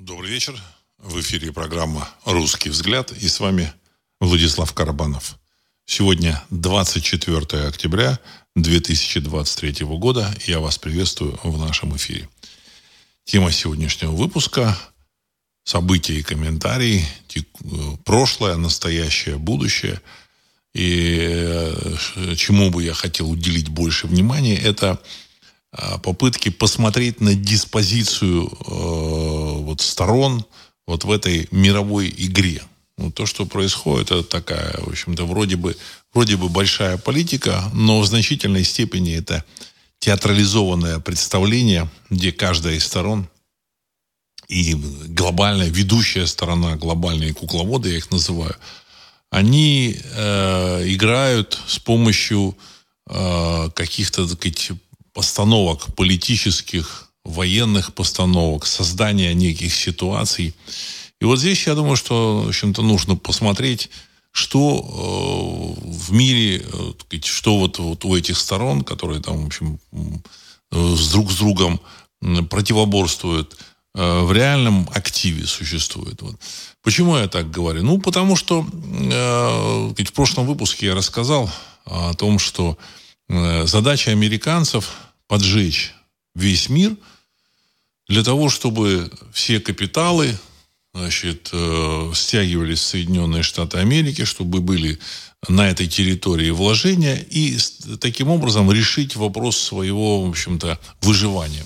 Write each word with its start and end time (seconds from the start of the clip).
Добрый 0.00 0.30
вечер. 0.30 0.58
В 0.96 1.20
эфире 1.20 1.52
программа 1.52 2.08
«Русский 2.24 2.70
взгляд» 2.70 3.12
и 3.12 3.28
с 3.28 3.38
вами 3.38 3.70
Владислав 4.18 4.72
Карабанов. 4.72 5.38
Сегодня 5.84 6.42
24 6.48 7.68
октября 7.68 8.18
2023 8.56 9.84
года. 9.84 10.34
Я 10.46 10.60
вас 10.60 10.78
приветствую 10.78 11.38
в 11.42 11.58
нашем 11.58 11.94
эфире. 11.98 12.30
Тема 13.24 13.52
сегодняшнего 13.52 14.12
выпуска– 14.12 14.74
события 15.64 16.14
и 16.14 16.22
комментарии, 16.22 17.04
прошлое, 18.06 18.56
настоящее, 18.56 19.36
будущее. 19.36 20.00
И 20.72 21.18
э, 21.20 22.34
чему 22.36 22.70
бы 22.70 22.82
я 22.82 22.94
хотел 22.94 23.30
уделить 23.30 23.68
больше 23.68 24.06
внимания– 24.06 24.56
это 24.64 24.98
попытки 26.02 26.48
посмотреть 26.48 27.20
на 27.20 27.34
диспозицию 27.34 28.46
э, 28.46 29.62
вот 29.62 29.80
сторон 29.80 30.44
вот 30.86 31.04
в 31.04 31.10
этой 31.10 31.48
мировой 31.52 32.12
игре. 32.16 32.62
Ну, 32.98 33.10
то, 33.10 33.24
что 33.24 33.46
происходит, 33.46 34.10
это 34.10 34.24
такая, 34.24 34.74
в 34.80 34.88
общем-то, 34.88 35.24
вроде 35.24 35.56
бы, 35.56 35.76
вроде 36.12 36.36
бы 36.36 36.48
большая 36.48 36.98
политика, 36.98 37.70
но 37.72 38.00
в 38.00 38.06
значительной 38.06 38.64
степени 38.64 39.14
это 39.14 39.44
театрализованное 40.00 40.98
представление, 40.98 41.88
где 42.10 42.32
каждая 42.32 42.74
из 42.74 42.84
сторон 42.84 43.28
и 44.48 44.74
глобальная 44.74 45.68
ведущая 45.68 46.26
сторона, 46.26 46.76
глобальные 46.76 47.32
кукловоды, 47.32 47.90
я 47.90 47.98
их 47.98 48.10
называю, 48.10 48.56
они 49.30 49.96
э, 50.02 50.82
играют 50.88 51.58
с 51.68 51.78
помощью 51.78 52.56
э, 53.08 53.70
каких-то, 53.74 54.26
так 54.28 54.36
сказать, 54.36 54.72
постановок 55.20 55.94
политических, 55.96 57.10
военных 57.24 57.92
постановок, 57.92 58.64
создания 58.64 59.34
неких 59.34 59.74
ситуаций. 59.74 60.54
И 61.20 61.26
вот 61.26 61.38
здесь 61.38 61.66
я 61.66 61.74
думаю, 61.74 61.96
что, 61.96 62.40
в 62.40 62.48
общем-то, 62.48 62.80
нужно 62.80 63.16
посмотреть, 63.16 63.90
что 64.32 65.76
э, 65.76 65.86
в 65.86 66.12
мире, 66.12 66.64
э, 66.64 67.18
что 67.22 67.58
вот, 67.58 67.78
вот 67.78 68.02
у 68.06 68.16
этих 68.16 68.38
сторон, 68.38 68.82
которые 68.82 69.20
там, 69.20 69.44
в 69.44 69.46
общем, 69.48 69.78
с 70.70 71.12
друг 71.12 71.30
с 71.30 71.36
другом 71.36 71.82
противоборствуют, 72.48 73.58
э, 73.94 74.20
в 74.22 74.32
реальном 74.32 74.88
активе 74.94 75.46
существует. 75.46 76.22
Вот. 76.22 76.36
Почему 76.82 77.18
я 77.18 77.28
так 77.28 77.50
говорю? 77.50 77.82
Ну, 77.82 77.98
потому 77.98 78.36
что 78.36 78.64
э, 78.64 80.02
в 80.02 80.12
прошлом 80.14 80.46
выпуске 80.46 80.86
я 80.86 80.94
рассказал 80.94 81.50
о 81.84 82.14
том, 82.14 82.38
что 82.38 82.78
э, 83.28 83.66
задача 83.66 84.12
американцев 84.12 85.09
поджечь 85.30 85.94
весь 86.34 86.68
мир 86.68 86.96
для 88.08 88.24
того, 88.24 88.48
чтобы 88.48 89.08
все 89.32 89.60
капиталы 89.60 90.36
значит, 90.92 91.50
э, 91.52 92.12
стягивались 92.16 92.80
в 92.80 92.86
Соединенные 92.86 93.44
Штаты 93.44 93.78
Америки, 93.78 94.24
чтобы 94.24 94.60
были 94.60 94.98
на 95.48 95.68
этой 95.68 95.86
территории 95.86 96.50
вложения 96.50 97.14
и 97.30 97.56
таким 98.00 98.28
образом 98.28 98.72
решить 98.72 99.14
вопрос 99.14 99.56
своего, 99.56 100.26
в 100.26 100.30
общем-то, 100.30 100.80
выживания. 101.00 101.64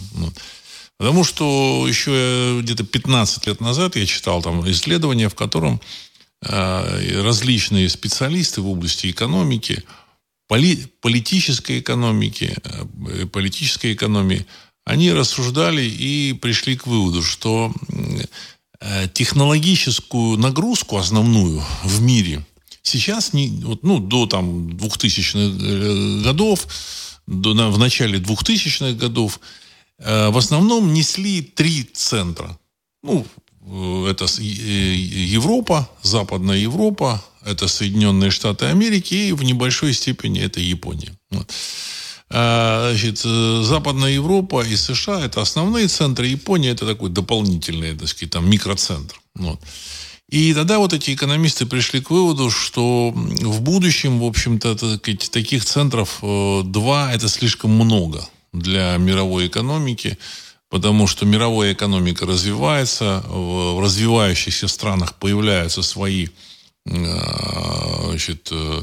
Потому 0.99 1.25
что 1.25 1.87
еще 1.89 2.61
где-то 2.63 2.85
15 2.85 3.47
лет 3.47 3.63
назад 3.63 3.97
я 3.97 4.05
читал 4.05 4.43
там 4.43 4.71
исследование, 4.71 5.31
в 5.31 5.35
котором 5.35 5.81
э, 6.43 7.23
различные 7.23 7.89
специалисты 7.89 8.61
в 8.61 8.69
области 8.69 9.11
экономики– 9.11 9.83
поли, 10.47 10.77
политической 11.01 11.81
экономики, 11.81 12.57
э, 12.65 13.27
политической 13.27 13.95
экономии, 13.95 14.47
они 14.85 15.13
рассуждали 15.13 15.83
и 15.83 16.35
пришли 16.35 16.77
к 16.77 16.87
выводу, 16.87 17.23
что 17.23 17.73
э, 18.81 19.09
технологическую 19.13 20.39
нагрузку 20.39 20.99
основную 20.99 21.63
в 21.85 22.03
мире 22.03 22.45
сейчас, 22.83 23.33
не, 23.33 23.49
вот, 23.65 23.83
ну, 23.83 23.99
до 23.99 24.27
там 24.27 24.69
2000-х 24.69 25.39
э, 25.39 26.23
годов, 26.23 26.69
до, 27.27 27.55
на, 27.55 27.71
в 27.71 27.79
начале 27.79 28.19
2000-х 28.19 28.93
годов, 28.93 29.41
э, 29.99 30.29
в 30.29 30.37
основном 30.37 30.93
несли 30.93 31.43
три 31.43 31.83
центра. 31.83 32.59
Ну, 33.03 33.27
это 34.07 34.27
Европа, 34.39 35.89
Западная 36.03 36.59
Европа, 36.59 37.25
это 37.45 37.69
Соединенные 37.69 38.31
Штаты 38.31 38.67
Америки, 38.67 39.15
и 39.15 39.33
в 39.33 39.43
небольшой 39.43 39.93
степени 39.93 40.41
это 40.41 40.61
Япония. 40.61 41.13
А, 42.31 42.91
значит, 42.91 43.23
э, 43.25 43.63
Западная 43.63 44.13
Европа 44.13 44.63
и 44.63 44.77
США– 44.77 45.25
это 45.25 45.41
основные 45.41 45.89
центры, 45.89 46.27
Япония– 46.27 46.71
это 46.73 46.87
такой 46.87 47.11
дополнительный, 47.11 47.97
так 47.97 48.09
сказать, 48.09 48.31
там, 48.31 48.49
микроцентр. 48.51 49.21
Вот. 49.35 49.61
И 50.31 50.55
тогда 50.55 50.79
вот 50.79 50.93
эти 50.93 51.15
экономисты 51.15 51.67
пришли 51.67 52.01
к 52.01 52.11
выводу, 52.11 52.51
что 52.51 53.13
в 53.15 53.61
будущем, 53.61 54.19
в 54.19 54.25
общем-то, 54.25 54.75
так 54.75 55.03
таких 55.31 55.65
центров 55.65 56.19
э, 56.23 56.63
два– 56.65 57.13
это 57.15 57.29
слишком 57.29 57.71
много 57.71 58.27
для 58.53 58.97
мировой 58.97 59.47
экономики, 59.47 60.19
потому 60.71 61.07
что 61.07 61.27
мировая 61.27 61.75
экономика 61.75 62.27
развивается, 62.27 63.23
в 63.29 63.81
развивающихся 63.81 64.67
странах 64.67 65.15
появляются 65.15 65.83
свои 65.83 66.29
значит, 66.87 68.49
э, 68.53 68.83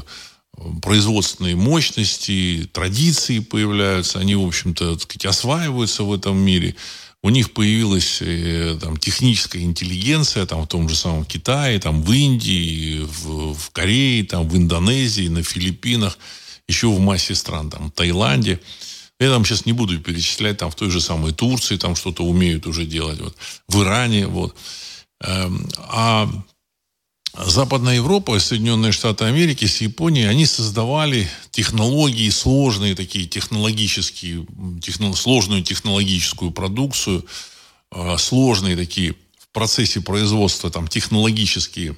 производственные 0.80 1.56
мощности, 1.56 2.68
традиции 2.72 3.38
появляются, 3.38 4.18
они, 4.18 4.34
в 4.34 4.46
общем-то, 4.46 4.98
сказать, 4.98 5.26
осваиваются 5.26 6.04
в 6.04 6.12
этом 6.12 6.36
мире. 6.38 6.74
У 7.22 7.30
них 7.30 7.52
появилась 7.52 8.18
э, 8.20 8.76
там, 8.80 8.96
техническая 8.96 9.62
интеллигенция 9.62 10.44
там, 10.44 10.62
в 10.62 10.68
том 10.68 10.88
же 10.88 10.96
самом 10.96 11.24
Китае, 11.24 11.78
там, 11.78 12.02
в 12.02 12.12
Индии, 12.12 13.00
в, 13.00 13.54
в 13.54 13.70
Корее, 13.70 14.24
там, 14.24 14.48
в 14.48 14.56
Индонезии, 14.56 15.28
на 15.28 15.42
Филиппинах, 15.42 16.18
еще 16.66 16.88
в 16.88 16.98
массе 16.98 17.34
стран, 17.34 17.70
там, 17.70 17.88
в 17.88 17.92
Таиланде. 17.92 18.60
Я 19.20 19.30
там 19.30 19.44
сейчас 19.44 19.66
не 19.66 19.72
буду 19.72 20.00
перечислять, 20.00 20.58
там 20.58 20.70
в 20.70 20.74
той 20.74 20.90
же 20.90 21.00
самой 21.00 21.32
Турции 21.32 21.76
там 21.76 21.94
что-то 21.94 22.24
умеют 22.24 22.66
уже 22.66 22.84
делать, 22.84 23.20
вот, 23.20 23.36
в 23.68 23.82
Иране, 23.82 24.26
вот. 24.26 24.56
Эм, 25.20 25.68
а 25.78 26.28
Западная 27.34 27.96
Европа, 27.96 28.38
Соединенные 28.38 28.92
Штаты 28.92 29.24
Америки 29.24 29.64
с 29.64 29.80
Японией, 29.80 30.28
они 30.28 30.44
создавали 30.44 31.26
технологии, 31.50 32.28
сложные 32.28 32.94
такие 32.94 33.26
технологические, 33.26 34.46
техно, 34.82 35.14
сложную 35.14 35.62
технологическую 35.62 36.50
продукцию, 36.50 37.24
э, 37.90 38.16
сложные 38.18 38.76
такие 38.76 39.14
в 39.38 39.48
процессе 39.52 40.02
производства 40.02 40.70
там 40.70 40.88
технологические 40.88 41.96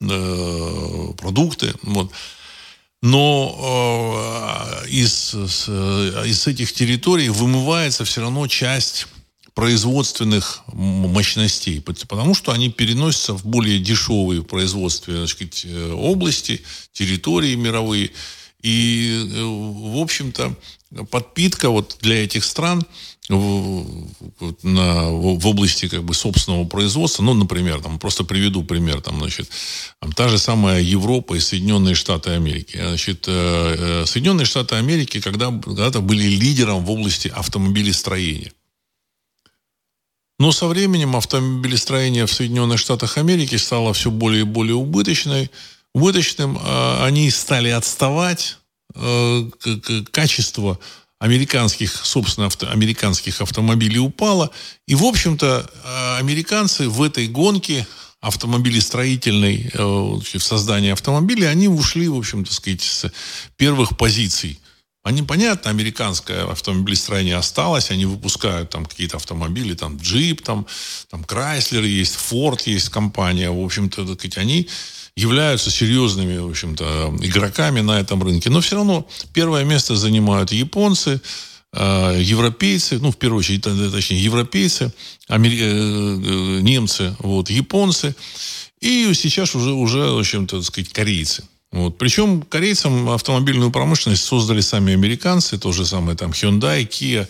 э, 0.00 1.06
продукты. 1.16 1.74
Вот. 1.82 2.10
Но 3.02 4.80
э, 4.82 4.88
из, 4.88 5.32
из 5.34 6.46
этих 6.48 6.72
территорий 6.72 7.28
вымывается 7.28 8.04
все 8.04 8.22
равно 8.22 8.48
часть 8.48 9.06
производственных 9.54 10.62
мощностей, 10.72 11.80
потому 11.80 12.34
что 12.34 12.52
они 12.52 12.70
переносятся 12.70 13.34
в 13.34 13.44
более 13.44 13.78
дешевые 13.78 14.42
производственные 14.42 15.26
сказать, 15.28 15.66
э, 15.66 15.92
области, 15.92 16.62
территории 16.92 17.54
мировые. 17.54 18.10
И, 18.62 19.28
э, 19.30 19.42
в 19.42 20.00
общем-то, 20.00 20.54
подпитка 21.10 21.68
вот 21.68 21.98
для 22.00 22.24
этих 22.24 22.44
стран 22.44 22.82
в, 23.28 24.08
на, 24.62 25.10
в 25.10 25.46
области 25.46 25.88
как 25.88 26.02
бы 26.04 26.14
собственного 26.14 26.64
производства, 26.64 27.22
ну, 27.22 27.34
например, 27.34 27.80
там, 27.82 27.98
просто 27.98 28.24
приведу 28.24 28.64
пример, 28.64 29.00
там, 29.00 29.18
значит, 29.18 29.48
та 30.16 30.28
же 30.28 30.38
самая 30.38 30.80
Европа 30.80 31.34
и 31.34 31.40
Соединенные 31.40 31.94
Штаты 31.94 32.30
Америки. 32.30 32.76
Значит, 32.76 33.24
э, 33.26 34.04
Соединенные 34.06 34.46
Штаты 34.46 34.76
Америки 34.76 35.20
когда, 35.20 35.50
когда-то 35.50 36.00
были 36.00 36.22
лидером 36.22 36.84
в 36.84 36.90
области 36.90 37.28
автомобилестроения. 37.28 38.52
Но 40.42 40.50
со 40.50 40.66
временем 40.66 41.14
автомобилестроение 41.14 42.26
в 42.26 42.32
Соединенных 42.32 42.80
Штатах 42.80 43.16
Америки 43.16 43.54
стало 43.54 43.92
все 43.92 44.10
более 44.10 44.40
и 44.40 44.44
более 44.44 44.74
убыточной, 44.74 45.52
убыточным. 45.94 46.58
А, 46.60 47.06
они 47.06 47.30
стали 47.30 47.68
отставать. 47.68 48.58
Э, 48.96 49.48
качество 50.10 50.80
американских, 51.20 51.94
собственно, 51.94 52.48
авто, 52.48 52.68
американских 52.68 53.40
автомобилей 53.40 54.00
упало. 54.00 54.50
И, 54.88 54.96
в 54.96 55.04
общем-то, 55.04 55.70
а, 55.84 56.16
американцы 56.18 56.88
в 56.88 57.00
этой 57.02 57.28
гонке 57.28 57.86
автомобилестроительной, 58.20 59.70
э, 59.72 59.80
в 59.80 60.40
создании 60.40 60.90
автомобилей, 60.90 61.44
они 61.44 61.68
ушли, 61.68 62.08
в 62.08 62.16
общем-то, 62.16 62.52
сказать, 62.52 62.82
с 62.82 63.12
первых 63.56 63.96
позиций 63.96 64.58
они, 65.02 65.22
понятно, 65.22 65.70
американское 65.70 66.44
автомобилестроение 66.44 67.36
осталось, 67.36 67.90
они 67.90 68.06
выпускают 68.06 68.70
там 68.70 68.86
какие-то 68.86 69.16
автомобили, 69.16 69.74
там 69.74 69.96
джип, 69.96 70.42
там, 70.42 70.66
там 71.10 71.22
Chrysler 71.22 71.84
есть, 71.84 72.16
Ford 72.16 72.60
есть 72.66 72.88
компания, 72.88 73.50
в 73.50 73.64
общем-то, 73.64 74.04
сказать, 74.14 74.38
они 74.38 74.68
являются 75.16 75.70
серьезными, 75.70 76.38
в 76.38 76.50
общем-то, 76.50 77.16
игроками 77.20 77.80
на 77.80 77.98
этом 77.98 78.22
рынке. 78.22 78.48
Но 78.48 78.60
все 78.60 78.76
равно 78.76 79.06
первое 79.34 79.64
место 79.64 79.96
занимают 79.96 80.52
японцы, 80.52 81.20
э, 81.72 82.18
европейцы, 82.22 82.98
ну, 83.00 83.10
в 83.10 83.16
первую 83.16 83.40
очередь, 83.40 83.62
точнее, 83.62 84.22
европейцы, 84.22 84.92
амери... 85.26 85.58
э, 85.60 86.60
немцы, 86.60 87.16
вот, 87.18 87.50
японцы, 87.50 88.14
и 88.80 89.12
сейчас 89.14 89.54
уже, 89.56 89.72
уже 89.72 89.98
в 89.98 90.18
общем-то, 90.18 90.58
так 90.58 90.66
сказать, 90.66 90.92
корейцы. 90.92 91.44
Вот. 91.72 91.96
Причем 91.96 92.42
корейцам 92.42 93.08
автомобильную 93.08 93.70
промышленность 93.70 94.24
создали 94.24 94.60
сами 94.60 94.92
американцы, 94.92 95.58
то 95.58 95.72
же 95.72 95.86
самое 95.86 96.16
там 96.16 96.30
Hyundai, 96.32 96.86
Kia. 96.86 97.26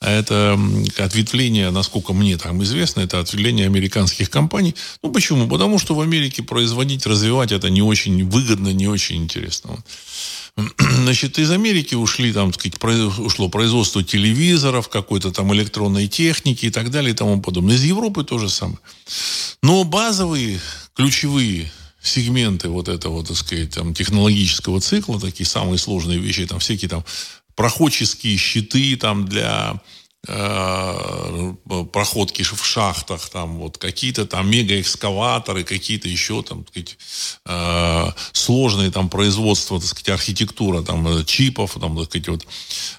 Это 0.00 0.58
ответвление, 0.98 1.70
насколько 1.70 2.12
мне 2.12 2.36
там 2.36 2.62
известно, 2.64 3.02
это 3.02 3.20
ответвление 3.20 3.66
американских 3.66 4.30
компаний. 4.30 4.74
Ну, 5.02 5.12
почему? 5.12 5.46
Потому 5.46 5.78
что 5.78 5.94
в 5.94 6.00
Америке 6.00 6.42
производить, 6.42 7.06
развивать 7.06 7.52
это 7.52 7.70
не 7.70 7.82
очень 7.82 8.28
выгодно, 8.28 8.72
не 8.72 8.88
очень 8.88 9.22
интересно. 9.22 9.76
Значит, 10.78 11.38
из 11.38 11.50
Америки 11.50 11.94
ушли, 11.94 12.32
там, 12.32 12.52
сказать, 12.54 12.82
ушло 13.18 13.48
производство 13.50 14.02
телевизоров, 14.02 14.88
какой-то 14.88 15.30
там 15.32 15.54
электронной 15.54 16.08
техники 16.08 16.66
и 16.66 16.70
так 16.70 16.90
далее 16.90 17.12
и 17.12 17.16
тому 17.16 17.40
подобное. 17.42 17.76
Из 17.76 17.84
Европы 17.84 18.24
то 18.24 18.38
же 18.38 18.48
самое. 18.48 18.78
Но 19.62 19.84
базовые, 19.84 20.58
ключевые 20.94 21.70
сегменты 22.02 22.68
вот 22.68 22.88
этого, 22.88 23.24
так 23.24 23.36
сказать, 23.36 23.70
там, 23.70 23.94
технологического 23.94 24.80
цикла, 24.80 25.20
такие 25.20 25.46
самые 25.46 25.78
сложные 25.78 26.18
вещи, 26.18 26.46
там 26.46 26.58
всякие 26.58 26.88
там 26.88 27.04
проходческие 27.54 28.36
щиты 28.36 28.96
там 28.96 29.26
для 29.26 29.80
э, 30.26 31.54
проходки 31.92 32.42
в 32.42 32.64
шахтах, 32.64 33.28
там 33.28 33.58
вот 33.58 33.78
какие-то 33.78 34.26
там 34.26 34.50
мегаэкскаваторы, 34.50 35.64
какие-то 35.64 36.08
еще 36.08 36.42
там, 36.42 36.64
так 36.64 36.70
сказать, 36.70 36.98
э, 37.46 38.12
сложные 38.32 38.90
там 38.90 39.08
производства, 39.08 39.78
так 39.78 39.88
сказать, 39.88 40.08
архитектура 40.08 40.82
там 40.82 41.06
э, 41.06 41.24
чипов, 41.24 41.76
там, 41.80 41.96
так 41.96 42.06
сказать, 42.06 42.28
вот 42.28 42.46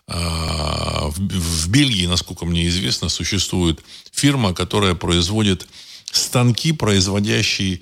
э, 0.08 0.14
в, 0.14 1.18
в 1.18 1.70
Бельгии, 1.70 2.06
насколько 2.06 2.46
мне 2.46 2.68
известно, 2.68 3.10
существует 3.10 3.82
фирма, 4.12 4.54
которая 4.54 4.94
производит 4.94 5.68
станки, 6.12 6.72
производящие 6.74 7.82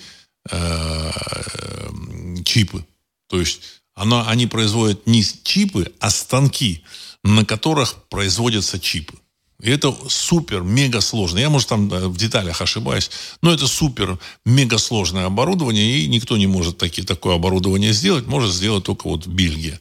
чипы. 2.44 2.86
То 3.28 3.40
есть 3.40 3.62
она, 3.94 4.28
они 4.28 4.48
производят 4.48 5.06
не 5.08 5.24
чипы, 5.24 5.94
а 6.00 6.10
станки, 6.10 6.84
на 7.24 7.46
которых 7.46 8.04
производятся 8.10 8.80
чипы. 8.80 9.14
И 9.62 9.70
это 9.70 9.96
супер, 10.08 10.64
мега 10.64 11.02
сложно. 11.02 11.38
Я, 11.38 11.50
может, 11.50 11.70
там 11.70 11.88
в 11.88 12.18
деталях 12.18 12.62
ошибаюсь, 12.62 13.12
но 13.42 13.54
это 13.54 13.68
супер, 13.68 14.18
мега 14.44 14.80
сложное 14.80 15.26
оборудование, 15.28 16.00
и 16.00 16.08
никто 16.08 16.36
не 16.38 16.48
может 16.48 16.80
таки, 16.80 17.04
такое 17.04 17.36
оборудование 17.36 17.94
сделать, 17.94 18.26
может 18.26 18.52
сделать 18.52 18.84
только 18.86 19.08
вот 19.08 19.28
Бельгия. 19.28 19.80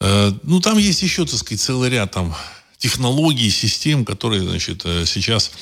Э, 0.00 0.32
ну, 0.42 0.60
там 0.60 0.78
есть 0.78 1.02
еще, 1.02 1.26
так 1.26 1.38
сказать, 1.38 1.60
целый 1.60 1.90
ряд 1.90 2.12
там 2.12 2.34
технологий, 2.82 3.48
систем, 3.50 4.04
которые, 4.04 4.42
значит, 4.42 4.82
э, 4.84 5.04
сейчас 5.06 5.52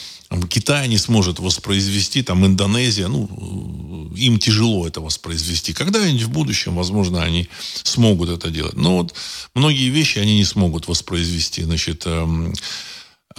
Китай 0.49 0.89
не 0.89 0.97
сможет 0.97 1.39
воспроизвести, 1.39 2.23
там 2.23 2.47
Индонезия, 2.47 3.09
ну, 3.09 4.11
им 4.17 4.39
тяжело 4.39 4.87
это 4.87 5.03
воспроизвести. 5.03 5.75
Когда-нибудь 5.75 6.23
в 6.23 6.31
будущем, 6.31 6.77
возможно, 6.77 7.23
они 7.23 7.49
смогут 7.83 8.31
это 8.31 8.51
делать. 8.51 8.75
Но 8.77 8.97
вот 8.97 9.15
многие 9.55 9.91
вещи 9.91 10.19
они 10.19 10.37
не 10.37 10.45
смогут 10.45 10.89
воспроизвести. 10.89 11.63
Значит, 11.65 12.07
эм, 12.07 12.55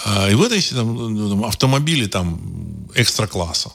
э, 0.06 0.32
и 0.32 0.36
в 0.36 0.44
этой 0.44 0.62
там, 0.62 1.44
автомобили 1.44 2.06
там 2.06 2.88
экстра-класса. 2.94 3.72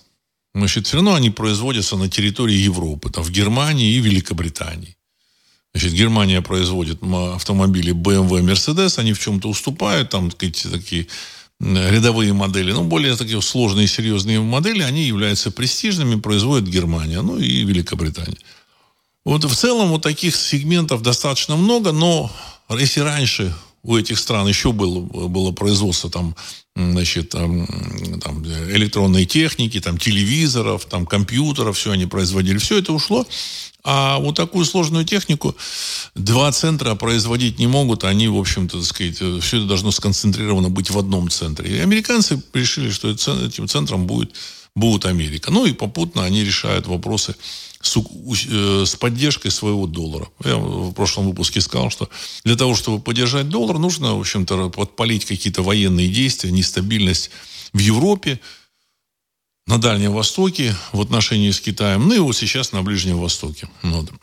Значит, 0.55 0.87
все 0.87 0.99
равно 0.99 1.15
они 1.15 1.31
производятся 1.31 1.97
на 1.97 2.09
территории 2.09 2.67
Европы, 2.69 3.11
там, 3.11 3.25
в 3.25 3.31
Германии 3.31 3.93
и 3.93 4.01
Великобритании. 4.01 4.97
Значит, 5.77 5.93
Германия 5.93 6.41
производит 6.41 7.03
автомобили 7.03 7.93
BMW, 7.93 8.41
Mercedes, 8.41 8.99
они 8.99 9.13
в 9.13 9.19
чем-то 9.19 9.47
уступают, 9.47 10.09
там, 10.09 10.31
такие, 10.31 10.71
такие 10.71 11.07
рядовые 11.61 12.33
модели, 12.33 12.73
но 12.73 12.83
более 12.83 13.15
такие 13.15 13.43
сложные 13.43 13.87
серьезные 13.87 14.41
модели, 14.41 14.81
они 14.81 15.03
являются 15.03 15.51
престижными, 15.51 16.19
производит 16.19 16.67
Германия, 16.67 17.21
ну 17.21 17.37
и 17.37 17.63
Великобритания. 17.65 18.39
Вот 19.27 19.45
в 19.45 19.55
целом 19.55 19.91
вот 19.91 20.01
таких 20.01 20.35
сегментов 20.35 21.03
достаточно 21.03 21.57
много, 21.57 21.93
но 21.93 22.33
если 22.71 23.01
раньше 23.01 23.55
у 23.87 23.97
этих 23.97 24.19
стран 24.19 24.49
еще 24.49 24.73
было, 24.73 25.01
было 25.01 25.53
производство 25.53 26.11
там, 26.11 26.35
значит, 26.75 27.31
там, 27.31 27.67
там 28.21 28.45
электронной 28.45 29.25
техники, 29.25 29.81
там, 29.81 29.99
телевизоров, 29.99 30.85
там, 30.87 31.07
компьютеров, 31.07 31.77
все 31.77 31.93
они 31.93 32.07
производили, 32.07 32.59
все 32.59 32.79
это 32.79 32.93
ушло 32.93 33.27
а 33.89 34.19
вот 34.19 34.35
такую 34.35 34.65
сложную 34.65 35.05
технику 35.05 35.57
два 36.17 36.51
центра 36.51 36.97
производить 36.97 37.61
не 37.61 37.69
могут. 37.69 38.03
Они, 38.03 38.27
в 38.27 38.37
общем-то, 38.37 38.79
так 38.79 38.87
сказать, 38.87 39.15
все 39.17 39.59
это 39.59 39.67
должно 39.67 39.93
сконцентрировано 39.93 40.71
быть 40.71 40.91
в 40.91 40.99
одном 40.99 41.31
центре. 41.31 41.77
И 41.77 41.79
американцы 41.79 42.43
решили, 42.53 42.91
что 42.91 43.09
этим 43.11 43.69
центром 43.69 44.09
будет, 44.09 44.35
будет 44.77 45.07
Америка. 45.07 45.51
Ну 45.51 45.67
и 45.67 45.73
попутно 45.73 46.25
они 46.25 46.45
решают 46.45 46.87
вопросы 46.87 47.35
с, 47.81 47.97
э, 47.97 48.85
с 48.87 48.95
поддержкой 48.95 49.51
своего 49.51 49.87
доллара. 49.87 50.29
Я 50.45 50.57
в 50.57 50.93
прошлом 50.93 51.27
выпуске 51.27 51.61
сказал, 51.61 51.91
что 51.91 52.09
для 52.45 52.55
того, 52.55 52.77
чтобы 52.77 53.03
поддержать 53.03 53.49
доллар, 53.49 53.79
нужно, 53.79 54.15
в 54.15 54.21
общем-то, 54.21 54.69
подпалить 54.69 55.25
какие-то 55.25 55.63
военные 55.63 56.09
действия, 56.09 56.53
нестабильность 56.53 57.31
в 57.73 57.79
Европе, 57.79 58.39
на 59.67 59.79
Дальнем 59.79 60.13
Востоке 60.13 60.77
в 60.93 61.01
отношении 61.01 61.51
с 61.51 61.61
Китаем, 61.61 62.07
ну 62.07 62.15
и 62.15 62.19
вот 62.21 62.37
сейчас 62.37 62.71
на 62.71 62.83
Ближнем 62.83 63.19
Востоке. 63.19 63.69
Вот. 63.83 64.13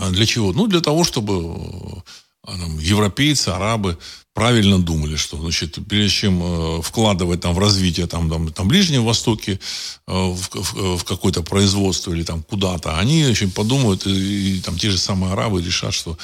А 0.00 0.10
для 0.10 0.26
чего? 0.26 0.52
Ну, 0.52 0.68
для 0.68 0.80
того, 0.80 1.02
чтобы 1.02 2.04
а, 2.44 2.56
там, 2.56 2.78
европейцы, 2.78 3.48
арабы 3.48 3.98
правильно 4.38 4.78
думали, 4.78 5.16
что, 5.16 5.36
значит, 5.36 5.78
прежде 5.88 6.10
чем 6.10 6.40
э, 6.40 6.80
вкладывать 6.80 7.40
там 7.40 7.54
в 7.54 7.58
развитие 7.58 8.06
там, 8.06 8.30
там, 8.30 8.52
там 8.52 8.68
Ближнем 8.68 9.04
Востоке, 9.04 9.58
э, 10.06 10.12
в, 10.12 10.48
в, 10.54 10.98
в 10.98 11.04
какое-то 11.04 11.42
производство 11.42 12.12
или 12.12 12.22
там 12.22 12.44
куда-то, 12.44 12.96
они 13.00 13.24
очень 13.24 13.50
подумают, 13.50 14.06
и, 14.06 14.58
и 14.58 14.60
там 14.60 14.78
те 14.78 14.90
же 14.90 14.98
самые 14.98 15.32
арабы 15.32 15.60
решат, 15.60 15.92
что 15.92 16.16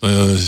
э, 0.00 0.38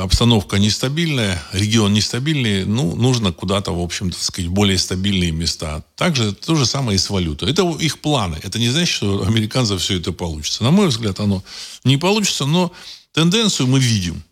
обстановка 0.00 0.60
нестабильная, 0.60 1.42
регион 1.52 1.92
нестабильный, 1.94 2.64
ну, 2.64 2.94
нужно 2.94 3.32
куда-то, 3.32 3.72
в 3.72 3.82
общем-то, 3.82 4.16
сказать, 4.16 4.48
более 4.48 4.78
стабильные 4.78 5.32
места. 5.32 5.82
Также 5.96 6.32
то 6.32 6.54
же 6.54 6.64
самое 6.64 6.94
и 6.94 6.98
с 6.98 7.10
валютой. 7.10 7.50
Это 7.50 7.68
их 7.80 7.98
планы. 7.98 8.38
Это 8.44 8.60
не 8.60 8.68
значит, 8.68 8.94
что 8.94 9.26
американцев 9.26 9.82
все 9.82 9.98
это 9.98 10.12
получится. 10.12 10.62
На 10.62 10.70
мой 10.70 10.86
взгляд, 10.86 11.18
оно 11.18 11.42
не 11.82 11.96
получится, 11.96 12.46
но 12.46 12.70
тенденцию 13.12 13.66
мы 13.66 13.80
видим. 13.80 14.22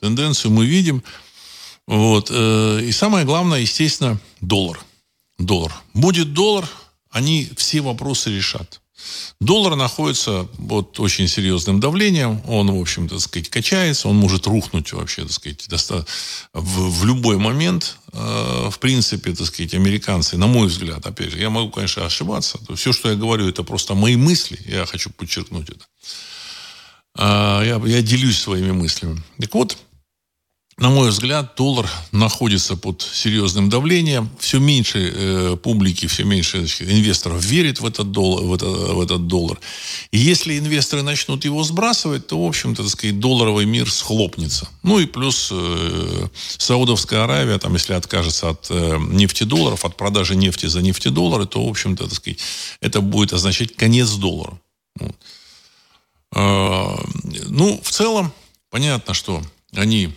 Тенденцию 0.00 0.52
мы 0.52 0.64
видим. 0.64 1.02
Вот. 1.88 2.30
Э, 2.30 2.80
и 2.82 2.92
самое 2.92 3.24
главное, 3.24 3.60
естественно, 3.60 4.20
доллар. 4.42 4.78
Доллар. 5.38 5.72
Будет 5.94 6.34
доллар, 6.34 6.68
они 7.10 7.50
все 7.56 7.80
вопросы 7.80 8.30
решат. 8.30 8.82
Доллар 9.40 9.74
находится 9.74 10.44
под 10.68 11.00
очень 11.00 11.28
серьезным 11.28 11.80
давлением. 11.80 12.42
Он, 12.46 12.70
в 12.70 12.78
общем-то, 12.78 13.14
так 13.14 13.24
сказать, 13.24 13.48
качается. 13.48 14.08
Он 14.08 14.16
может 14.16 14.46
рухнуть 14.46 14.92
вообще, 14.92 15.22
так 15.22 15.32
сказать, 15.32 15.66
в, 16.52 17.00
в 17.00 17.04
любой 17.06 17.38
момент. 17.38 17.96
Э, 18.12 18.68
в 18.70 18.78
принципе, 18.80 19.34
так 19.34 19.46
сказать, 19.46 19.72
американцы, 19.72 20.36
на 20.36 20.46
мой 20.46 20.66
взгляд, 20.66 21.06
опять 21.06 21.30
же, 21.30 21.38
я 21.38 21.48
могу, 21.48 21.70
конечно, 21.70 22.04
ошибаться. 22.04 22.58
Все, 22.76 22.92
что 22.92 23.08
я 23.08 23.16
говорю, 23.16 23.48
это 23.48 23.62
просто 23.62 23.94
мои 23.94 24.16
мысли. 24.16 24.58
Я 24.66 24.84
хочу 24.84 25.08
подчеркнуть 25.08 25.70
это. 25.70 25.86
Э, 27.16 27.62
я, 27.64 27.80
я 27.86 28.02
делюсь 28.02 28.38
своими 28.38 28.72
мыслями. 28.72 29.22
Так 29.40 29.54
вот, 29.54 29.78
на 30.78 30.90
мой 30.90 31.08
взгляд, 31.08 31.54
доллар 31.56 31.90
находится 32.12 32.76
под 32.76 33.02
серьезным 33.02 33.68
давлением. 33.68 34.30
Все 34.38 34.60
меньше 34.60 35.12
э, 35.12 35.56
публики, 35.60 36.06
все 36.06 36.22
меньше 36.22 36.58
значит, 36.58 36.88
инвесторов 36.88 37.44
верит 37.44 37.80
в 37.80 37.86
этот, 37.86 38.12
доллар, 38.12 38.44
в, 38.44 38.54
это, 38.54 38.66
в 38.66 39.00
этот 39.00 39.26
доллар. 39.26 39.58
И 40.12 40.18
если 40.18 40.56
инвесторы 40.56 41.02
начнут 41.02 41.44
его 41.44 41.64
сбрасывать, 41.64 42.28
то, 42.28 42.40
в 42.40 42.46
общем-то, 42.46 42.84
так 42.84 42.92
сказать, 42.92 43.18
долларовый 43.18 43.66
мир 43.66 43.90
схлопнется. 43.90 44.68
Ну 44.84 45.00
и 45.00 45.06
плюс 45.06 45.48
э, 45.50 46.28
Саудовская 46.58 47.24
Аравия, 47.24 47.58
там, 47.58 47.74
если 47.74 47.94
откажется 47.94 48.50
от 48.50 48.68
э, 48.70 48.98
нефтедолларов, 48.98 49.84
от 49.84 49.96
продажи 49.96 50.36
нефти 50.36 50.66
за 50.66 50.80
нефтедоллары, 50.80 51.46
то, 51.46 51.66
в 51.66 51.68
общем-то, 51.68 52.04
так 52.04 52.14
сказать, 52.14 52.38
это 52.80 53.00
будет 53.00 53.32
означать 53.32 53.74
конец 53.74 54.12
доллара. 54.12 54.60
Вот. 55.00 55.16
Э, 56.36 56.96
ну, 57.48 57.80
в 57.82 57.90
целом, 57.90 58.32
понятно, 58.70 59.12
что 59.12 59.42
они 59.74 60.14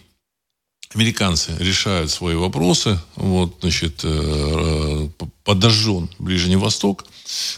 американцы 0.94 1.56
решают 1.60 2.12
свои 2.12 2.36
вопросы, 2.36 3.00
вот, 3.16 3.58
значит, 3.62 4.02
э, 4.04 5.10
подожжен 5.44 6.10
Ближний 6.20 6.58
Восток. 6.58 7.06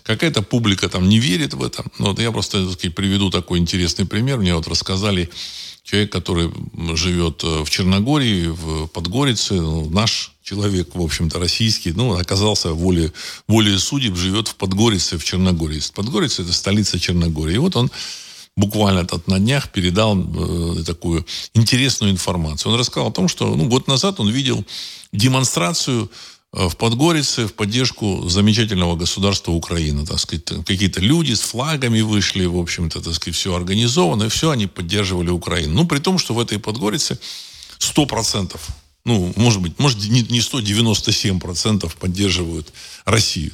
Какая-то 0.04 0.42
публика 0.42 0.88
там 0.90 1.10
не 1.10 1.20
верит 1.20 1.54
в 1.54 1.64
это. 1.64 1.84
Но 1.98 2.10
вот 2.10 2.20
я 2.20 2.32
просто 2.32 2.64
так 2.64 2.74
сказать, 2.74 2.96
приведу 2.96 3.30
такой 3.30 3.60
интересный 3.60 4.06
пример. 4.06 4.38
Мне 4.38 4.56
вот 4.56 4.68
рассказали 4.68 5.30
человек, 5.84 6.12
который 6.12 6.52
живет 6.96 7.44
э, 7.44 7.64
в 7.64 7.70
Черногории, 7.70 8.48
в 8.48 8.88
Подгорице, 8.88 9.56
ну, 9.56 9.90
наш 9.90 10.32
человек, 10.44 10.90
в 10.94 11.02
общем-то, 11.02 11.40
российский, 11.40 11.92
ну, 11.92 12.14
оказался 12.14 12.74
воле, 12.74 13.12
воле 13.48 13.78
судеб, 13.80 14.16
живет 14.16 14.48
в 14.48 14.56
Подгорице, 14.56 15.18
в 15.18 15.24
Черногории. 15.24 15.82
Подгорица– 15.94 16.42
это 16.44 16.54
столица 16.54 17.00
Черногории. 17.00 17.56
И 17.56 17.60
вот 17.60 17.76
он 17.76 17.90
буквально 18.56 19.06
тут 19.06 19.28
на 19.28 19.40
днях 19.40 19.70
передал 19.70 20.18
э, 20.18 20.84
такую 20.84 21.26
интересную 21.54 22.12
информацию. 22.12 22.72
Он 22.72 22.80
рассказал 22.80 23.10
о 23.10 23.12
том, 23.12 23.28
что 23.28 23.56
ну, 23.56 23.68
год 23.68 23.88
назад 23.88 24.20
он 24.20 24.30
видел 24.30 24.64
демонстрацию 25.12 26.12
э, 26.54 26.68
в 26.70 26.76
Подгорице 26.78 27.48
в 27.48 27.54
поддержку 27.54 28.30
замечательного 28.30 28.96
государства 28.96 29.52
Украины. 29.52 30.06
Так 30.06 30.20
сказать, 30.20 30.46
какие-то 30.66 31.02
люди 31.02 31.34
с 31.34 31.42
флагами 31.42 32.02
вышли, 32.02 32.46
в 32.46 32.58
общем-то, 32.58 33.02
так 33.02 33.14
сказать, 33.16 33.36
все 33.36 33.56
организовано, 33.56 34.26
и 34.26 34.30
все 34.30 34.52
они 34.52 34.68
поддерживали 34.68 35.30
Украину. 35.30 35.74
Ну, 35.74 35.88
при 35.88 36.00
том, 36.00 36.20
что 36.20 36.34
в 36.34 36.40
этой 36.40 36.60
Подгорице 36.60 37.18
100%, 37.80 38.56
ну, 39.06 39.34
может 39.36 39.62
быть, 39.62 39.80
может 39.80 39.98
не 40.08 40.40
197% 40.40 41.92
поддерживают 42.00 42.72
Россию. 43.06 43.52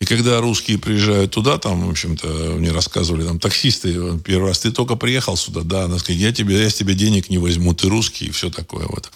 И 0.00 0.06
когда 0.06 0.40
русские 0.40 0.78
приезжают 0.78 1.32
туда, 1.32 1.58
там, 1.58 1.86
в 1.86 1.90
общем-то, 1.90 2.26
мне 2.56 2.72
рассказывали, 2.72 3.22
там, 3.22 3.38
таксисты, 3.38 4.18
первый 4.24 4.48
раз, 4.48 4.60
ты 4.60 4.72
только 4.72 4.96
приехал 4.96 5.36
сюда, 5.36 5.60
да, 5.60 5.84
она 5.84 5.98
сказать, 5.98 6.18
я 6.18 6.32
тебе, 6.32 6.58
я 6.58 6.70
с 6.70 6.74
тебя 6.74 6.94
денег 6.94 7.28
не 7.28 7.36
возьму, 7.36 7.74
ты 7.74 7.90
русский, 7.90 8.26
и 8.26 8.30
все 8.30 8.48
такое 8.48 8.86
вот. 8.86 9.10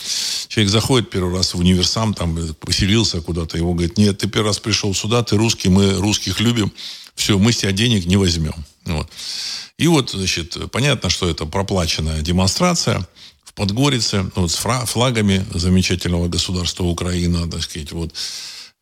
Человек 0.48 0.70
заходит 0.70 1.08
первый 1.08 1.34
раз 1.34 1.54
в 1.54 1.58
универсам, 1.58 2.12
там, 2.12 2.36
поселился 2.60 3.22
куда-то, 3.22 3.56
его 3.56 3.72
говорит, 3.72 3.96
нет, 3.96 4.18
ты 4.18 4.28
первый 4.28 4.48
раз 4.48 4.58
пришел 4.58 4.94
сюда, 4.94 5.22
ты 5.22 5.38
русский, 5.38 5.70
мы 5.70 5.94
русских 5.94 6.38
любим, 6.40 6.70
все, 7.14 7.38
мы 7.38 7.52
с 7.52 7.56
тебя 7.56 7.72
денег 7.72 8.04
не 8.04 8.18
возьмем. 8.18 8.54
Вот. 8.84 9.08
И 9.78 9.88
вот, 9.88 10.10
значит, 10.10 10.58
понятно, 10.70 11.08
что 11.08 11.30
это 11.30 11.46
проплаченная 11.46 12.20
демонстрация 12.20 13.08
в 13.42 13.54
Подгорице, 13.54 14.30
вот, 14.34 14.52
с 14.52 14.56
флагами 14.56 15.46
замечательного 15.54 16.28
государства 16.28 16.84
Украина, 16.84 17.50
так 17.50 17.62
сказать, 17.62 17.90
вот. 17.92 18.12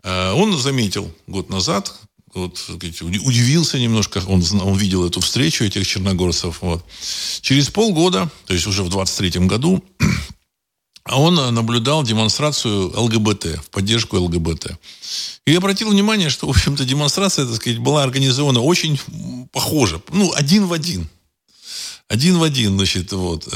Э, 0.04 0.32
он 0.32 0.56
заметил 0.58 1.12
год 1.26 1.48
назад, 1.50 1.94
вот, 2.34 2.64
удивился 2.70 3.78
немножко, 3.78 4.22
он, 4.26 4.42
он 4.62 4.76
видел 4.76 5.06
эту 5.06 5.20
встречу 5.20 5.64
этих 5.64 5.86
черногорцев. 5.86 6.62
Вот. 6.62 6.84
Через 7.42 7.68
полгода, 7.68 8.30
то 8.46 8.54
есть 8.54 8.66
уже 8.66 8.82
в 8.82 8.88
23 8.88 9.46
году, 9.46 9.84
он 11.04 11.34
наблюдал 11.54 12.02
демонстрацию 12.04 12.98
ЛГБТ, 12.98 13.60
в 13.62 13.70
поддержку 13.70 14.16
ЛГБТ. 14.16 14.78
И 15.46 15.54
обратил 15.54 15.90
внимание, 15.90 16.30
что, 16.30 16.46
в 16.46 16.50
общем-то, 16.50 16.84
демонстрация, 16.84 17.44
так 17.44 17.56
сказать, 17.56 17.78
была 17.78 18.02
организована 18.02 18.60
очень 18.60 18.98
похоже, 19.52 20.00
ну, 20.10 20.32
один 20.34 20.66
в 20.66 20.72
один. 20.72 21.08
Один 22.08 22.38
в 22.38 22.42
один, 22.42 22.76
значит, 22.76 23.12
вот. 23.12 23.48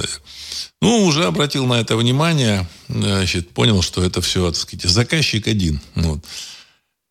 Ну, 0.81 1.05
уже 1.05 1.25
обратил 1.25 1.67
на 1.67 1.81
это 1.81 1.97
внимание, 1.97 2.69
значит, 2.89 3.51
понял, 3.51 3.83
что 3.83 4.03
это 4.03 4.21
все, 4.21 4.51
так 4.51 4.61
сказать, 4.61 4.91
заказчик 4.91 5.47
один. 5.47 5.81
Вот. 5.95 6.25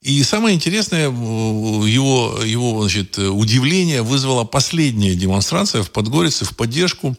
И 0.01 0.23
самое 0.23 0.55
интересное, 0.55 1.05
его, 1.05 2.39
его 2.43 2.81
значит, 2.81 3.17
удивление 3.17 4.03
вызвала 4.03 4.43
последняя 4.43 5.15
демонстрация 5.15 5.81
в 5.81 5.91
Подгорице 5.91 6.45
в 6.45 6.55
поддержку 6.55 7.17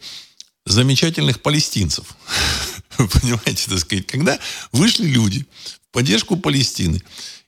замечательных 0.67 1.41
палестинцев. 1.41 2.17
Понимаете, 2.97 3.71
так 3.71 3.79
сказать, 3.79 4.07
когда 4.07 4.39
вышли 4.73 5.07
люди 5.07 5.47
в 5.89 5.93
поддержку 5.93 6.37
Палестины, 6.37 7.01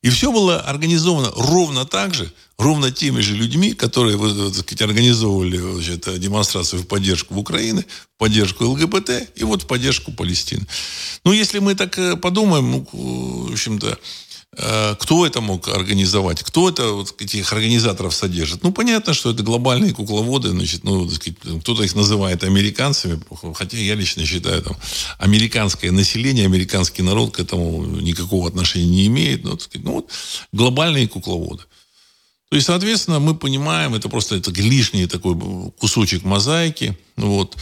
и 0.02 0.10
все 0.10 0.30
было 0.30 0.60
организовано 0.60 1.32
ровно 1.34 1.84
так 1.84 2.14
же, 2.14 2.32
ровно 2.56 2.92
теми 2.92 3.20
же 3.20 3.34
людьми, 3.34 3.72
которые 3.72 4.16
так 4.16 4.54
сказать, 4.54 4.82
организовывали 4.82 5.58
значит, 5.58 6.20
демонстрацию 6.20 6.82
в 6.82 6.86
поддержку 6.86 7.34
Украины, 7.34 7.84
в 8.14 8.18
поддержку 8.18 8.64
ЛГБТ 8.64 9.10
и 9.34 9.44
вот 9.44 9.62
в 9.62 9.66
поддержку 9.66 10.12
Палестины. 10.12 10.66
Ну, 11.24 11.32
если 11.32 11.58
мы 11.58 11.74
так 11.74 11.98
э, 11.98 12.16
подумаем, 12.16 12.70
ну, 12.70 12.88
в 12.92 13.52
общем-то, 13.52 13.98
кто 14.54 15.26
это 15.26 15.40
мог 15.40 15.68
организовать? 15.68 16.42
Кто 16.42 16.68
это 16.70 16.92
вот, 16.92 17.20
этих 17.20 17.52
организаторов 17.52 18.14
содержит? 18.14 18.62
Ну, 18.62 18.72
понятно, 18.72 19.12
что 19.14 19.30
это 19.30 19.42
глобальные 19.42 19.94
кукловоды, 19.94 20.48
значит, 20.48 20.84
ну, 20.84 21.08
кто-то 21.60 21.82
их 21.82 21.94
называет 21.94 22.42
американцами, 22.44 23.20
хотя 23.54 23.76
я 23.76 23.94
лично 23.94 24.24
считаю, 24.24 24.62
там, 24.62 24.76
американское 25.18 25.92
население, 25.92 26.46
американский 26.46 27.02
народ 27.02 27.36
к 27.36 27.40
этому 27.40 27.84
никакого 27.84 28.48
отношения 28.48 28.86
не 28.86 29.06
имеет. 29.06 29.44
Но, 29.44 29.58
сказать, 29.58 29.84
ну, 29.84 29.92
вот, 29.92 30.10
глобальные 30.52 31.08
кукловоды. 31.08 31.64
То 32.50 32.56
есть, 32.56 32.66
соответственно, 32.66 33.18
мы 33.18 33.34
понимаем, 33.34 33.94
это 33.94 34.08
просто 34.08 34.36
это 34.36 34.50
лишний 34.52 35.06
такой 35.06 35.36
кусочек 35.78 36.24
мозаики, 36.24 36.96
вот, 37.16 37.56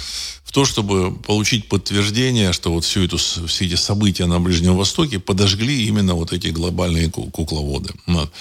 в 0.45 0.53
то, 0.53 0.65
чтобы 0.65 1.13
получить 1.13 1.69
подтверждение, 1.69 2.53
что 2.53 2.73
вот 2.73 2.85
всю 2.85 3.03
эту, 3.03 3.17
все 3.17 3.67
эти 3.67 3.75
события 3.75 4.27
на 4.27 4.39
Ближнем 4.39 4.77
Востоке 4.77 5.19
подожгли 5.19 5.87
именно 5.87 6.15
вот 6.15 6.33
эти 6.33 6.49
глобальные 6.49 7.11
кукловоды. 7.11 7.95
Вот. 8.07 8.33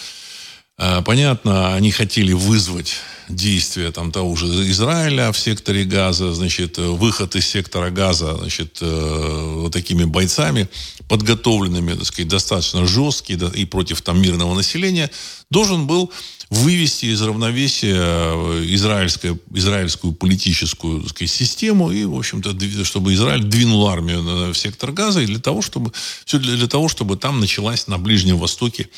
А, 0.78 1.02
понятно, 1.02 1.74
они 1.74 1.92
хотели 1.92 2.34
вызвать 2.34 2.98
действия 3.30 3.92
там 3.92 4.12
того 4.12 4.36
же 4.36 4.46
Израиля 4.70 5.32
в 5.32 5.40
секторе 5.40 5.86
Газа, 5.86 6.34
значит, 6.34 6.78
выход 6.78 7.36
из 7.36 7.48
сектора 7.48 7.90
Газа, 7.90 8.36
значит, 8.36 8.80
э, 8.82 9.54
вот 9.56 9.72
такими 9.72 10.04
бойцами, 10.04 10.68
подготовленными, 11.08 11.94
так 11.94 12.06
сказать, 12.06 12.28
достаточно 12.28 12.86
жесткие 12.86 13.40
и 13.56 13.66
против 13.66 14.02
там 14.02 14.22
мирного 14.22 14.54
населения, 14.54 15.10
должен 15.50 15.88
был 15.88 16.12
вывести 16.50 17.06
из 17.06 17.22
равновесия 17.22 17.96
э, 17.96 18.66
израильскую, 18.74 19.40
израильскую 19.54 20.14
политическую 20.14 21.02
так 21.02 21.12
сказать, 21.12 21.32
систему 21.32 21.90
и, 21.90 22.04
в 22.04 22.16
общем-то, 22.16 22.54
чтобы 22.84 23.14
Израиль 23.14 23.44
двинул 23.44 23.88
армию 23.88 24.52
в 24.52 24.58
сектор 24.58 24.92
Газа 24.92 25.22
и 25.22 25.26
для 25.26 25.40
того, 25.40 25.62
чтобы, 25.62 25.94
все 26.26 26.38
для 26.38 26.68
того, 26.68 26.90
чтобы 26.90 27.16
там 27.16 27.40
началась 27.40 27.88
на 27.88 27.98
Ближнем 27.98 28.38
Востоке 28.38 28.90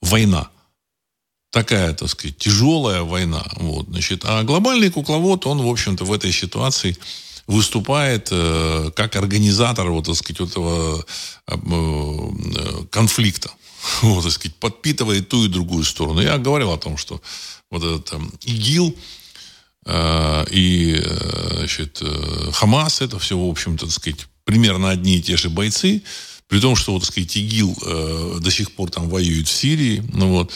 война 0.00 0.50
такая, 1.52 1.92
так 1.92 2.08
сказать, 2.08 2.38
тяжелая 2.38 3.02
война. 3.02 3.44
Вот, 3.56 3.86
значит, 3.88 4.22
а 4.24 4.42
глобальный 4.42 4.90
кукловод, 4.90 5.46
он, 5.46 5.62
в 5.62 5.68
общем-то, 5.68 6.04
в 6.04 6.12
этой 6.12 6.32
ситуации 6.32 6.96
выступает 7.46 8.28
э, 8.30 8.90
как 8.96 9.16
организатор 9.16 9.90
вот, 9.90 10.06
так 10.06 10.16
сказать, 10.16 10.48
этого 10.48 11.04
э, 11.46 11.54
э, 11.54 12.84
конфликта. 12.90 13.50
Вот, 14.02 14.22
так 14.22 14.32
сказать, 14.32 14.56
подпитывает 14.56 15.28
ту 15.28 15.44
и 15.44 15.48
другую 15.48 15.84
сторону. 15.84 16.22
Я 16.22 16.38
говорил 16.38 16.70
о 16.70 16.78
том, 16.78 16.96
что 16.96 17.20
вот 17.70 17.82
этот 17.82 18.12
э, 18.12 18.18
ИГИЛ 18.44 18.96
э, 19.86 20.44
и 20.50 21.02
э, 21.04 21.56
значит, 21.58 21.98
э, 22.00 22.50
Хамас, 22.52 23.02
это 23.02 23.18
все, 23.18 23.36
в 23.36 23.50
общем-то, 23.50 23.86
так 23.86 23.94
сказать, 23.94 24.26
примерно 24.44 24.90
одни 24.90 25.18
и 25.18 25.22
те 25.22 25.36
же 25.36 25.50
бойцы, 25.50 26.02
при 26.48 26.60
том, 26.60 26.76
что, 26.76 26.92
вот, 26.92 27.00
так 27.00 27.10
сказать, 27.10 27.36
ИГИЛ 27.36 27.78
э, 27.84 28.38
до 28.40 28.50
сих 28.50 28.72
пор 28.72 28.90
там 28.90 29.10
воюет 29.10 29.48
в 29.48 29.52
Сирии, 29.52 30.02
ну 30.12 30.28
вот, 30.28 30.52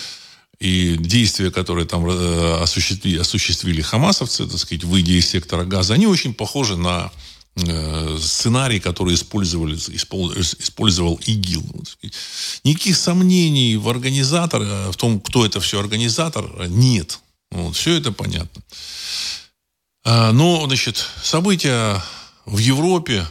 и 0.58 0.96
действия, 0.98 1.50
которые 1.50 1.86
там 1.86 2.08
э, 2.08 2.62
осуществили, 2.62 3.18
осуществили 3.18 3.82
хамасовцы, 3.82 4.46
так 4.46 4.58
сказать, 4.58 4.84
выйдя 4.84 5.12
из 5.12 5.28
сектора 5.28 5.64
газа, 5.64 5.94
они 5.94 6.06
очень 6.06 6.32
похожи 6.32 6.76
на 6.76 7.12
э, 7.56 8.18
сценарий, 8.20 8.80
который 8.80 9.14
использовали, 9.14 9.76
использовал 9.76 11.20
ИГИЛ. 11.26 11.84
Никаких 12.64 12.96
сомнений 12.96 13.76
в 13.76 13.88
организатора, 13.88 14.90
в 14.90 14.96
том, 14.96 15.20
кто 15.20 15.44
это 15.44 15.60
все 15.60 15.78
организатор, 15.78 16.68
нет. 16.68 17.18
Вот, 17.50 17.76
все 17.76 17.94
это 17.94 18.12
понятно. 18.12 18.62
А, 20.04 20.32
но, 20.32 20.66
значит, 20.66 21.04
события 21.22 22.02
в 22.46 22.58
Европе, 22.58 23.26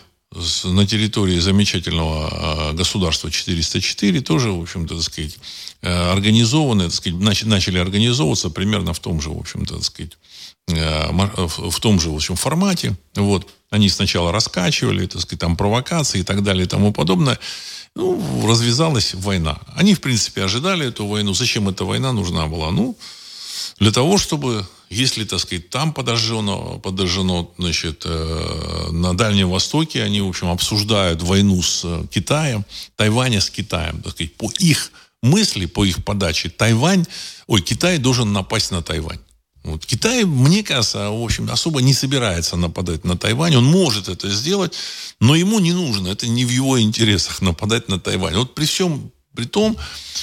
на 0.65 0.85
территории 0.85 1.39
замечательного 1.39 2.29
а, 2.29 2.73
государства 2.73 3.31
404 3.31 4.21
тоже, 4.21 4.51
в 4.51 4.61
общем-то, 4.61 4.95
так 4.95 5.03
сказать, 5.03 5.37
э, 5.37 5.37
организованы, 5.81 6.85
так 6.85 6.93
сказать, 6.93 7.19
начали 7.19 7.77
организовываться 7.77 8.49
примерно 8.49 8.93
в 8.93 8.99
том 8.99 9.21
же, 9.21 9.29
в 9.29 9.37
общем-то, 9.37 9.75
так 9.75 9.83
сказать, 9.83 10.17
э, 10.67 11.11
в 11.11 11.79
том 11.79 11.99
же, 11.99 12.09
в 12.09 12.15
общем, 12.15 12.35
формате. 12.35 12.95
Вот. 13.15 13.47
Они 13.69 13.89
сначала 13.89 14.31
раскачивали, 14.31 15.05
так 15.05 15.21
сказать, 15.21 15.39
там 15.39 15.55
провокации 15.55 16.19
и 16.19 16.23
так 16.23 16.43
далее 16.43 16.65
и 16.65 16.67
тому 16.67 16.91
подобное. 16.91 17.39
Ну, 17.95 18.47
развязалась 18.47 19.13
война. 19.13 19.59
Они, 19.75 19.93
в 19.93 20.01
принципе, 20.01 20.43
ожидали 20.43 20.87
эту 20.87 21.05
войну. 21.05 21.33
Зачем 21.33 21.69
эта 21.69 21.85
война 21.85 22.11
нужна 22.11 22.47
была? 22.47 22.71
Ну, 22.71 22.97
для 23.79 23.91
того, 23.91 24.17
чтобы, 24.17 24.65
если, 24.89 25.23
так 25.23 25.39
сказать, 25.39 25.69
там 25.69 25.93
подожжено, 25.93 26.79
подожжено 26.79 27.51
значит, 27.57 28.03
э, 28.05 28.87
на 28.91 29.15
Дальнем 29.15 29.49
Востоке, 29.49 30.03
они, 30.03 30.21
в 30.21 30.27
общем, 30.27 30.49
обсуждают 30.49 31.21
войну 31.21 31.61
с 31.61 31.81
э, 31.83 32.03
Китаем, 32.09 32.65
Тайваня 32.95 33.41
с 33.41 33.49
Китаем, 33.49 34.01
так 34.01 34.13
сказать, 34.13 34.35
по 34.35 34.49
их 34.59 34.91
мысли, 35.21 35.65
по 35.65 35.85
их 35.85 36.03
подаче, 36.03 36.49
Тайвань, 36.49 37.05
ой, 37.47 37.61
Китай 37.61 37.97
должен 37.97 38.33
напасть 38.33 38.71
на 38.71 38.81
Тайвань. 38.81 39.19
Вот. 39.63 39.83
Китай, 39.83 40.25
мне 40.25 40.63
кажется, 40.63 41.09
в 41.09 41.23
общем, 41.23 41.49
особо 41.49 41.81
не 41.81 41.93
собирается 41.93 42.55
нападать 42.55 43.03
на 43.03 43.17
Тайвань. 43.17 43.55
Он 43.55 43.65
может 43.65 44.09
это 44.09 44.29
сделать, 44.29 44.73
но 45.19 45.35
ему 45.35 45.59
не 45.59 45.73
нужно. 45.73 46.09
Это 46.09 46.27
не 46.27 46.45
в 46.45 46.49
его 46.49 46.79
интересах 46.79 47.41
нападать 47.41 47.89
на 47.89 47.99
Тайвань. 47.99 48.35
Вот 48.35 48.53
при 48.53 48.65
всем 48.65 49.11
при 49.35 49.45
том, 49.45 49.77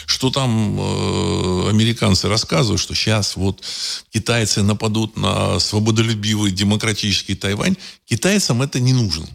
что 0.07 0.31
там 0.31 0.79
э, 0.81 1.69
американцы 1.69 2.29
рассказывают, 2.29 2.81
что 2.81 2.95
сейчас 2.95 3.37
вот 3.37 3.63
китайцы 4.11 4.63
нападут 4.63 5.17
на 5.17 5.59
свободолюбивый 5.61 6.51
демократический 6.51 7.35
Тайвань, 7.35 7.77
китайцам 8.07 8.63
это 8.63 8.81
не 8.81 8.93
нужно. 8.93 9.27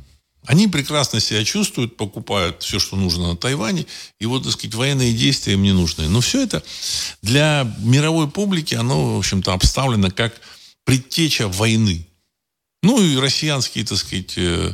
Они 0.47 0.69
прекрасно 0.69 1.19
себя 1.19 1.43
чувствуют, 1.43 1.97
покупают 1.97 2.63
все, 2.63 2.79
что 2.79 2.95
нужно 2.95 3.29
на 3.29 3.37
Тайване, 3.37 3.85
и 4.19 4.25
вот, 4.25 4.43
так 4.43 4.53
сказать, 4.53 4.75
военные 4.75 5.13
действия 5.13 5.53
им 5.53 5.61
не 5.61 5.73
нужны. 5.73 6.07
Но 6.07 6.21
все 6.21 6.41
это 6.41 6.63
для 7.21 7.69
мировой 7.79 8.29
публики, 8.29 8.73
оно, 8.73 9.15
в 9.15 9.19
общем-то, 9.19 9.51
обставлено 9.51 10.09
как 10.09 10.39
предтеча 10.85 11.49
войны. 11.49 12.07
Ну 12.81 13.03
и 13.03 13.17
россиянские, 13.17 13.85
так 13.85 13.97
сказать, 13.97 14.35
э, 14.37 14.73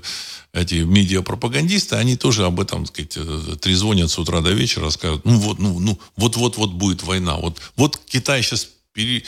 эти 0.53 0.75
медиапропагандисты, 0.75 1.95
они 1.95 2.17
тоже 2.17 2.45
об 2.45 2.59
этом, 2.59 2.85
так 2.85 2.93
сказать, 2.93 3.13
э, 3.15 3.55
трезвонят 3.59 4.11
с 4.11 4.19
утра 4.19 4.41
до 4.41 4.51
вечера, 4.51 4.85
рассказывают, 4.85 5.25
ну 5.25 5.39
вот, 5.39 5.57
ну, 5.57 5.79
ну, 5.79 5.99
вот-вот-вот 6.17 6.73
будет 6.73 7.01
война. 7.01 7.37
Вот, 7.37 7.59
вот 7.75 7.99
Китай 8.05 8.43
сейчас 8.43 8.67
пере, 8.93 9.23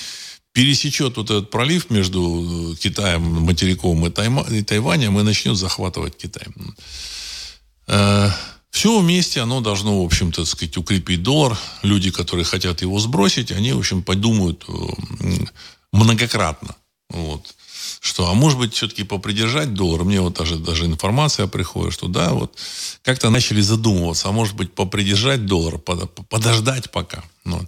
пересечет 0.55 1.17
вот 1.17 1.29
этот 1.29 1.51
пролив 1.51 1.89
между 1.89 2.73
э, 2.73 2.75
Китаем, 2.77 3.21
материковым 3.21 4.07
и, 4.07 4.09
Тайма, 4.09 4.41
и 4.49 4.63
Тайванем 4.63 5.19
и 5.19 5.23
начнет 5.23 5.57
захватывать 5.57 6.17
Китай. 6.17 6.47
Все 8.71 8.99
вместе 8.99 9.41
оно 9.41 9.61
должно, 9.61 10.01
в 10.01 10.05
общем-то, 10.05 10.45
сказать, 10.45 10.77
укрепить 10.77 11.23
доллар. 11.23 11.57
Люди, 11.83 12.09
которые 12.09 12.45
хотят 12.45 12.81
его 12.81 12.99
сбросить, 12.99 13.51
они, 13.51 13.73
в 13.73 13.79
общем, 13.79 14.01
подумают 14.01 14.65
многократно. 15.91 16.75
Вот 17.09 17.53
что, 18.05 18.29
а 18.29 18.33
может 18.33 18.59
быть, 18.59 18.73
все-таки 18.73 19.03
попридержать 19.03 19.73
доллар. 19.73 20.03
Мне 20.03 20.21
вот 20.21 20.35
даже, 20.35 20.57
даже 20.57 20.85
информация 20.85 21.47
приходит, 21.47 21.93
что 21.93 22.07
да, 22.07 22.33
вот 22.33 22.57
как-то 23.01 23.29
начали 23.29 23.61
задумываться, 23.61 24.29
а 24.29 24.31
может 24.31 24.55
быть, 24.55 24.73
попридержать 24.73 25.45
доллар, 25.45 25.79
подождать 25.79 26.91
пока. 26.91 27.23
Вот. 27.45 27.65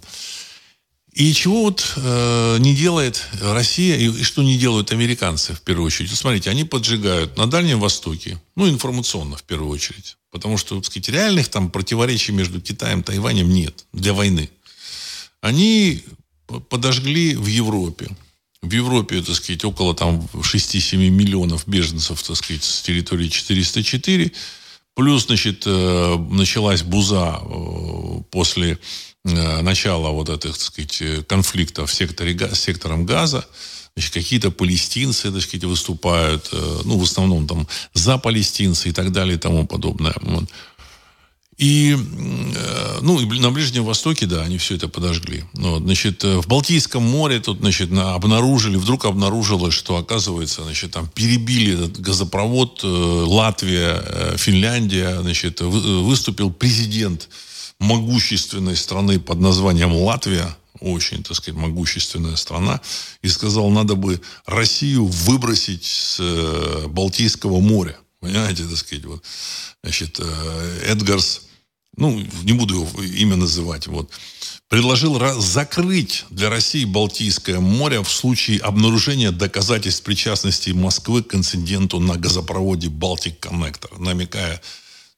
И 1.18 1.32
чего 1.32 1.64
вот 1.64 1.94
э, 1.96 2.58
не 2.60 2.76
делает 2.76 3.26
Россия, 3.40 3.96
и, 3.96 4.06
и 4.08 4.22
что 4.22 4.44
не 4.44 4.56
делают 4.56 4.92
американцы, 4.92 5.52
в 5.52 5.62
первую 5.62 5.88
очередь. 5.88 6.12
Смотрите, 6.12 6.48
они 6.48 6.62
поджигают 6.62 7.36
на 7.36 7.48
Дальнем 7.48 7.80
Востоке, 7.80 8.40
ну, 8.54 8.68
информационно, 8.68 9.36
в 9.36 9.42
первую 9.42 9.68
очередь. 9.72 10.16
Потому 10.30 10.56
что, 10.58 10.76
так 10.76 10.84
сказать, 10.84 11.08
реальных 11.08 11.48
там 11.48 11.72
противоречий 11.72 12.30
между 12.30 12.60
Китаем 12.60 13.00
и 13.00 13.02
Тайванем 13.02 13.52
нет 13.52 13.84
для 13.92 14.12
войны. 14.12 14.48
Они 15.40 16.04
подожгли 16.68 17.34
в 17.34 17.46
Европе 17.46 18.08
в 18.62 18.72
Европе, 18.72 19.20
так 19.20 19.34
сказать, 19.34 19.64
около 19.64 19.94
там 19.94 20.20
6-7 20.34 20.96
миллионов 21.10 21.66
беженцев, 21.66 22.22
так 22.22 22.36
сказать, 22.36 22.62
с 22.62 22.82
территории 22.82 23.28
404. 23.28 24.32
Плюс, 24.94 25.26
значит, 25.26 25.62
э, 25.66 26.16
началась 26.30 26.82
буза 26.82 27.40
э, 27.40 28.22
после 28.30 28.78
начала 29.62 30.10
вот 30.10 30.28
этих, 30.28 30.52
так 30.52 30.60
сказать, 30.60 31.26
конфликтов 31.26 31.90
в 31.90 31.94
секторе, 31.94 32.36
сектором 32.54 33.06
газа. 33.06 33.46
Значит, 33.94 34.14
какие-то 34.14 34.50
палестинцы, 34.50 35.32
так 35.32 35.42
сказать, 35.42 35.64
выступают, 35.64 36.48
ну, 36.84 36.98
в 36.98 37.02
основном 37.02 37.48
там 37.48 37.66
за 37.94 38.16
палестинцы 38.18 38.90
и 38.90 38.92
так 38.92 39.10
далее 39.10 39.34
и 39.34 39.38
тому 39.38 39.66
подобное. 39.66 40.14
Вот. 40.20 40.48
И, 41.58 41.96
э, 41.96 42.98
ну, 43.02 43.20
и 43.20 43.40
на 43.40 43.50
Ближнем 43.50 43.84
Востоке, 43.84 44.26
да, 44.26 44.42
они 44.42 44.58
все 44.58 44.76
это 44.76 44.86
подожгли. 44.86 45.42
Вот, 45.54 45.82
значит, 45.82 46.22
э, 46.22 46.36
в 46.40 46.46
Балтийском 46.46 47.02
море 47.02 47.40
тут, 47.40 47.58
значит, 47.58 47.90
обнаружили, 47.92 48.76
вдруг 48.76 49.06
обнаружилось, 49.06 49.74
что, 49.74 49.96
оказывается, 49.96 50.62
значит, 50.62 50.92
там 50.92 51.08
перебили 51.08 51.74
этот 51.74 52.00
газопровод 52.00 52.80
э, 52.84 52.86
Латвия, 52.86 54.36
Финляндия, 54.36 55.20
значит, 55.20 55.60
выступил 55.60 56.52
президент 56.52 57.28
могущественной 57.78 58.76
страны 58.76 59.20
под 59.20 59.40
названием 59.40 59.92
Латвия, 59.92 60.56
очень, 60.80 61.22
так 61.22 61.36
сказать, 61.36 61.58
могущественная 61.58 62.36
страна, 62.36 62.80
и 63.22 63.28
сказал, 63.28 63.68
надо 63.70 63.94
бы 63.94 64.20
Россию 64.46 65.06
выбросить 65.06 65.84
с 65.84 66.86
Балтийского 66.88 67.60
моря. 67.60 67.96
Понимаете, 68.20 68.64
так 68.64 68.76
сказать, 68.76 69.04
вот, 69.04 69.24
значит, 69.82 70.20
Эдгарс 70.86 71.42
ну, 71.98 72.24
не 72.44 72.52
буду 72.52 72.74
его 72.74 73.02
имя 73.02 73.36
называть, 73.36 73.88
вот, 73.88 74.10
предложил 74.68 75.18
закрыть 75.40 76.24
для 76.30 76.48
России 76.48 76.84
Балтийское 76.84 77.58
море 77.58 78.02
в 78.02 78.08
случае 78.08 78.60
обнаружения 78.60 79.32
доказательств 79.32 80.04
причастности 80.04 80.70
Москвы 80.70 81.24
к 81.24 81.34
инциденту 81.34 81.98
на 81.98 82.16
газопроводе 82.16 82.88
Балтик 82.88 83.40
Коннектор, 83.40 83.98
намекая 83.98 84.62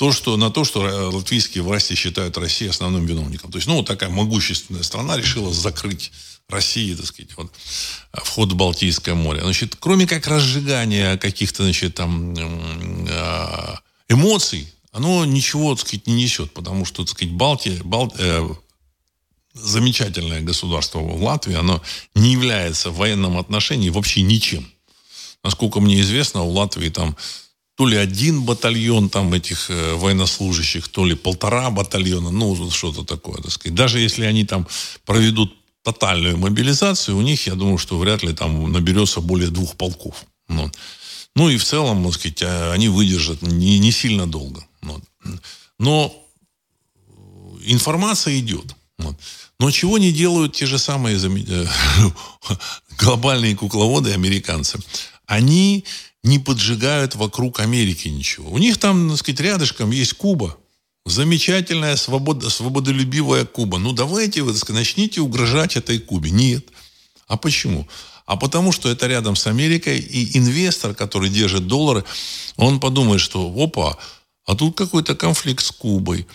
то, 0.01 0.13
что, 0.13 0.39
на 0.39 0.51
то, 0.51 0.65
что 0.65 1.11
латвийские 1.13 1.63
власти 1.63 1.93
считают 1.93 2.39
Россию 2.39 2.71
основным 2.71 3.05
виновником. 3.05 3.53
То 3.53 3.59
есть, 3.59 3.69
ну, 3.69 3.77
вот 3.77 3.87
такая 3.87 4.09
могущественная 4.09 4.83
страна 4.83 5.19
решила 5.19 5.53
закрыть 5.53 6.11
России, 6.49 6.95
так 6.95 7.05
сказать, 7.05 7.37
вот, 7.37 7.53
вход 8.15 8.51
в 8.51 8.57
Балтийское 8.57 9.15
море. 9.15 9.43
Значит, 9.43 9.77
кроме 9.79 10.07
как 10.07 10.27
разжигания 10.27 11.19
каких-то, 11.19 11.65
значит, 11.65 11.97
там, 11.97 12.35
а, 13.11 13.81
эмоций, 14.09 14.73
оно 14.91 15.27
ничего, 15.27 15.75
так 15.75 15.87
сказать, 15.87 16.07
не 16.07 16.15
несет, 16.15 16.55
потому 16.55 16.87
что, 16.87 17.05
так 17.05 17.11
сказать, 17.11 17.35
Балтия, 17.35 17.79
Бал, 17.85 18.11
э, 18.17 18.49
замечательное 19.53 20.41
государство 20.41 21.01
в 21.01 21.23
Латвии, 21.23 21.57
оно 21.57 21.83
не 22.15 22.33
является 22.33 22.89
в 22.89 22.97
военном 22.97 23.37
отношении 23.37 23.91
вообще 23.91 24.23
ничем. 24.23 24.67
Насколько 25.45 25.81
мне 25.81 26.01
известно, 26.01 26.41
у 26.41 26.53
Латвии 26.53 26.89
там 26.89 27.19
то 27.81 27.87
ли 27.87 27.97
один 27.97 28.43
батальон 28.43 29.09
там 29.09 29.33
этих 29.33 29.71
э, 29.71 29.95
военнослужащих, 29.95 30.89
то 30.89 31.07
ли 31.07 31.15
полтора 31.15 31.71
батальона, 31.71 32.31
ну, 32.31 32.71
что-то 32.71 33.05
такое, 33.05 33.41
так 33.41 33.51
сказать. 33.51 33.75
Даже 33.75 34.01
если 34.01 34.27
они 34.27 34.45
там 34.45 34.67
проведут 35.07 35.55
тотальную 35.83 36.37
мобилизацию, 36.37 37.17
у 37.17 37.23
них, 37.23 37.47
я 37.47 37.55
думаю, 37.55 37.79
что 37.79 37.99
вряд 37.99 38.23
ли 38.23 38.35
там 38.35 38.71
наберется 38.71 39.23
более 39.23 39.49
двух 39.49 39.77
полков. 39.77 40.27
Ну, 40.49 40.71
ну 41.35 41.49
и 41.49 41.57
в 41.57 41.65
целом, 41.65 42.05
так 42.05 42.13
сказать, 42.13 42.43
а, 42.43 42.73
они 42.75 42.91
выдержат 42.91 43.41
не, 43.41 43.79
не 43.79 43.93
сильно 43.93 44.27
долго. 44.27 44.63
Вот. 44.83 45.03
Но 45.79 46.13
информация 47.65 48.39
идет. 48.41 48.77
Вот. 48.99 49.17
Но 49.59 49.71
чего 49.71 49.97
не 49.97 50.13
делают 50.13 50.53
те 50.53 50.67
же 50.67 50.79
самые 50.79 51.17
э, 51.17 51.67
глобальные 52.99 53.57
кукловоды 53.57 54.13
американцы? 54.13 54.79
Они 55.25 55.87
не 56.23 56.39
поджигают 56.39 57.15
вокруг 57.15 57.61
Америки 57.61 58.09
ничего. 58.09 58.51
У 58.51 58.59
них 58.59 58.79
там, 58.79 59.11
так 59.11 59.19
сказать, 59.19 59.41
рядышком 59.41 59.91
есть 59.91 60.15
Куба. 60.15 60.57
Замечательная, 61.07 61.97
свобода, 61.97 62.51
свободолюбивая 62.51 63.47
Куба. 63.47 63.79
Ну, 63.79 63.93
давайте 63.93 64.43
вы, 64.43 64.53
так 64.53 64.61
сказать, 64.61 64.81
начните 64.81 65.21
угрожать 65.21 65.77
этой 65.77 65.99
Кубе. 65.99 66.31
Нет. 66.31 66.67
А 67.27 67.37
почему? 67.37 67.89
А 68.27 68.37
потому 68.37 68.71
что 68.71 68.89
это 68.91 69.07
рядом 69.07 69.35
с 69.35 69.47
Америкой, 69.47 69.99
и 69.99 70.39
инвестор, 70.39 70.95
который 70.95 71.31
держит 71.31 71.67
доллары, 71.67 72.05
он 72.57 72.79
подумает, 72.79 73.21
что, 73.21 73.53
опа, 73.57 73.97
а 74.45 74.55
тут 74.55 74.77
какой-то 74.77 75.17
конфликт 75.17 75.65
с 75.65 75.71
Кубой. 75.71 76.27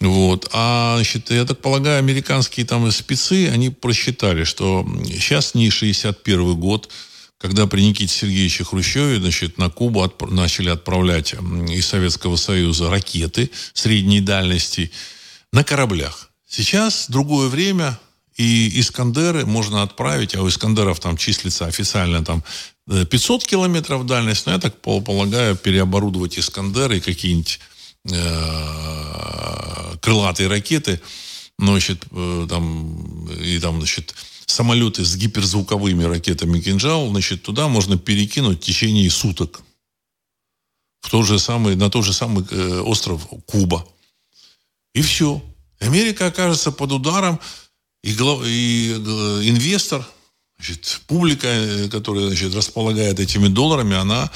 Вот. 0.00 0.48
А, 0.52 0.96
значит, 0.96 1.30
я 1.30 1.44
так 1.44 1.60
полагаю, 1.60 1.98
американские 1.98 2.66
там 2.66 2.90
спецы, 2.90 3.48
они 3.48 3.70
просчитали, 3.70 4.44
что 4.44 4.86
сейчас 5.06 5.54
не 5.54 5.70
61 5.70 6.54
год, 6.56 6.88
когда 7.40 7.66
при 7.66 7.80
Никите 7.80 8.12
Сергеевиче 8.12 8.64
Хрущеве 8.64 9.18
значит, 9.18 9.56
на 9.56 9.70
Кубу 9.70 10.04
отп- 10.04 10.30
начали 10.30 10.68
отправлять 10.68 11.32
из 11.32 11.86
Советского 11.86 12.36
Союза 12.36 12.90
ракеты 12.90 13.50
средней 13.72 14.20
дальности 14.20 14.92
на 15.50 15.64
кораблях. 15.64 16.30
Сейчас 16.46 17.06
другое 17.08 17.48
время, 17.48 17.98
и 18.36 18.78
Искандеры 18.78 19.46
можно 19.46 19.82
отправить, 19.82 20.34
а 20.34 20.42
у 20.42 20.48
Искандеров 20.48 21.00
там 21.00 21.16
числится 21.16 21.64
официально 21.66 22.22
там 22.22 22.44
500 22.86 23.46
километров 23.46 24.04
дальность, 24.04 24.44
но 24.44 24.52
я 24.52 24.58
так 24.58 24.78
полагаю, 24.82 25.56
переоборудовать 25.56 26.38
Искандеры 26.38 26.98
и 26.98 27.00
какие-нибудь 27.00 27.58
э, 28.10 29.96
крылатые 30.02 30.48
ракеты, 30.48 31.00
ну, 31.58 31.72
значит, 31.72 32.04
э, 32.10 32.46
там, 32.50 33.26
и 33.28 33.58
там, 33.60 33.78
значит, 33.78 34.14
самолеты 34.50 35.04
с 35.04 35.16
гиперзвуковыми 35.16 36.04
ракетами 36.04 36.60
«Кинжал», 36.60 37.08
значит, 37.08 37.42
туда 37.42 37.68
можно 37.68 37.98
перекинуть 37.98 38.62
в 38.62 38.64
течение 38.64 39.10
суток. 39.10 39.62
В 41.00 41.10
тот 41.10 41.26
же 41.26 41.38
самый, 41.38 41.76
на 41.76 41.90
тот 41.90 42.04
же 42.04 42.12
самый 42.12 42.44
э, 42.50 42.80
остров 42.80 43.26
Куба. 43.46 43.86
И 44.94 45.02
все. 45.02 45.42
Америка 45.78 46.26
окажется 46.26 46.72
под 46.72 46.92
ударом, 46.92 47.40
и, 48.02 48.10
и 48.10 48.92
э, 48.92 49.40
инвестор– 49.44 50.06
Значит, 50.60 51.00
публика, 51.06 51.46
э, 51.46 51.88
которая 51.88 52.26
значит, 52.26 52.54
располагает 52.54 53.18
этими 53.18 53.48
долларами, 53.48 53.96
она 53.96 54.30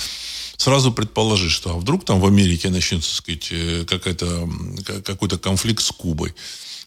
сразу 0.57 0.91
предположит, 0.91 1.51
что 1.51 1.73
а 1.73 1.75
вдруг 1.75 2.07
там 2.07 2.19
в 2.19 2.27
Америке 2.27 2.71
начнется 2.71 3.15
сказать, 3.15 3.49
э, 3.51 3.85
какой-то 3.85 5.39
конфликт 5.39 5.83
с 5.83 5.91
Кубой. 5.91 6.35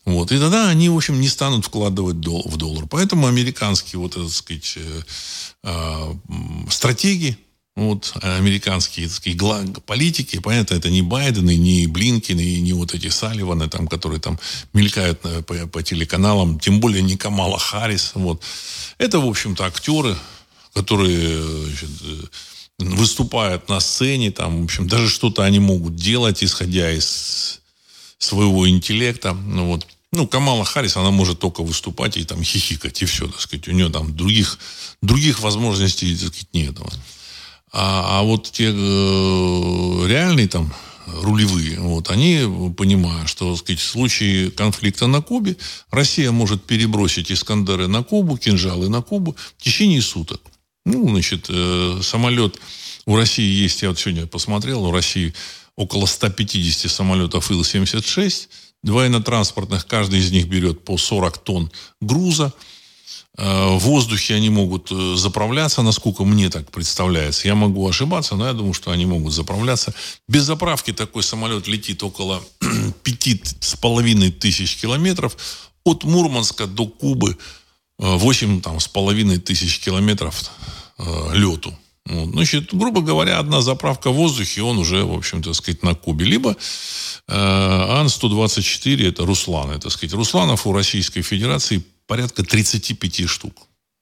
Вот. 0.07 0.31
И 0.31 0.39
тогда 0.39 0.69
они, 0.69 0.87
в 0.87 0.95
общем, 0.95 1.19
не 1.19 1.27
станут 1.27 1.65
вкладывать 1.65 2.15
в 2.15 2.55
доллар. 2.55 2.87
Поэтому 2.89 3.27
американские 3.27 3.99
вот, 3.99 4.13
так 4.13 4.29
сказать, 4.29 4.77
э, 4.77 5.01
а, 5.63 6.17
стратеги, 6.69 7.37
вот, 7.75 8.13
американские 8.21 9.09
так 9.09 9.17
сказать, 9.17 9.83
политики, 9.85 10.39
понятно, 10.39 10.75
это 10.75 10.89
не 10.89 11.01
Байден, 11.01 11.49
и 11.49 11.57
не 11.57 11.87
Блинкин, 11.87 12.39
и 12.39 12.61
не 12.61 12.71
вот 12.71 12.93
эти 12.93 13.09
Салливаны, 13.09 13.67
там, 13.67 13.89
которые 13.89 14.21
там 14.21 14.39
мелькают 14.71 15.19
по, 15.19 15.67
по 15.67 15.83
телеканалам, 15.83 16.57
тем 16.57 16.79
более 16.79 17.03
не 17.03 17.17
Камала 17.17 17.59
Харрис. 17.59 18.13
Вот. 18.15 18.41
Это, 18.99 19.19
в 19.19 19.27
общем-то, 19.27 19.65
актеры, 19.65 20.15
которые 20.73 21.65
значит, 21.65 21.89
выступают 22.79 23.67
на 23.67 23.81
сцене, 23.81 24.31
там, 24.31 24.61
в 24.61 24.63
общем, 24.63 24.87
даже 24.87 25.09
что-то 25.09 25.43
они 25.43 25.59
могут 25.59 25.97
делать, 25.97 26.45
исходя 26.45 26.93
из 26.93 27.59
своего 28.19 28.69
интеллекта. 28.69 29.33
Ну, 29.33 29.65
вот. 29.65 29.85
Ну, 30.13 30.27
Камала 30.27 30.63
Харрис, 30.63 30.95
она 30.95 31.11
может 31.11 31.39
только 31.39 31.63
выступать 31.63 32.17
и 32.17 32.23
там 32.23 32.41
хихикать, 32.43 33.01
и 33.01 33.05
все, 33.05 33.27
так 33.27 33.41
сказать. 33.41 33.67
У 33.67 33.71
нее 33.71 33.89
там 33.89 34.15
других, 34.15 34.57
других 35.01 35.41
возможностей, 35.41 36.15
так 36.15 36.29
сказать, 36.29 36.53
нет. 36.53 36.77
А, 37.73 38.19
а 38.19 38.23
вот 38.23 38.49
те 38.51 38.71
э, 38.71 40.07
реальные 40.07 40.47
там 40.47 40.73
рулевые, 41.07 41.79
вот, 41.79 42.09
они 42.09 42.73
понимают, 42.75 43.29
что 43.29 43.51
так 43.51 43.59
сказать, 43.59 43.79
в 43.79 43.87
случае 43.87 44.51
конфликта 44.51 45.07
на 45.07 45.21
Кубе 45.21 45.57
Россия 45.89 46.31
может 46.31 46.63
перебросить 46.65 47.31
Искандеры 47.31 47.87
на 47.87 48.03
Кубу, 48.03 48.37
кинжалы 48.37 48.89
на 48.89 49.01
Кубу 49.01 49.35
в 49.57 49.61
течение 49.61 50.01
суток. 50.01 50.41
Ну, 50.85 51.09
значит, 51.09 51.47
э, 51.49 51.99
самолет 52.01 52.59
у 53.05 53.15
России 53.15 53.63
есть, 53.63 53.81
я 53.81 53.89
вот 53.89 53.99
сегодня 53.99 54.25
посмотрел, 54.25 54.85
у 54.85 54.91
России 54.91 55.33
около 55.75 56.05
150 56.05 56.89
самолетов 56.89 57.51
Ил-76, 57.51 58.47
военно-транспортных, 58.89 59.85
каждый 59.85 60.19
из 60.19 60.31
них 60.31 60.47
берет 60.47 60.83
по 60.83 60.97
40 60.97 61.37
тонн 61.39 61.71
груза. 62.01 62.53
Э, 63.37 63.75
в 63.75 63.79
воздухе 63.79 64.35
они 64.35 64.49
могут 64.49 64.91
э, 64.91 65.15
заправляться, 65.15 65.81
насколько 65.81 66.23
мне 66.23 66.49
так 66.49 66.71
представляется. 66.71 67.47
Я 67.47 67.55
могу 67.55 67.87
ошибаться, 67.87 68.35
но 68.35 68.47
я 68.47 68.53
думаю, 68.53 68.73
что 68.73 68.91
они 68.91 69.05
могут 69.05 69.33
заправляться. 69.33 69.93
Без 70.27 70.43
заправки 70.43 70.91
такой 70.93 71.23
самолет 71.23 71.67
летит 71.67 72.01
около 72.03 72.41
пяти 73.03 73.41
с 73.59 73.75
половиной 73.75 74.31
тысяч 74.31 74.77
километров. 74.77 75.37
От 75.83 76.03
Мурманска 76.03 76.65
до 76.65 76.87
Кубы 76.87 77.37
э, 77.99 78.15
восемь 78.17 78.61
там, 78.61 78.79
с 78.79 78.87
половиной 78.87 79.37
тысяч 79.37 79.79
километров 79.79 80.51
э, 80.97 81.29
лету. 81.33 81.77
Вот. 82.09 82.29
Значит, 82.29 82.73
грубо 82.73 83.01
говоря, 83.01 83.39
одна 83.39 83.61
заправка 83.61 84.11
в 84.11 84.15
воздухе, 84.15 84.61
он 84.61 84.77
уже, 84.77 85.03
в 85.03 85.13
общем-то, 85.13 85.53
сказать, 85.53 85.83
на 85.83 85.93
Кубе. 85.93 86.25
Либо 86.25 86.51
э, 86.51 86.55
Ан-124, 87.27 89.09
это 89.09 89.25
Руслан, 89.25 89.71
это, 89.71 89.89
сказать, 89.89 90.13
Русланов 90.13 90.65
у 90.65 90.73
Российской 90.73 91.21
Федерации 91.21 91.83
порядка 92.07 92.43
35 92.43 93.27
штук. 93.27 93.53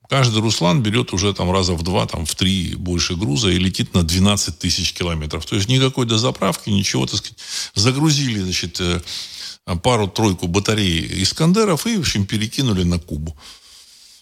Каждый 0.08 0.42
Руслан 0.42 0.84
берет 0.84 1.14
уже 1.14 1.34
там 1.34 1.52
раза 1.52 1.74
в 1.74 1.82
два, 1.82 2.06
там 2.06 2.28
в 2.28 2.36
три 2.36 2.76
больше 2.76 3.16
груза 3.16 3.50
и 3.50 3.58
летит 3.58 3.96
на 3.96 4.04
12 4.04 4.60
тысяч 4.60 4.94
километров. 4.94 5.44
То 5.48 5.56
есть 5.56 5.68
никакой 5.68 6.06
дозаправки, 6.06 6.70
ничего, 6.70 7.08
так 7.08 7.18
сказать. 7.18 7.40
Загрузили, 7.74 8.40
значит, 8.40 8.80
э, 8.82 9.02
пару-тройку 9.82 10.48
батарей 10.48 11.24
Искандеров 11.24 11.88
и, 11.88 11.98
в 11.98 12.02
общем, 12.02 12.28
перекинули 12.28 12.84
на 12.84 13.00
Кубу. 13.00 13.36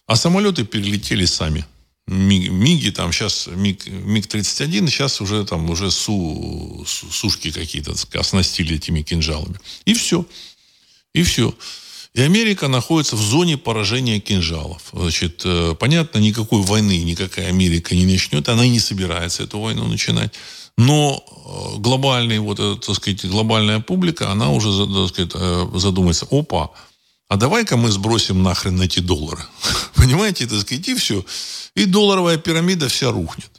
А 0.07 0.15
самолеты 0.15 0.63
перелетели 0.63 1.25
сами. 1.25 1.65
Миги 2.05 2.89
там 2.89 3.13
сейчас, 3.13 3.47
Миг, 3.47 3.87
Миг-31, 3.87 4.87
сейчас 4.87 5.21
уже 5.21 5.45
там 5.45 5.69
уже 5.69 5.89
су, 5.89 6.85
сушки 6.85 7.51
какие-то 7.51 7.95
оснастили 8.19 8.75
этими 8.75 9.01
кинжалами. 9.01 9.57
И 9.85 9.93
все. 9.93 10.25
И 11.13 11.23
все. 11.23 11.55
И 12.13 12.21
Америка 12.21 12.67
находится 12.67 13.15
в 13.15 13.21
зоне 13.21 13.57
поражения 13.57 14.19
кинжалов. 14.19 14.81
Значит, 14.91 15.41
э, 15.45 15.75
понятно, 15.79 16.19
никакой 16.19 16.61
войны 16.61 17.03
никакая 17.03 17.47
Америка 17.47 17.95
не 17.95 18.05
начнет, 18.05 18.47
она 18.49 18.65
и 18.65 18.69
не 18.69 18.79
собирается 18.79 19.43
эту 19.43 19.59
войну 19.59 19.87
начинать. 19.87 20.33
Но 20.77 21.23
э, 21.25 21.79
глобальный, 21.79 22.37
вот, 22.37 22.57
так 22.57 22.95
сказать, 22.95 23.25
глобальная 23.25 23.79
публика, 23.79 24.29
она 24.29 24.51
уже 24.51 24.69
так 24.85 25.09
сказать, 25.09 25.31
э, 25.33 25.69
задумается, 25.75 26.27
опа, 26.29 26.69
а 27.33 27.35
давай-ка 27.35 27.77
мы 27.77 27.89
сбросим 27.89 28.43
нахрен 28.43 28.79
эти 28.79 28.99
доллары. 28.99 29.41
Понимаете, 29.95 30.45
так 30.45 30.59
сказать, 30.61 30.87
и 30.87 30.93
все. 30.93 31.25
И 31.73 31.85
долларовая 31.85 32.37
пирамида 32.37 32.89
вся 32.89 33.09
рухнет. 33.09 33.49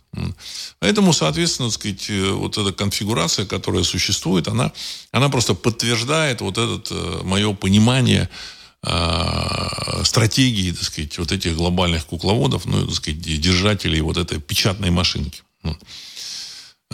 Поэтому, 0.79 1.13
соответственно, 1.13 1.71
так 1.71 1.81
сказать, 1.81 2.09
вот 2.09 2.57
эта 2.57 2.73
конфигурация, 2.73 3.47
которая 3.47 3.83
существует, 3.83 4.47
она, 4.47 4.71
она 5.11 5.29
просто 5.29 5.55
подтверждает 5.55 6.41
вот 6.41 6.57
это 6.57 6.95
мое 7.25 7.53
понимание 7.53 8.29
э, 8.85 10.03
стратегии, 10.05 10.71
так 10.71 10.85
сказать, 10.85 11.19
вот 11.19 11.33
этих 11.33 11.57
глобальных 11.57 12.07
кукловодов, 12.07 12.67
ну, 12.67 12.87
так 12.87 12.95
сказать, 12.95 13.21
держателей 13.21 14.03
вот 14.03 14.19
этой 14.19 14.41
печатной 14.41 14.91
машинки. 14.91 15.43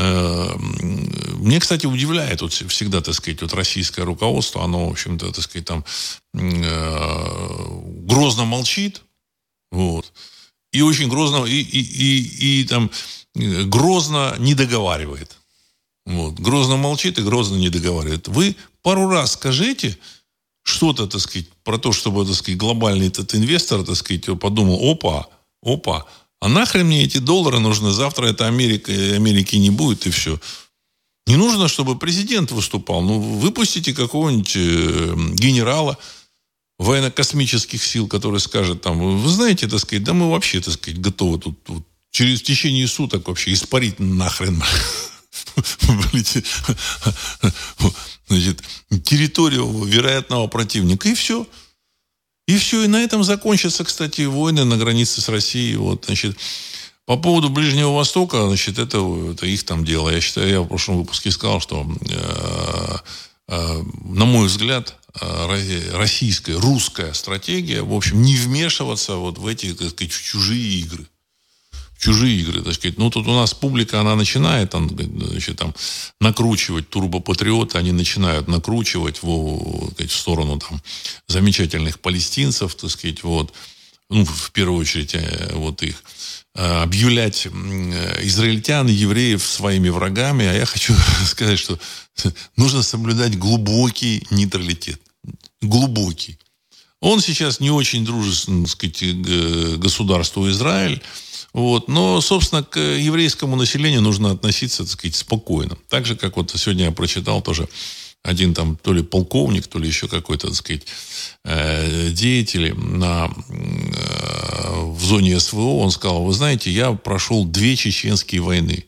Э, 0.00 0.56
мне, 0.56 1.60
кстати, 1.60 1.84
удивляет 1.84 2.40
вот 2.40 2.52
всегда, 2.52 3.02
так 3.02 3.14
сказать, 3.14 3.42
вот 3.42 3.52
российское 3.52 4.02
руководство, 4.02 4.64
оно, 4.64 4.88
в 4.88 4.92
общем-то, 4.92 5.30
так 5.30 5.44
сказать, 5.44 5.66
там 5.66 5.84
э, 6.32 7.66
грозно 8.06 8.46
молчит, 8.46 9.02
вот, 9.70 10.10
и 10.72 10.80
очень 10.80 11.08
грозно, 11.08 11.44
и, 11.44 11.60
и, 11.60 11.80
и, 11.80 12.60
и 12.60 12.64
там 12.64 12.90
грозно 13.34 14.36
не 14.38 14.54
договаривает. 14.54 15.36
Вот. 16.06 16.34
Грозно 16.40 16.76
молчит 16.76 17.18
и 17.18 17.22
грозно 17.22 17.56
не 17.56 17.68
договаривает. 17.68 18.26
Вы 18.28 18.56
пару 18.82 19.08
раз 19.08 19.32
скажите 19.32 19.98
что-то, 20.62 21.06
так 21.06 21.20
сказать, 21.20 21.48
про 21.62 21.78
то, 21.78 21.92
чтобы, 21.92 22.24
так 22.24 22.34
сказать, 22.34 22.58
глобальный 22.58 23.08
этот 23.08 23.34
инвестор, 23.34 23.84
так 23.84 23.96
сказать, 23.96 24.24
подумал, 24.40 24.80
опа, 24.90 25.28
опа, 25.62 26.06
а 26.40 26.48
нахрен 26.48 26.87
мне 26.87 27.05
эти 27.05 27.18
доллары 27.18 27.59
нужны? 27.59 27.90
Завтра 27.92 28.26
это 28.26 28.46
Америка, 28.46 28.90
и 28.92 29.12
Америки 29.12 29.57
не 29.57 29.70
будет, 29.70 30.07
и 30.07 30.11
все. 30.11 30.40
Не 31.26 31.37
нужно, 31.37 31.68
чтобы 31.68 31.98
президент 31.98 32.50
выступал. 32.50 33.03
Ну, 33.03 33.20
выпустите 33.20 33.94
какого-нибудь 33.94 34.57
э, 34.57 35.14
генерала, 35.35 35.98
военно-космических 36.79 37.85
сил, 37.85 38.09
который 38.09 38.40
скажет 38.40 38.81
там, 38.81 39.18
вы 39.18 39.29
знаете, 39.29 39.68
так 39.68 39.81
сказать, 39.81 40.03
да 40.03 40.14
мы 40.14 40.31
вообще, 40.31 40.61
так 40.61 40.72
сказать, 40.74 40.98
готовы 40.98 41.38
тут, 41.38 41.62
тут 41.62 41.87
через 42.11 42.40
течение 42.40 42.88
суток 42.88 43.29
вообще 43.29 43.53
испарить 43.53 44.00
нахрен 44.00 44.62
территорию 49.05 49.85
вероятного 49.85 50.46
противника. 50.46 51.09
И 51.11 51.14
все. 51.14 51.46
И 52.50 52.56
все. 52.56 52.84
И 52.84 52.88
на 52.88 53.02
этом 53.02 53.24
закончатся, 53.24 53.84
кстати, 53.84 54.22
войны 54.22 54.64
на 54.64 54.76
границе 54.76 55.20
с 55.20 55.28
Россией. 55.28 55.76
Вот, 55.76 56.04
значит, 56.06 56.36
по 57.06 57.16
поводу 57.16 57.48
Ближнего 57.48 57.94
Востока, 57.94 58.46
значит, 58.46 58.78
это, 58.78 58.98
это 59.32 59.46
их 59.46 59.64
там 59.64 59.84
дело. 59.84 60.10
Я 60.10 60.20
считаю, 60.20 60.48
я 60.48 60.60
в 60.60 60.66
прошлом 60.66 60.98
выпуске 60.98 61.30
сказал, 61.30 61.60
что, 61.60 61.86
э, 62.08 62.96
э, 63.48 63.82
на 64.04 64.24
мой 64.24 64.46
взгляд, 64.46 64.96
Э, 65.20 65.46
российская, 65.92 66.54
русская 66.54 67.12
стратегия, 67.14 67.82
в 67.82 67.92
общем, 67.92 68.22
не 68.22 68.36
вмешиваться 68.36 69.16
вот 69.16 69.38
в 69.38 69.46
эти, 69.46 69.74
так 69.74 69.90
сказать, 69.90 70.12
чужие 70.12 70.80
игры. 70.80 71.06
Чужие 72.00 72.40
игры, 72.40 72.62
так 72.62 72.72
сказать. 72.72 72.96
Ну, 72.96 73.10
тут 73.10 73.26
у 73.28 73.34
нас 73.34 73.52
публика, 73.52 74.00
она 74.00 74.16
начинает 74.16 74.70
там, 74.70 74.88
значит, 74.88 75.58
там, 75.58 75.74
накручивать 76.18 76.88
турбопатриоты, 76.88 77.76
они 77.76 77.92
начинают 77.92 78.48
накручивать 78.48 79.22
в, 79.22 79.90
сказать, 79.92 80.10
в 80.10 80.16
сторону 80.16 80.58
там, 80.58 80.80
замечательных 81.28 82.00
палестинцев, 82.00 82.74
так 82.74 82.90
сказать, 82.90 83.22
вот, 83.22 83.52
ну, 84.08 84.24
в 84.24 84.50
первую 84.52 84.80
очередь, 84.80 85.14
э, 85.14 85.52
вот 85.52 85.82
их 85.82 86.02
э, 86.54 86.82
объявлять 86.82 87.46
израильтян, 87.46 88.86
евреев 88.86 89.46
своими 89.46 89.90
врагами, 89.90 90.46
а 90.46 90.54
я 90.54 90.64
хочу 90.64 90.94
сказать, 91.26 91.58
что 91.58 91.78
нужно 92.56 92.82
соблюдать 92.82 93.38
глубокий 93.38 94.26
нейтралитет. 94.30 95.02
Глубокий. 95.60 96.38
Он 97.00 97.20
сейчас 97.20 97.60
не 97.60 97.70
очень 97.70 98.06
дружествен, 98.06 98.64
так 98.64 98.72
сказать, 98.72 99.78
государству 99.78 100.48
Израиль. 100.48 101.02
Вот. 101.52 101.88
Но, 101.88 102.20
собственно, 102.20 102.62
к 102.62 102.78
еврейскому 102.78 103.56
населению 103.56 104.02
нужно 104.02 104.30
относиться, 104.30 104.84
так 104.84 104.92
сказать, 104.92 105.16
спокойно. 105.16 105.76
Так 105.88 106.06
же, 106.06 106.16
как 106.16 106.36
вот 106.36 106.50
сегодня 106.54 106.84
я 106.86 106.92
прочитал 106.92 107.42
тоже 107.42 107.68
один 108.22 108.52
там 108.54 108.76
то 108.76 108.92
ли 108.92 109.02
полковник, 109.02 109.66
то 109.66 109.78
ли 109.78 109.88
еще 109.88 110.06
какой-то, 110.06 110.48
так 110.48 110.56
сказать, 110.56 110.82
э, 111.44 112.10
деятель 112.10 112.74
на, 112.74 113.30
э, 113.48 114.82
в 114.82 115.02
зоне 115.02 115.40
СВО, 115.40 115.78
он 115.78 115.90
сказал, 115.90 116.24
вы 116.24 116.32
знаете, 116.34 116.70
я 116.70 116.92
прошел 116.92 117.44
две 117.44 117.76
чеченские 117.76 118.42
войны. 118.42 118.84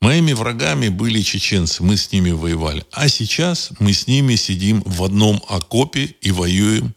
Моими 0.00 0.32
врагами 0.32 0.88
были 0.88 1.20
чеченцы, 1.22 1.82
мы 1.82 1.96
с 1.96 2.12
ними 2.12 2.30
воевали. 2.30 2.84
А 2.92 3.08
сейчас 3.08 3.70
мы 3.80 3.92
с 3.92 4.06
ними 4.06 4.36
сидим 4.36 4.82
в 4.86 5.02
одном 5.02 5.42
окопе 5.48 6.14
и 6.20 6.30
воюем 6.30 6.94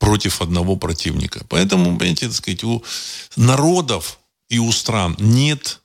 против 0.00 0.42
одного 0.42 0.74
противника. 0.74 1.44
Поэтому, 1.48 1.96
понимаете, 1.96 2.26
так 2.26 2.34
сказать, 2.34 2.64
у 2.64 2.82
народов 3.36 4.18
и 4.48 4.58
у 4.58 4.72
стран 4.72 5.14
нет 5.20 5.80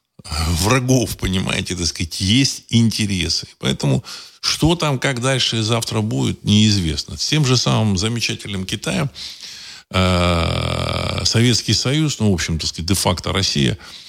врагов, 0.63 1.17
понимаете, 1.17 1.75
так 1.75 1.85
сказать, 1.85 2.19
есть 2.21 2.63
интересы. 2.69 3.47
Поэтому 3.59 4.03
что 4.39 4.75
там, 4.75 4.97
как 4.97 5.21
дальше 5.21 5.61
завтра 5.61 6.01
будет, 6.01 6.43
неизвестно. 6.43 7.17
С 7.17 7.27
тем 7.27 7.45
же 7.45 7.57
самым 7.57 7.97
замечательным 7.97 8.65
Китаем 8.65 9.11
э, 9.91 11.21
Советский 11.25 11.73
Союз, 11.73 12.17
ну, 12.19 12.31
в 12.31 12.33
общем, 12.33 12.57
так 12.57 12.69
сказать, 12.69 12.87
де-факто 12.87 13.31
Россия– 13.31 13.77
Э, 13.87 14.04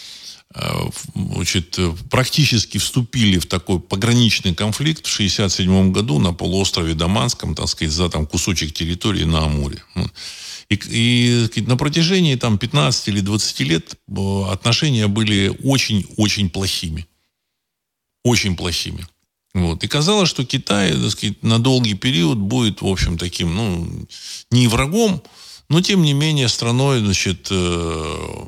значит, 1.14 1.78
практически 2.10 2.78
вступили 2.78 3.38
в 3.38 3.46
такой 3.46 3.80
пограничный 3.80 4.54
конфликт 4.54 5.06
в 5.06 5.14
1967 5.14 5.92
году 5.92 6.18
на 6.18 6.32
полуострове 6.32 6.94
Даманском, 6.94 7.54
так 7.54 7.68
сказать, 7.68 7.92
за 7.92 8.08
там 8.08 8.26
кусочек 8.26 8.72
территории 8.72 9.24
на 9.24 9.44
Амуре. 9.44 9.82
И, 10.68 11.48
и 11.54 11.60
на 11.62 11.76
протяжении 11.76 12.34
там 12.34 12.58
15 12.58 13.08
или 13.08 13.20
20 13.20 13.60
лет 13.60 13.94
э, 14.08 14.42
отношения 14.50 15.06
были 15.06 15.56
очень-очень 15.62 16.50
плохими. 16.50 17.06
Очень 18.24 18.56
плохими. 18.56 19.06
Вот. 19.54 19.84
И 19.84 19.88
казалось, 19.88 20.28
что 20.28 20.44
Китай, 20.44 20.92
так 20.92 21.10
сказать, 21.10 21.42
на 21.42 21.60
долгий 21.60 21.94
период 21.94 22.38
будет, 22.38 22.82
в 22.82 22.86
общем, 22.86 23.16
таким, 23.16 23.54
ну, 23.54 24.06
не 24.50 24.66
врагом, 24.66 25.22
но, 25.68 25.80
тем 25.80 26.02
не 26.02 26.14
менее, 26.14 26.48
страной, 26.48 26.98
значит, 26.98 27.48
э, 27.50 28.44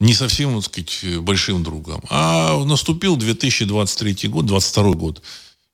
не 0.00 0.14
совсем, 0.14 0.54
так 0.54 0.64
сказать, 0.64 1.18
большим 1.20 1.62
другом. 1.62 2.02
А 2.10 2.62
наступил 2.64 3.16
2023 3.16 4.28
год, 4.28 4.46
2022 4.46 4.92
год, 4.92 5.22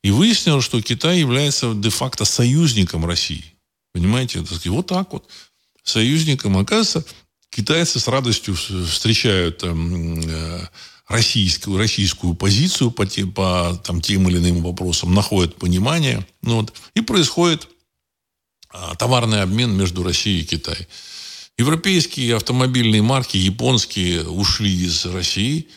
и 0.02 0.10
выяснилось, 0.10 0.64
что 0.64 0.80
Китай 0.80 1.20
является 1.20 1.74
де-факто 1.74 2.24
союзником 2.24 3.06
России. 3.06 3.44
Понимаете? 3.92 4.38
Так 4.40 4.48
сказать, 4.48 4.66
вот 4.66 4.86
так 4.86 5.12
вот. 5.12 5.28
Союзником. 5.84 6.56
Оказывается, 6.58 7.04
китайцы 7.50 8.00
с 8.00 8.08
радостью 8.08 8.54
встречают 8.54 9.62
э, 9.62 10.66
российскую, 11.08 11.78
российскую 11.78 12.34
позицию 12.34 12.90
по, 12.90 13.06
тем, 13.06 13.32
по 13.32 13.80
там, 13.84 14.00
тем 14.00 14.28
или 14.28 14.38
иным 14.38 14.62
вопросам, 14.62 15.14
находят 15.14 15.56
понимание. 15.56 16.26
Ну, 16.42 16.56
вот, 16.56 16.72
и 16.94 17.00
происходит 17.00 17.68
а, 18.70 18.94
товарный 18.94 19.42
обмен 19.42 19.72
между 19.76 20.02
Россией 20.02 20.42
и 20.42 20.44
Китаем. 20.46 20.86
Европейские 21.62 22.34
автомобильные 22.34 23.02
марки, 23.02 23.36
японские, 23.36 24.28
ушли 24.28 24.68
из 24.84 25.06
России. 25.06 25.68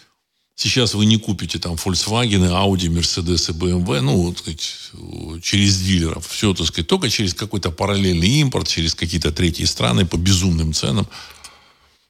Сейчас 0.56 0.95
вы 0.95 1.06
не 1.06 1.17
купите 1.17 1.60
там 1.60 1.76
Volkswagen, 1.76 2.50
Audi, 2.50 2.89
Mercedes 2.89 3.52
и 3.52 3.54
BMW, 3.54 4.02
ну, 4.02 4.34
так 4.34 4.39
сказать, 4.39 5.43
через 5.43 5.80
дилеров. 5.80 6.28
Все, 6.28 6.56
так 6.56 6.65
сказать, 6.65 6.88
только 6.88 7.08
через 7.12 7.36
какой-то 7.36 7.69
параллельный 7.69 8.30
импорт, 8.41 8.67
через 8.67 8.95
какие-то 8.95 9.32
третьи 9.32 9.65
страны 9.65 10.08
по 10.08 10.17
безумным 10.17 10.74
ценам. 10.74 11.08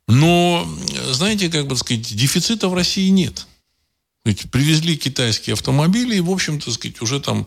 Но, 0.08 0.66
знаете, 1.12 1.50
как 1.50 1.68
бы 1.68 1.76
сказать, 1.76 2.16
дефицита 2.16 2.70
в 2.70 2.74
России 2.76 3.10
нет. 3.10 3.46
Ведь 4.24 4.50
привезли 4.52 4.96
китайские 4.96 5.56
автомобили, 5.56 6.16
и, 6.16 6.22
в 6.22 6.32
общем-то, 6.32 6.72
сказать, 6.72 7.02
уже 7.02 7.20
там 7.20 7.42
э, 7.42 7.46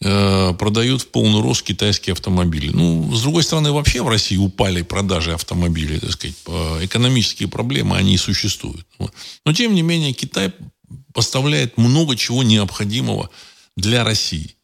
продают 0.00 1.02
в 1.02 1.08
полный 1.08 1.40
рост 1.40 1.62
китайские 1.62 2.12
автомобили. 2.12 2.68
Ну, 2.68 3.14
с 3.14 3.22
другой 3.22 3.42
стороны, 3.42 3.72
вообще 3.72 4.02
в 4.02 4.08
России 4.08 4.36
упали 4.36 4.82
продажи 4.82 5.32
автомобилей, 5.32 5.98
так 5.98 6.12
сказать, 6.12 6.36
экономические 6.82 7.48
проблемы, 7.48 7.96
они 7.96 8.14
и 8.14 8.18
существуют. 8.18 8.86
Но, 9.46 9.52
тем 9.52 9.74
не 9.74 9.82
менее, 9.82 10.12
Китай 10.12 10.52
поставляет 11.14 11.78
много 11.78 12.16
чего 12.16 12.42
необходимого 12.42 13.30
для 13.76 14.04
России. 14.04 14.56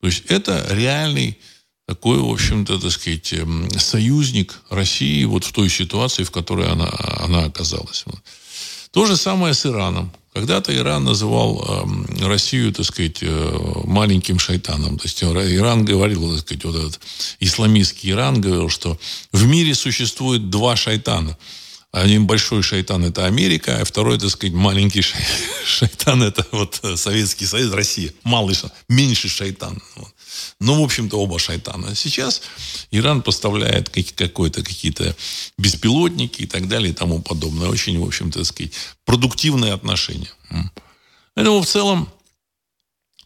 То 0.00 0.08
есть 0.08 0.24
это 0.26 0.66
реальный 0.70 1.38
такой, 1.86 2.18
в 2.18 2.30
общем-то, 2.30 2.78
так 2.78 2.90
сказать, 2.90 3.32
эм, 3.32 3.68
союзник 3.78 4.60
России 4.70 5.24
вот 5.24 5.44
в 5.44 5.52
той 5.52 5.68
ситуации, 5.68 6.24
в 6.24 6.30
которой 6.30 6.68
она, 6.68 6.90
она 7.20 7.44
оказалась. 7.44 8.04
То 8.92 9.06
же 9.06 9.16
самое 9.16 9.54
с 9.54 9.66
Ираном. 9.66 10.12
Когда-то 10.32 10.74
Иран 10.74 11.04
называл 11.04 11.62
э, 11.62 12.26
Россию, 12.26 12.72
так 12.72 12.86
сказать, 12.86 13.18
э, 13.20 13.82
маленьким 13.84 14.38
шайтаном. 14.38 14.98
То 14.98 15.04
есть 15.04 15.22
Иран 15.22 15.84
говорил, 15.84 16.30
так 16.30 16.40
сказать, 16.40 16.64
вот 16.64 16.76
этот 16.76 17.00
исламистский 17.40 18.12
Иран 18.12 18.40
говорил, 18.40 18.70
что 18.70 18.98
в 19.30 19.46
мире 19.46 19.74
существует 19.74 20.48
два 20.48 20.74
шайтана. 20.74 21.36
Один 21.90 22.26
большой 22.26 22.62
шайтан– 22.62 23.04
это 23.06 23.26
Америка, 23.26 23.78
а 23.78 23.84
второй, 23.84 24.18
так 24.18 24.30
сказать, 24.30 24.54
маленький 24.54 25.02
шайтан– 25.66 26.22
это 26.24 26.46
вот 26.50 26.80
Советский 26.96 27.44
Союз, 27.44 27.70
Россия. 27.74 28.14
Малый, 28.24 28.56
меньший 28.88 29.28
шайтан. 29.28 29.82
Вот. 29.96 30.14
Ну, 30.60 30.80
в 30.80 30.84
общем-то, 30.84 31.18
оба 31.18 31.38
шайтана. 31.38 31.94
Сейчас 31.94 32.42
Иран 32.90 33.22
поставляет 33.22 33.88
какой-то 33.88 34.62
какие-то 34.62 35.16
беспилотники 35.58 36.42
и 36.42 36.46
так 36.46 36.68
далее 36.68 36.90
и 36.90 36.94
тому 36.94 37.20
подобное. 37.20 37.68
Очень, 37.68 37.98
в 37.98 38.06
общем-то, 38.06 38.40
так 38.40 38.46
сказать, 38.46 38.72
продуктивные 39.04 39.72
отношения. 39.72 40.30
Поэтому 41.34 41.62
в 41.62 41.66
целом 41.66 42.08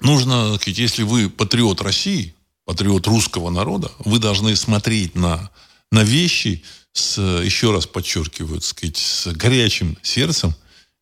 нужно, 0.01 0.53
так 0.53 0.63
сказать, 0.63 0.79
если 0.79 1.03
вы 1.03 1.29
патриот 1.29 1.81
России, 1.81 2.35
патриот 2.65 3.07
русского 3.07 3.51
народа, 3.51 3.91
вы 3.99 4.19
должны 4.19 4.57
смотреть 4.57 5.15
на, 5.15 5.51
на 5.91 6.03
вещи 6.03 6.63
с, 6.93 7.19
еще 7.43 7.73
раз 7.73 7.87
подчеркиваю, 7.87 8.61
так 8.61 8.69
сказать, 8.69 8.97
с 8.97 9.27
горячим 9.33 9.99
сердцем 10.03 10.55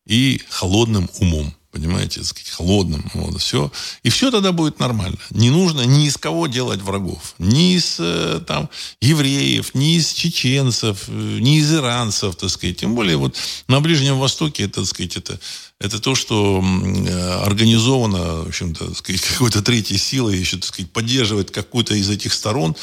и 0.05 0.41
холодным 0.49 1.09
умом 1.19 1.55
понимаете, 1.75 2.21
холодным. 2.51 3.03
Вот, 3.13 3.41
все. 3.41 3.69
И 4.01 4.09
все 4.09 4.31
тогда 4.31 4.53
будет 4.53 4.79
нормально. 4.79 5.17
Не 5.31 5.49
нужно 5.49 5.81
ни 5.81 6.07
из 6.07 6.15
кого 6.15 6.47
делать 6.47 6.81
врагов. 6.81 7.35
Ни 7.37 7.75
из 7.75 7.97
э, 7.99 8.39
там, 8.47 8.69
евреев, 9.01 9.75
ни 9.75 9.97
из 9.97 10.13
чеченцев, 10.13 11.03
э, 11.09 11.37
ни 11.41 11.57
из 11.57 11.73
иранцев, 11.73 12.37
так 12.37 12.49
сказать. 12.49 12.77
Тем 12.77 12.95
более 12.95 13.17
вот 13.17 13.35
на 13.67 13.81
Ближнем 13.81 14.17
Востоке, 14.17 14.69
так 14.69 14.85
сказать, 14.85 15.17
это, 15.17 15.37
это 15.81 15.99
то, 15.99 16.15
что 16.15 16.63
э, 16.63 17.43
организовано, 17.43 18.43
в 18.43 18.47
общем-то, 18.47 18.93
какой-то 19.33 19.61
третьей 19.61 19.97
силой, 19.97 20.37
еще, 20.37 20.55
так 20.55 20.67
сказать, 20.67 20.89
поддерживает 20.93 21.51
какую-то 21.51 21.93
из 21.93 22.09
этих 22.09 22.31
сторон 22.31 22.73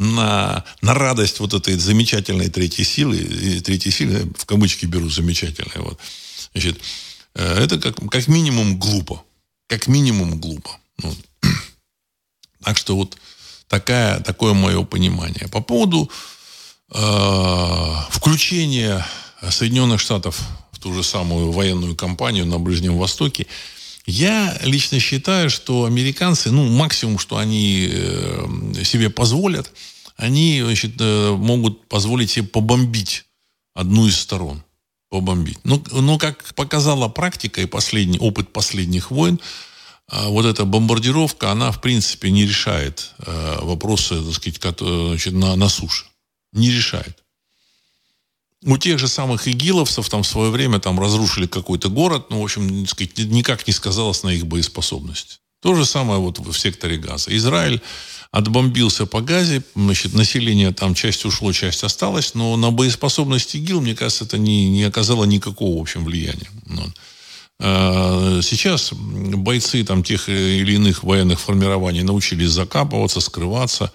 на, 0.00 0.64
на 0.82 0.94
радость 0.94 1.38
вот 1.38 1.54
этой 1.54 1.76
замечательной 1.76 2.48
третьей 2.48 2.84
силы, 2.84 3.16
и 3.18 3.60
третьей 3.60 3.92
силы, 3.92 4.32
в 4.36 4.44
кавычки 4.44 4.86
беру 4.86 5.08
замечательной, 5.08 5.84
вот. 5.84 6.00
Значит, 6.52 6.80
это 7.34 7.78
как, 7.78 7.96
как 8.10 8.28
минимум 8.28 8.78
глупо. 8.78 9.22
Как 9.68 9.86
минимум 9.86 10.40
глупо. 10.40 10.70
Ну, 11.02 11.14
так 12.64 12.76
что 12.76 12.96
вот 12.96 13.16
такая, 13.68 14.20
такое 14.20 14.52
мое 14.52 14.82
понимание. 14.84 15.48
По 15.48 15.60
поводу 15.60 16.10
э, 16.92 17.94
включения 18.10 19.06
Соединенных 19.48 20.00
Штатов 20.00 20.40
в 20.72 20.78
ту 20.80 20.92
же 20.92 21.02
самую 21.02 21.52
военную 21.52 21.94
кампанию 21.94 22.46
на 22.46 22.58
Ближнем 22.58 22.98
Востоке, 22.98 23.46
я 24.06 24.58
лично 24.62 24.98
считаю, 24.98 25.50
что 25.50 25.84
американцы, 25.84 26.50
ну, 26.50 26.66
максимум, 26.68 27.18
что 27.18 27.36
они 27.36 27.88
э, 27.90 28.82
себе 28.84 29.08
позволят, 29.08 29.70
они 30.16 30.60
значит, 30.64 30.96
э, 30.98 31.30
могут 31.30 31.86
позволить 31.86 32.30
себе 32.30 32.48
побомбить 32.48 33.26
одну 33.74 34.08
из 34.08 34.18
сторон 34.18 34.64
побомбить. 35.10 35.58
Ну, 35.64 35.82
ну, 35.90 36.18
как 36.18 36.42
показала 36.54 37.08
практика 37.08 37.60
и 37.60 37.66
последний, 37.66 38.18
опыт 38.18 38.52
последних 38.52 39.10
войн, 39.10 39.38
а, 40.08 40.28
вот 40.28 40.46
эта 40.46 40.64
бомбардировка, 40.64 41.50
она, 41.50 41.72
в 41.72 41.80
принципе, 41.80 42.30
не 42.30 42.46
решает 42.46 43.12
э, 43.18 43.58
вопросы, 43.60 44.20
так 44.22 44.34
сказать, 44.34 44.78
значит, 44.80 45.34
на, 45.34 45.54
на 45.56 45.68
суше. 45.68 46.06
Не 46.52 46.70
решает. 46.70 47.22
У 48.64 48.76
тех 48.76 48.98
же 48.98 49.08
самых 49.08 49.48
игиловцев 49.48 50.08
там 50.08 50.22
в 50.22 50.26
свое 50.26 50.50
время 50.50 50.80
там 50.80 50.98
разрушили 51.00 51.46
какой-то 51.46 51.88
город, 51.88 52.26
ну, 52.30 52.40
в 52.40 52.44
общем, 52.44 52.84
так 52.84 52.90
сказать, 52.90 53.18
никак 53.18 53.66
не 53.66 53.72
сказалось 53.72 54.22
на 54.22 54.30
их 54.30 54.46
боеспособности. 54.46 55.38
То 55.60 55.74
же 55.74 55.84
самое 55.84 56.20
вот 56.20 56.38
в 56.38 56.58
секторе 56.58 56.96
газа. 56.96 57.36
Израиль 57.36 57.82
отбомбился 58.30 59.06
по 59.06 59.20
Газе, 59.20 59.62
значит, 59.74 60.14
население 60.14 60.72
там 60.72 60.94
часть 60.94 61.24
ушло, 61.24 61.52
часть 61.52 61.82
осталось, 61.82 62.34
но 62.34 62.56
на 62.56 62.70
боеспособность 62.70 63.54
ИГИЛ, 63.56 63.80
мне 63.80 63.96
кажется, 63.96 64.24
это 64.24 64.38
не, 64.38 64.70
не 64.70 64.84
оказало 64.84 65.24
никакого, 65.24 65.78
в 65.78 65.80
общем, 65.82 66.04
влияния. 66.04 66.48
Вот. 66.66 66.92
А, 67.58 68.40
сейчас 68.42 68.92
бойцы 68.92 69.84
там 69.84 70.02
тех 70.02 70.28
или 70.28 70.74
иных 70.74 71.02
военных 71.02 71.40
формирований 71.40 72.02
научились 72.02 72.50
закапываться, 72.50 73.20
скрываться. 73.20 73.92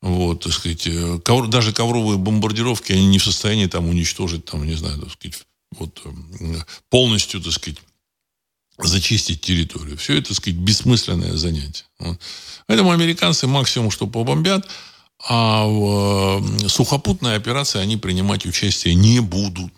Вот, 0.00 0.42
так 0.42 0.52
сказать, 0.52 0.86
ковр, 1.22 1.48
даже 1.48 1.72
ковровые 1.72 2.18
бомбардировки, 2.18 2.92
они 2.92 3.06
не 3.06 3.18
в 3.18 3.24
состоянии 3.24 3.66
там 3.66 3.88
уничтожить, 3.88 4.44
там, 4.44 4.66
не 4.66 4.74
знаю, 4.74 4.98
так 5.00 5.12
сказать, 5.12 5.42
вот, 5.78 6.02
полностью, 6.90 7.40
так 7.40 7.52
сказать, 7.52 7.78
зачистить 8.78 9.40
территорию. 9.40 9.96
Все 9.96 10.18
это, 10.18 10.28
так 10.28 10.36
сказать, 10.36 10.58
бессмысленное 10.58 11.36
занятие. 11.36 11.84
Поэтому 12.66 12.90
американцы 12.90 13.46
максимум, 13.46 13.90
что 13.90 14.06
побомбят, 14.06 14.68
а 15.26 15.64
в 15.66 16.64
э, 16.64 16.68
сухопутной 16.68 17.36
операции 17.36 17.78
они 17.80 17.96
принимать 17.96 18.46
участие 18.46 18.94
не 18.94 19.20
будут. 19.20 19.72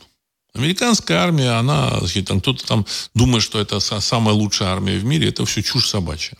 Американская 0.54 1.18
армия, 1.18 1.50
она, 1.59 2.00
там, 2.24 2.40
кто-то 2.40 2.66
там 2.66 2.87
думает, 3.14 3.42
что 3.42 3.61
это 3.61 3.78
самая 3.78 4.35
лучшая 4.35 4.70
армия 4.70 4.98
в 4.98 5.04
мире, 5.04 5.28
это 5.28 5.44
все 5.44 5.62
чушь 5.62 5.88
собачья. 5.88 6.37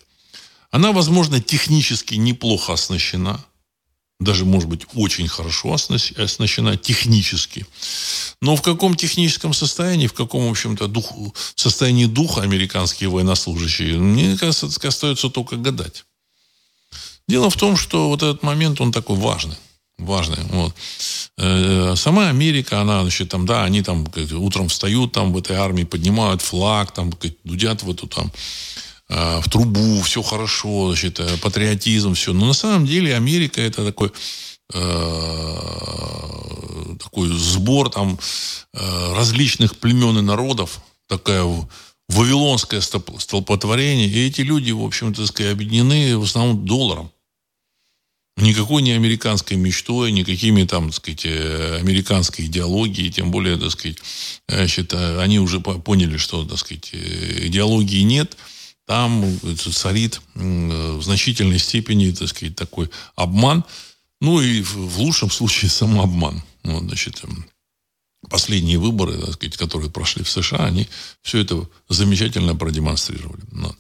Она, 0.71 0.93
возможно, 0.93 1.41
технически 1.41 2.15
неплохо 2.15 2.73
оснащена, 2.73 3.45
даже, 4.19 4.45
может 4.45 4.69
быть, 4.69 4.87
очень 4.95 5.29
хорошо 5.29 5.75
оснащена 5.75 6.77
технически. 6.77 7.67
Но 8.41 8.57
в 8.57 8.63
каком 8.63 8.95
техническом 8.95 9.53
состоянии, 9.53 10.07
в 10.07 10.15
каком, 10.15 10.47
в 10.47 10.51
общем-то, 10.51 10.89
дух, 10.89 11.13
состоянии 11.55 12.07
духа 12.07 12.43
американские 12.43 13.11
военнослужащие, 13.11 13.99
мне 13.99 14.37
кажется, 14.39 14.69
остается 14.89 15.29
только 15.29 15.57
гадать. 15.57 16.05
Дело 17.29 17.51
в 17.51 17.57
том, 17.57 17.77
что 17.77 18.09
вот 18.09 18.23
этот 18.23 18.43
момент, 18.43 18.81
он 18.81 18.93
такой 18.93 19.17
важный. 19.17 19.57
Важный. 19.99 20.45
Вот. 20.51 20.75
Э, 21.39 21.95
сама 21.97 22.29
Америка, 22.29 22.81
она, 22.81 23.03
значит, 23.03 23.31
там, 23.31 23.47
да, 23.47 23.65
они 23.65 23.83
там 23.83 24.07
утром 24.33 24.69
встают 24.69 25.13
там 25.13 25.33
в 25.33 25.39
этой 25.39 25.57
армии, 25.57 25.85
поднимают 25.85 26.43
флаг, 26.43 26.93
там, 26.93 27.13
дудят 27.45 27.83
в 27.83 27.91
эту 27.91 28.07
там 28.07 28.31
в 29.09 29.45
трубу, 29.51 30.03
все 30.03 30.23
хорошо, 30.23 30.89
значит, 30.89 31.21
э, 31.21 31.37
патриотизм, 31.39 32.15
все. 32.15 32.33
Но 32.33 32.47
на 32.47 32.55
самом 32.55 32.87
деле 32.87 33.17
Америка 33.17 33.61
это 33.61 33.85
такой 33.85 34.13
такой 36.99 37.29
сбор 37.29 37.89
там 37.89 38.19
различных 38.73 39.77
племен 39.77 40.19
и 40.19 40.23
народов, 40.23 40.81
такая 41.07 41.45
вавилонское 42.09 42.81
столпотворение. 42.81 44.09
И 44.09 44.27
эти 44.27 44.41
люди, 44.43 44.71
в 44.73 44.83
общем-то, 44.83 45.27
сказать, 45.27 45.53
объединены 45.53 46.19
в 46.19 46.25
основном 46.25 46.65
долларом. 46.65 47.11
Никакой 48.39 48.83
не 48.83 48.93
американской 48.93 49.57
мечтой, 49.57 50.13
никакими 50.13 50.65
там, 50.65 50.87
так 50.87 50.97
сказать, 50.97 51.25
э, 51.25 51.79
американской 51.81 52.45
идеологией, 52.45 53.11
тем 53.11 53.31
более, 53.31 53.57
так 53.57 53.71
сказать, 53.71 53.97
значит, 54.47 54.93
они 54.93 55.39
уже 55.39 55.61
поняли, 55.61 56.19
что, 56.19 56.45
так 56.45 56.59
сказать, 56.59 56.91
идеологии 56.93 58.03
нет, 58.03 58.37
там 58.87 59.39
царит 59.73 60.21
в 60.35 61.03
значительной 61.03 61.59
степени, 61.59 62.13
так 62.13 62.29
сказать, 62.29 62.57
такой 62.57 62.91
обман, 63.17 63.65
ну 64.21 64.41
и 64.41 64.63
в 64.63 64.99
лучшем 65.01 65.31
случае 65.31 65.71
самообман. 65.81 66.43
Вот, 66.63 66.85
значит, 66.85 67.23
последние 68.29 68.79
выборы, 68.79 69.19
так 69.19 69.35
сказать, 69.35 69.57
которые 69.57 69.91
прошли 69.91 70.23
в 70.25 70.31
США, 70.31 70.65
они 70.65 70.89
все 71.23 71.39
это 71.39 71.69
замечательно 71.89 72.55
продемонстрировали. 72.55 73.43
Вот. 73.53 73.77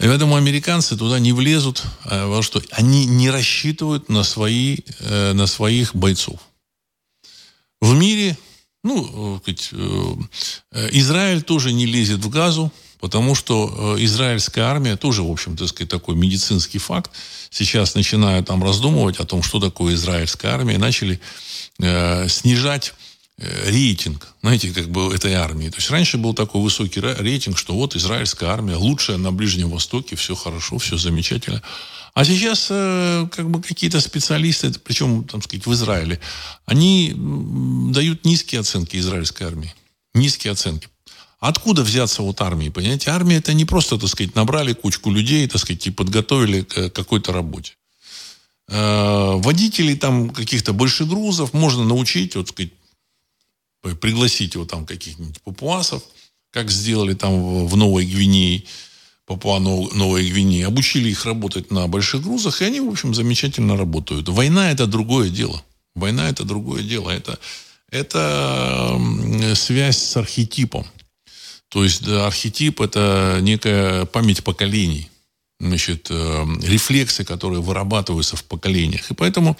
И 0.00 0.04
поэтому 0.04 0.36
американцы 0.36 0.96
туда 0.96 1.18
не 1.18 1.32
влезут, 1.32 1.82
а 2.04 2.24
потому 2.24 2.42
что 2.42 2.62
они 2.70 3.04
не 3.04 3.28
рассчитывают 3.28 4.08
на, 4.08 4.22
свои, 4.22 4.78
э, 5.00 5.32
на 5.34 5.46
своих 5.46 5.94
бойцов. 5.94 6.40
В 7.82 7.94
мире, 7.94 8.38
ну, 8.82 9.38
сказать, 9.42 9.68
э, 9.72 10.88
Израиль 10.92 11.42
тоже 11.42 11.72
не 11.72 11.84
лезет 11.84 12.20
в 12.24 12.30
газу, 12.30 12.72
потому 13.00 13.34
что 13.34 13.96
э, 13.96 14.04
израильская 14.04 14.62
армия 14.62 14.96
тоже, 14.96 15.22
в 15.22 15.30
общем, 15.30 15.56
так 15.56 15.68
сказать, 15.68 15.90
такой 15.90 16.14
медицинский 16.14 16.78
факт. 16.78 17.10
Сейчас 17.50 17.94
начинают 17.94 18.46
там 18.46 18.62
раздумывать 18.62 19.18
о 19.18 19.24
том, 19.24 19.42
что 19.42 19.58
такое 19.60 19.94
израильская 19.94 20.48
армия, 20.48 20.74
и 20.74 20.78
начали 20.78 21.20
э, 21.80 22.28
снижать 22.28 22.94
Э, 23.40 23.70
рейтинг, 23.70 24.34
знаете, 24.42 24.70
как 24.70 24.90
бы 24.90 25.14
этой 25.14 25.32
армии. 25.32 25.70
То 25.70 25.76
есть 25.78 25.90
раньше 25.90 26.18
был 26.18 26.34
такой 26.34 26.60
высокий 26.60 27.00
рейтинг, 27.00 27.56
что 27.56 27.74
вот 27.74 27.96
израильская 27.96 28.50
армия 28.50 28.76
лучшая 28.76 29.16
на 29.16 29.32
Ближнем 29.32 29.70
Востоке, 29.70 30.14
все 30.14 30.34
хорошо, 30.34 30.76
все 30.76 30.98
замечательно. 30.98 31.62
А 32.12 32.24
сейчас 32.26 32.66
э, 32.68 33.26
как 33.32 33.48
бы 33.48 33.62
какие-то 33.62 34.00
специалисты, 34.00 34.72
причем, 34.84 35.24
там 35.24 35.40
сказать, 35.40 35.64
в 35.64 35.72
Израиле, 35.72 36.20
они 36.66 37.14
дают 37.16 38.26
низкие 38.26 38.60
оценки 38.60 38.98
израильской 38.98 39.46
армии. 39.46 39.74
Низкие 40.12 40.52
оценки. 40.52 40.88
Откуда 41.40 41.82
взяться 41.82 42.22
вот 42.22 42.40
армии? 42.42 42.68
Понимаете, 42.68 43.10
армия 43.10 43.36
это 43.36 43.54
не 43.54 43.64
просто, 43.64 43.98
так 43.98 44.10
сказать, 44.10 44.34
набрали 44.34 44.74
кучку 44.74 45.10
людей, 45.10 45.48
так 45.48 45.60
сказать, 45.60 45.86
и 45.86 45.90
подготовили 45.90 46.62
к 46.62 46.90
какой-то 46.90 47.32
работе. 47.32 47.72
Э, 48.68 49.32
водителей 49.36 49.96
там 49.96 50.30
каких-то 50.30 50.74
больших 50.74 51.08
грузов 51.08 51.54
можно 51.54 51.84
научить, 51.84 52.36
вот, 52.36 52.50
сказать, 52.50 52.72
пригласить 54.00 54.54
его 54.54 54.66
там 54.66 54.84
каких-нибудь 54.84 55.40
папуасов, 55.40 56.02
как 56.50 56.70
сделали 56.70 57.14
там 57.14 57.66
в 57.66 57.76
Новой 57.76 58.04
Гвинее, 58.04 58.64
Папуа 59.24 59.60
Новой 59.60 60.28
Гвинеи, 60.28 60.62
обучили 60.62 61.08
их 61.08 61.24
работать 61.24 61.70
на 61.70 61.86
больших 61.86 62.22
грузах, 62.22 62.60
и 62.60 62.64
они, 62.64 62.80
в 62.80 62.88
общем, 62.88 63.14
замечательно 63.14 63.76
работают. 63.76 64.28
Война– 64.28 64.70
это 64.72 64.86
другое 64.86 65.30
дело. 65.30 65.62
Война– 65.94 66.28
это 66.30 66.44
другое 66.44 66.82
дело. 66.82 67.10
Это, 67.10 67.38
это 67.90 69.00
связь 69.54 69.98
с 69.98 70.16
архетипом. 70.16 70.84
То 71.70 71.82
есть 71.82 72.04
да, 72.04 72.26
архетип– 72.26 72.80
это 72.82 73.38
некая 73.40 74.04
память 74.04 74.44
поколений. 74.44 75.08
Значит, 75.58 76.08
э, 76.10 76.46
рефлексы, 76.62 77.24
которые 77.24 77.62
вырабатываются 77.62 78.36
в 78.36 78.44
поколениях. 78.44 79.10
И 79.10 79.14
поэтому 79.14 79.56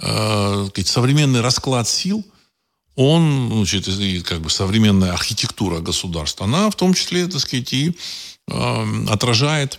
э, 0.00 0.68
современный 0.84 1.40
расклад 1.40 1.88
сил– 1.88 2.24
он, 3.00 3.52
значит, 3.52 3.86
и 3.86 4.20
как 4.22 4.40
бы 4.40 4.50
современная 4.50 5.12
архитектура 5.12 5.78
государства, 5.78 6.46
она 6.46 6.68
в 6.68 6.74
том 6.74 6.94
числе, 6.94 7.28
так 7.28 7.40
сказать, 7.40 7.72
и 7.72 7.96
э, 8.48 9.06
отражает 9.08 9.78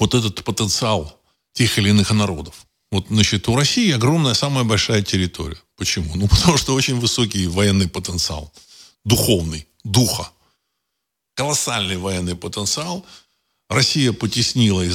вот 0.00 0.16
этот 0.16 0.42
потенциал 0.42 1.20
тех 1.52 1.78
или 1.78 1.90
иных 1.90 2.10
народов. 2.10 2.66
Вот, 2.90 3.06
значит, 3.10 3.48
у 3.48 3.54
России 3.54 3.92
огромная, 3.92 4.34
самая 4.34 4.64
большая 4.64 5.02
территория. 5.02 5.58
Почему? 5.76 6.16
Ну, 6.16 6.26
потому 6.30 6.56
что 6.56 6.74
очень 6.74 6.98
высокий 6.98 7.46
военный 7.46 7.88
потенциал. 7.88 8.52
Духовный, 9.04 9.68
духа. 9.84 10.30
Колоссальный 11.34 11.96
военный 11.96 12.36
потенциал. 12.36 13.04
Россия 13.68 14.12
потеснила 14.12 14.82
и 14.82 14.90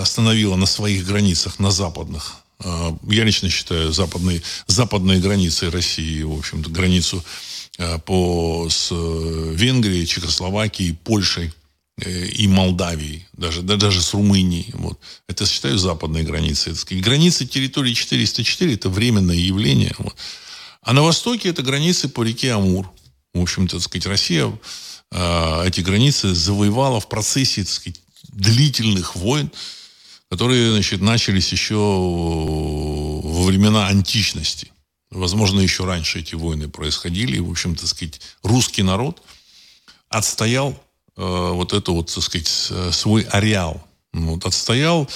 остановила 0.00 0.56
на 0.56 0.66
своих 0.66 1.06
границах, 1.06 1.58
на 1.58 1.70
западных, 1.70 2.42
а, 2.64 2.96
я 3.08 3.24
лично 3.24 3.48
считаю 3.48 3.92
западные, 3.92 4.42
западные 4.66 5.20
границы 5.20 5.70
России, 5.70 6.22
в 6.22 6.38
общем-то, 6.38 6.70
границу 6.70 7.24
а, 7.78 7.98
по, 7.98 8.68
с 8.70 8.88
э, 8.92 9.52
Венгрией, 9.54 10.06
Чехословакией, 10.06 10.94
Польшей 10.94 11.52
э, 12.00 12.26
и 12.26 12.46
Молдавией, 12.46 13.26
даже, 13.32 13.62
да, 13.62 13.76
даже 13.76 14.00
с 14.00 14.14
Румынией. 14.14 14.70
Вот. 14.74 14.98
Это, 15.28 15.46
считаю, 15.46 15.78
западные 15.78 16.24
границы. 16.24 16.74
Границы 16.90 17.46
территории 17.46 17.94
404– 17.94 18.74
это 18.74 18.88
временное 18.88 19.36
явление. 19.36 19.94
Вот. 19.98 20.14
А 20.82 20.92
на 20.92 21.02
востоке 21.02 21.48
это 21.48 21.62
границы 21.62 22.08
по 22.08 22.22
реке 22.22 22.52
Амур. 22.52 22.90
В 23.34 23.40
общем-то, 23.40 23.76
так 23.76 23.84
сказать, 23.84 24.06
Россия 24.06 24.52
э, 25.10 25.64
эти 25.66 25.80
границы 25.80 26.34
завоевала 26.34 27.00
в 27.00 27.08
процессе, 27.08 27.64
так 27.64 27.72
сказать, 27.72 28.00
длительных 28.28 29.16
войн, 29.16 29.50
которые 30.30 30.72
значит, 30.72 31.00
начались 31.00 31.50
еще 31.52 31.76
во 31.76 33.44
времена 33.44 33.86
античности. 33.86 34.70
Возможно, 35.10 35.60
еще 35.60 35.84
раньше 35.84 36.20
эти 36.20 36.34
войны 36.34 36.68
происходили. 36.68 37.36
И, 37.36 37.40
в 37.40 37.50
общем, 37.50 37.74
так 37.74 37.88
сказать, 37.88 38.20
русский 38.42 38.82
народ 38.82 39.22
отстоял 40.08 40.70
э, 41.16 41.50
вот 41.52 41.72
это 41.72 41.92
вот, 41.92 42.12
так 42.12 42.22
сказать, 42.22 42.48
свой 42.94 43.22
ареал. 43.22 43.86
Вот, 44.12 44.44
отстоял 44.44 45.08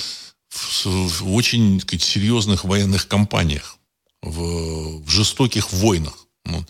в, 0.48 0.86
в 0.86 1.34
очень 1.34 1.80
так 1.80 1.88
сказать, 1.88 2.02
серьезных 2.02 2.64
военных 2.64 3.08
кампаниях, 3.08 3.76
в, 4.22 5.02
в 5.02 5.08
жестоких 5.08 5.72
войнах. 5.72 6.26
Вот. 6.44 6.64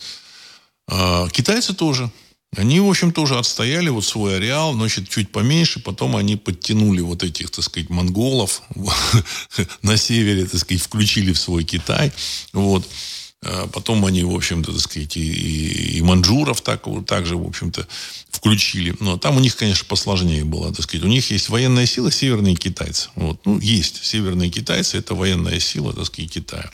А 0.88 1.28
китайцы 1.28 1.74
тоже. 1.74 2.10
Они, 2.56 2.80
в 2.80 2.88
общем, 2.88 3.12
тоже 3.12 3.38
отстояли 3.38 3.88
вот 3.88 4.04
свой 4.04 4.36
ареал, 4.36 4.72
значит, 4.72 5.08
чуть 5.08 5.30
поменьше. 5.30 5.80
Потом 5.80 6.16
они 6.16 6.36
подтянули 6.36 7.00
вот 7.00 7.22
этих, 7.22 7.50
так 7.50 7.64
сказать, 7.64 7.90
монголов 7.90 8.62
на 9.82 9.96
севере, 9.96 10.46
так 10.46 10.60
сказать, 10.60 10.82
включили 10.82 11.32
в 11.32 11.38
свой 11.38 11.64
Китай. 11.64 12.12
Вот. 12.52 12.86
А 13.42 13.66
потом 13.68 14.04
они, 14.06 14.24
в 14.24 14.34
общем-то, 14.34 14.72
так 14.72 14.80
сказать, 14.80 15.16
и, 15.16 15.98
и, 15.98 16.02
манжуров 16.02 16.62
так, 16.62 16.86
вот, 16.86 17.06
также, 17.06 17.36
в 17.36 17.46
общем-то, 17.46 17.86
включили. 18.30 18.94
Но 19.00 19.18
там 19.18 19.36
у 19.36 19.40
них, 19.40 19.56
конечно, 19.56 19.84
посложнее 19.86 20.44
было, 20.44 20.72
так 20.72 20.84
сказать. 20.84 21.04
У 21.04 21.08
них 21.08 21.30
есть 21.30 21.48
военная 21.48 21.86
сила 21.86 22.10
северные 22.10 22.56
китайцы. 22.56 23.10
Вот. 23.14 23.44
Ну, 23.44 23.60
есть 23.60 24.04
северные 24.04 24.50
китайцы, 24.50 24.98
это 24.98 25.14
военная 25.14 25.60
сила, 25.60 25.92
так 25.92 26.06
сказать, 26.06 26.32
Китая. 26.32 26.70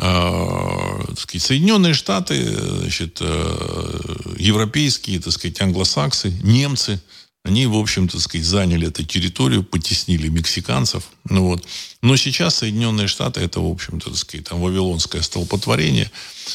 А, 0.00 1.04
так 1.08 1.18
сказать, 1.18 1.42
Соединенные 1.42 1.92
Штаты, 1.92 2.56
значит, 2.80 3.18
э, 3.20 4.34
европейские, 4.38 5.20
так 5.20 5.32
сказать, 5.32 5.60
англосаксы, 5.60 6.30
немцы, 6.42 7.00
они, 7.44 7.66
в 7.66 7.76
общем, 7.76 8.08
так 8.08 8.20
сказать, 8.20 8.46
заняли 8.46 8.88
эту 8.88 9.04
территорию, 9.04 9.64
потеснили 9.64 10.28
мексиканцев. 10.28 11.04
Ну, 11.24 11.46
вот. 11.46 11.66
Но 12.02 12.16
сейчас 12.16 12.56
Соединенные 12.56 13.08
Штаты, 13.08 13.40
это, 13.40 13.60
в 13.60 13.70
общем-то, 13.70 14.10
так 14.10 14.18
сказать, 14.18 14.46
там, 14.46 14.60
вавилонское 14.60 15.22
столпотворение. 15.22 16.10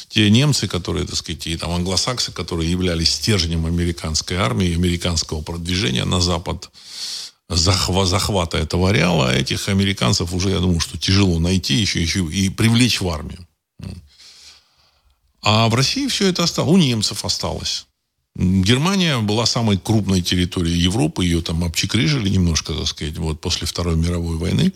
Те 0.10 0.30
немцы, 0.30 0.68
которые, 0.68 1.06
так 1.08 1.16
сказать, 1.16 1.48
и 1.48 1.58
там 1.58 1.72
англосаксы, 1.72 2.32
которые 2.32 2.70
являлись 2.70 3.14
стержнем 3.14 3.66
американской 3.66 4.38
армии, 4.38 4.76
американского 4.76 5.42
продвижения 5.42 6.06
на 6.06 6.22
Запад, 6.22 6.70
захва, 7.56 8.06
захвата 8.06 8.58
этого 8.58 8.90
ареала, 8.90 9.30
а 9.30 9.34
этих 9.34 9.70
американцев 9.70 10.34
уже, 10.34 10.50
я 10.50 10.60
думаю, 10.60 10.80
что 10.80 10.98
тяжело 10.98 11.40
найти 11.40 11.76
еще, 11.76 12.02
еще 12.02 12.26
и 12.26 12.50
привлечь 12.50 13.02
в 13.02 13.10
армию. 13.10 13.48
А 15.42 15.68
в 15.68 15.76
России 15.76 16.08
все 16.08 16.28
это 16.28 16.44
осталось. 16.44 16.72
У 16.72 16.78
немцев 16.78 17.26
осталось. 17.26 17.86
Германия 18.36 19.20
была 19.20 19.46
самой 19.46 19.78
крупной 19.78 20.22
территорией 20.22 20.80
Европы, 20.80 21.24
ее 21.24 21.42
там 21.42 21.64
обчекрыжили 21.64 22.30
немножко, 22.30 22.74
так 22.74 22.88
сказать, 22.88 23.18
вот 23.18 23.40
после 23.40 23.68
Второй 23.68 23.96
мировой 23.96 24.38
войны. 24.38 24.74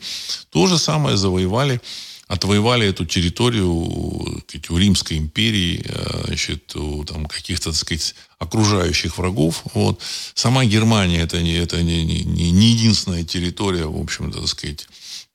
То 0.52 0.68
же 0.68 0.78
самое 0.78 1.18
завоевали 1.18 1.82
отвоевали 2.28 2.88
эту 2.88 3.06
территорию 3.06 3.72
у 3.72 4.78
Римской 4.78 5.18
империи, 5.18 5.82
э, 5.86 6.24
значит, 6.28 6.76
у 6.76 7.04
там, 7.06 7.26
каких-то, 7.26 7.72
так 7.72 7.80
сказать, 7.80 8.16
окружающих 8.38 9.18
врагов. 9.18 9.64
Вот. 9.74 10.02
Сама 10.34 10.66
Германия 10.66 11.22
это 11.22 11.42
не, 11.42 11.54
это 11.54 11.82
не, 11.82 12.04
не, 12.06 12.52
не 12.52 12.72
единственная 12.72 13.24
территория, 13.24 13.86
в 13.86 14.00
общем-то, 14.00 14.40
так 14.40 14.50
сказать, 14.50 14.88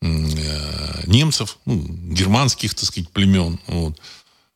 э, 0.03 1.03
немцев, 1.07 1.59
ну, 1.64 1.83
германских, 2.12 2.75
так 2.75 2.85
сказать, 2.85 3.09
племен. 3.11 3.59
Вот. 3.66 3.99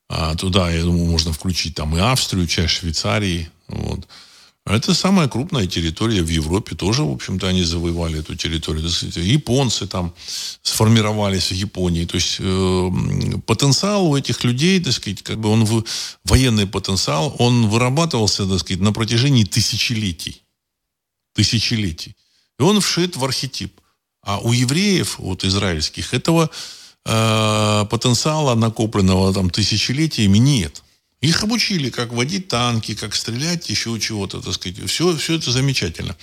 А 0.08 0.34
туда, 0.34 0.70
я 0.70 0.82
думаю, 0.82 1.06
можно 1.06 1.32
включить 1.32 1.74
там 1.74 1.96
и 1.96 2.00
Австрию, 2.00 2.46
часть 2.46 2.74
Швейцарии. 2.74 3.50
Вот. 3.68 4.06
Это 4.66 4.94
самая 4.94 5.28
крупная 5.28 5.68
территория 5.68 6.22
в 6.22 6.28
Европе. 6.28 6.74
Тоже, 6.74 7.04
в 7.04 7.12
общем-то, 7.12 7.46
они 7.46 7.62
завоевали 7.62 8.18
эту 8.18 8.34
территорию. 8.34 8.82
Японцы 9.14 9.86
там 9.86 10.12
сформировались 10.62 11.52
в 11.52 11.54
Японии. 11.54 12.04
То 12.04 12.16
есть 12.16 12.38
э, 12.40 12.90
потенциал 13.46 14.06
у 14.06 14.16
этих 14.16 14.42
людей, 14.42 14.80
так 14.80 14.92
сказать, 14.92 15.22
как 15.22 15.38
бы 15.38 15.50
он 15.50 15.64
в, 15.64 15.84
военный 16.24 16.66
потенциал, 16.66 17.36
он 17.38 17.68
вырабатывался, 17.68 18.44
так 18.44 18.58
сказать, 18.58 18.82
на 18.82 18.92
протяжении 18.92 19.44
тысячелетий. 19.44 20.42
Тысячелетий. 21.32 22.16
И 22.58 22.62
он 22.62 22.80
вшит 22.80 23.16
в 23.16 23.24
архетип. 23.24 23.80
А 24.22 24.40
у 24.40 24.50
евреев, 24.50 25.20
вот 25.20 25.44
израильских, 25.44 26.12
этого 26.12 26.50
э, 27.04 27.84
потенциала, 27.88 28.56
накопленного 28.56 29.32
там 29.32 29.48
тысячелетиями, 29.48 30.38
нет. 30.38 30.82
Их 31.22 31.42
обучили, 31.42 31.90
как 31.90 32.12
водить 32.12 32.48
танки, 32.48 32.94
как 32.94 33.14
стрелять, 33.14 33.70
еще 33.70 33.98
чего-то, 33.98 34.40
так 34.40 34.52
сказать. 34.52 34.78
Все, 34.90 35.16
все 35.16 35.36
это 35.36 35.50
замечательно. 35.50 36.14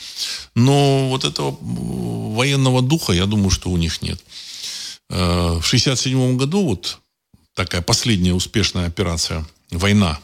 Но 0.55 1.09
вот 1.09 1.25
этого 1.25 1.57
военного 1.61 2.81
духа, 2.81 3.13
я 3.13 3.25
думаю, 3.25 3.49
что 3.49 3.69
у 3.69 3.77
них 3.77 4.01
нет. 4.01 4.19
Э, 5.09 5.59
в 5.59 5.65
1967 5.65 6.37
году 6.37 6.63
вот 6.65 6.99
такая 7.55 7.81
последняя 7.81 8.33
успешная 8.33 8.87
операция, 8.87 9.45
война, 9.71 10.19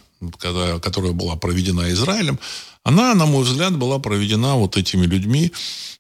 которая 0.82 1.14
была 1.14 1.36
проведена 1.36 1.92
Израилем, 1.92 2.40
она, 2.84 3.14
на 3.16 3.26
мой 3.26 3.44
взгляд, 3.44 3.76
была 3.76 4.00
проведена 4.00 4.56
вот 4.56 4.78
этими 4.78 5.06
людьми, 5.06 5.52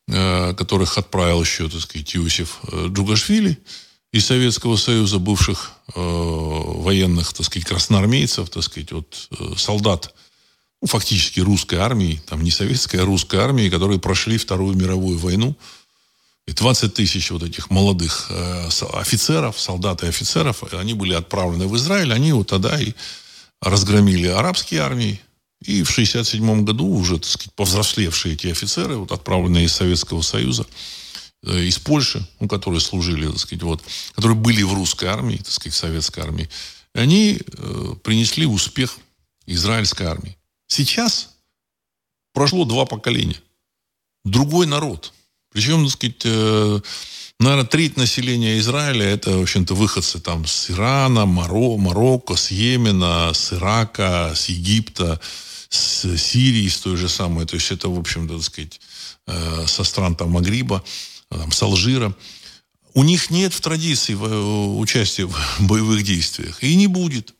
э, 0.07 0.53
которых 0.53 0.97
отправил 0.97 1.41
еще, 1.41 1.69
так 1.69 1.81
сказать, 1.81 2.15
Иосиф 2.15 2.59
э, 2.71 2.87
Джугашвили, 2.89 3.57
из 4.11 4.25
Советского 4.25 4.75
Союза 4.75 5.19
бывших 5.19 5.73
э, 5.95 5.99
военных, 5.99 7.31
так 7.33 7.45
сказать, 7.45 7.67
красноармейцев, 7.67 8.49
так 8.49 8.63
сказать, 8.63 8.91
вот 8.91 9.29
э, 9.31 9.53
солдат, 9.55 10.13
ну, 10.81 10.87
фактически 10.87 11.39
русской 11.41 11.75
армии, 11.75 12.21
там 12.25 12.43
не 12.43 12.51
советской, 12.51 12.97
а 12.97 13.05
русской 13.05 13.39
армии, 13.39 13.69
которые 13.69 13.99
прошли 13.99 14.37
Вторую 14.37 14.75
мировую 14.75 15.19
войну. 15.19 15.55
И 16.47 16.51
20 16.51 16.95
тысяч 16.95 17.29
вот 17.29 17.43
этих 17.43 17.69
молодых 17.69 18.27
э, 18.31 18.69
офицеров, 18.93 19.59
солдат 19.59 20.01
и 20.01 20.07
офицеров, 20.07 20.63
они 20.73 20.95
были 20.95 21.13
отправлены 21.13 21.67
в 21.67 21.75
Израиль, 21.75 22.11
они 22.11 22.33
вот 22.33 22.47
тогда 22.47 22.81
и 22.81 22.93
разгромили 23.61 24.27
арабские 24.27 24.81
армии. 24.81 25.21
И 25.61 25.83
в 25.83 25.91
1967 25.91 26.63
году 26.63 26.87
уже, 26.87 27.19
так 27.19 27.25
сказать, 27.25 27.53
повзрослевшие 27.53 28.33
эти 28.33 28.47
офицеры, 28.47 28.95
вот 28.95 29.11
отправленные 29.11 29.65
из 29.65 29.73
Советского 29.73 30.21
Союза, 30.21 30.65
из 31.43 31.79
Польши, 31.79 32.27
ну, 32.39 32.47
которые 32.47 32.81
служили, 32.81 33.27
так 33.27 33.39
сказать, 33.39 33.63
вот, 33.63 33.83
которые 34.15 34.37
были 34.37 34.61
в 34.63 34.73
русской 34.73 35.05
армии, 35.05 35.37
так 35.37 35.51
сказать, 35.51 35.73
в 35.73 35.77
советской 35.77 36.21
армии, 36.21 36.49
они 36.93 37.39
э, 37.39 37.93
принесли 38.03 38.45
успех 38.45 38.97
израильской 39.45 40.07
армии. 40.07 40.37
Сейчас 40.67 41.35
прошло 42.33 42.65
два 42.65 42.85
поколения. 42.85 43.41
Другой 44.25 44.67
народ. 44.67 45.13
Причем, 45.51 45.85
так 45.85 45.93
сказать, 45.93 46.21
э, 46.25 46.81
наверное, 47.39 47.65
треть 47.65 47.97
населения 47.97 48.59
Израиля 48.59 49.05
это, 49.05 49.37
в 49.37 49.41
общем-то, 49.41 49.75
выходцы 49.75 50.19
там 50.19 50.45
с 50.45 50.69
Ирана, 50.69 51.25
Маро, 51.25 51.77
Марокко, 51.77 52.35
с 52.35 52.51
Йемена, 52.51 53.31
с 53.33 53.53
Ирака, 53.53 54.33
с 54.35 54.49
Египта, 54.49 55.19
с 55.69 56.17
Сирии, 56.17 56.67
с 56.67 56.79
той 56.79 56.97
же 56.97 57.09
самой. 57.09 57.45
То 57.45 57.55
есть 57.55 57.71
это, 57.71 57.89
в 57.89 57.97
общем-то, 57.97 58.35
так 58.35 58.43
сказать, 58.43 58.81
э, 59.27 59.65
со 59.67 59.83
стран 59.83 60.15
там 60.15 60.31
Магриба 60.31 60.83
там, 61.29 61.51
с 61.51 61.61
Алжира. 61.61 62.15
У 62.93 63.03
них 63.03 63.29
нет 63.29 63.53
в 63.53 63.61
традиции 63.61 64.13
участия 64.13 65.25
в 65.25 65.35
боевых 65.59 66.03
действиях. 66.03 66.63
И 66.63 66.75
не 66.75 66.87
будет. 66.87 67.33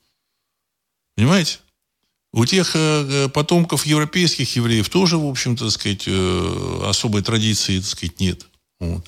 Понимаете? 1.15 1.59
У 2.31 2.45
тех 2.45 2.71
э, 2.75 3.27
потомков 3.33 3.85
европейских 3.85 4.55
евреев 4.55 4.87
тоже, 4.89 5.17
в 5.17 5.25
общем-то, 5.25 5.65
так 5.65 5.73
сказать, 5.73 6.03
э, 6.05 6.81
особой 6.85 7.23
традиции, 7.23 7.79
так 7.79 7.89
сказать, 7.89 8.19
нет. 8.19 8.45
Вот. 8.79 9.05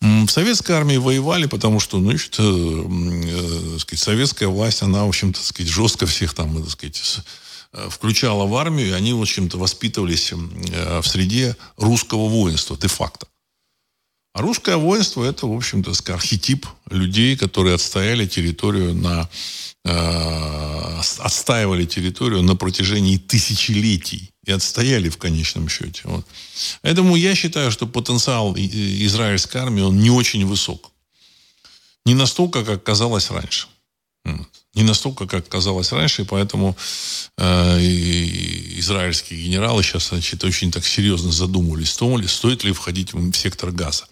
В 0.00 0.28
советской 0.28 0.72
армии 0.72 0.96
воевали, 0.96 1.46
потому 1.46 1.80
что, 1.80 1.98
ну, 1.98 2.10
значит, 2.10 2.36
э, 2.38 3.78
сказать, 3.78 4.00
советская 4.00 4.48
власть, 4.48 4.82
она, 4.82 5.04
в 5.04 5.08
общем-то, 5.08 5.40
сказать, 5.40 5.72
жестко 5.72 6.06
всех 6.06 6.34
там, 6.34 6.60
так 6.60 6.70
сказать, 6.70 7.20
включала 7.88 8.44
в 8.44 8.54
армию, 8.54 8.88
и 8.88 8.92
они, 8.92 9.14
в 9.14 9.22
общем-то, 9.22 9.56
воспитывались 9.56 10.32
в 10.32 11.04
среде 11.04 11.56
русского 11.78 12.28
воинства, 12.28 12.76
де-факто. 12.76 13.26
А 14.34 14.40
русское 14.40 14.76
воинство 14.76 15.24
это, 15.24 15.46
в 15.46 15.52
общем-то, 15.52 15.92
архетип 16.14 16.66
людей, 16.88 17.36
которые 17.36 17.74
отстояли 17.74 18.26
территорию 18.26 18.94
на 18.94 19.28
э, 19.84 21.00
отстаивали 21.18 21.84
территорию 21.84 22.42
на 22.42 22.56
протяжении 22.56 23.18
тысячелетий 23.18 24.30
и 24.44 24.52
отстояли 24.52 25.10
в 25.10 25.18
конечном 25.18 25.68
счете. 25.68 26.02
Вот. 26.04 26.26
Поэтому 26.80 27.16
я 27.16 27.34
считаю, 27.34 27.70
что 27.70 27.86
потенциал 27.86 28.54
израильской 28.56 29.60
армии 29.60 29.82
он 29.82 29.98
не 29.98 30.10
очень 30.10 30.46
высок. 30.46 30.90
Не 32.06 32.14
настолько, 32.14 32.64
как 32.64 32.82
казалось 32.82 33.30
раньше. 33.30 33.68
Не 34.74 34.84
настолько, 34.84 35.26
как 35.26 35.46
казалось 35.46 35.92
раньше, 35.92 36.22
и 36.22 36.24
поэтому 36.24 36.74
э, 37.36 37.80
и 37.82 38.78
израильские 38.78 39.42
генералы 39.42 39.82
сейчас 39.82 40.08
значит, 40.08 40.42
очень 40.44 40.72
так 40.72 40.86
серьезно 40.86 41.30
задумывались, 41.30 41.90
стоит 41.90 42.64
ли 42.64 42.72
входить 42.72 43.12
в 43.12 43.32
сектор 43.34 43.70
газа 43.70 44.06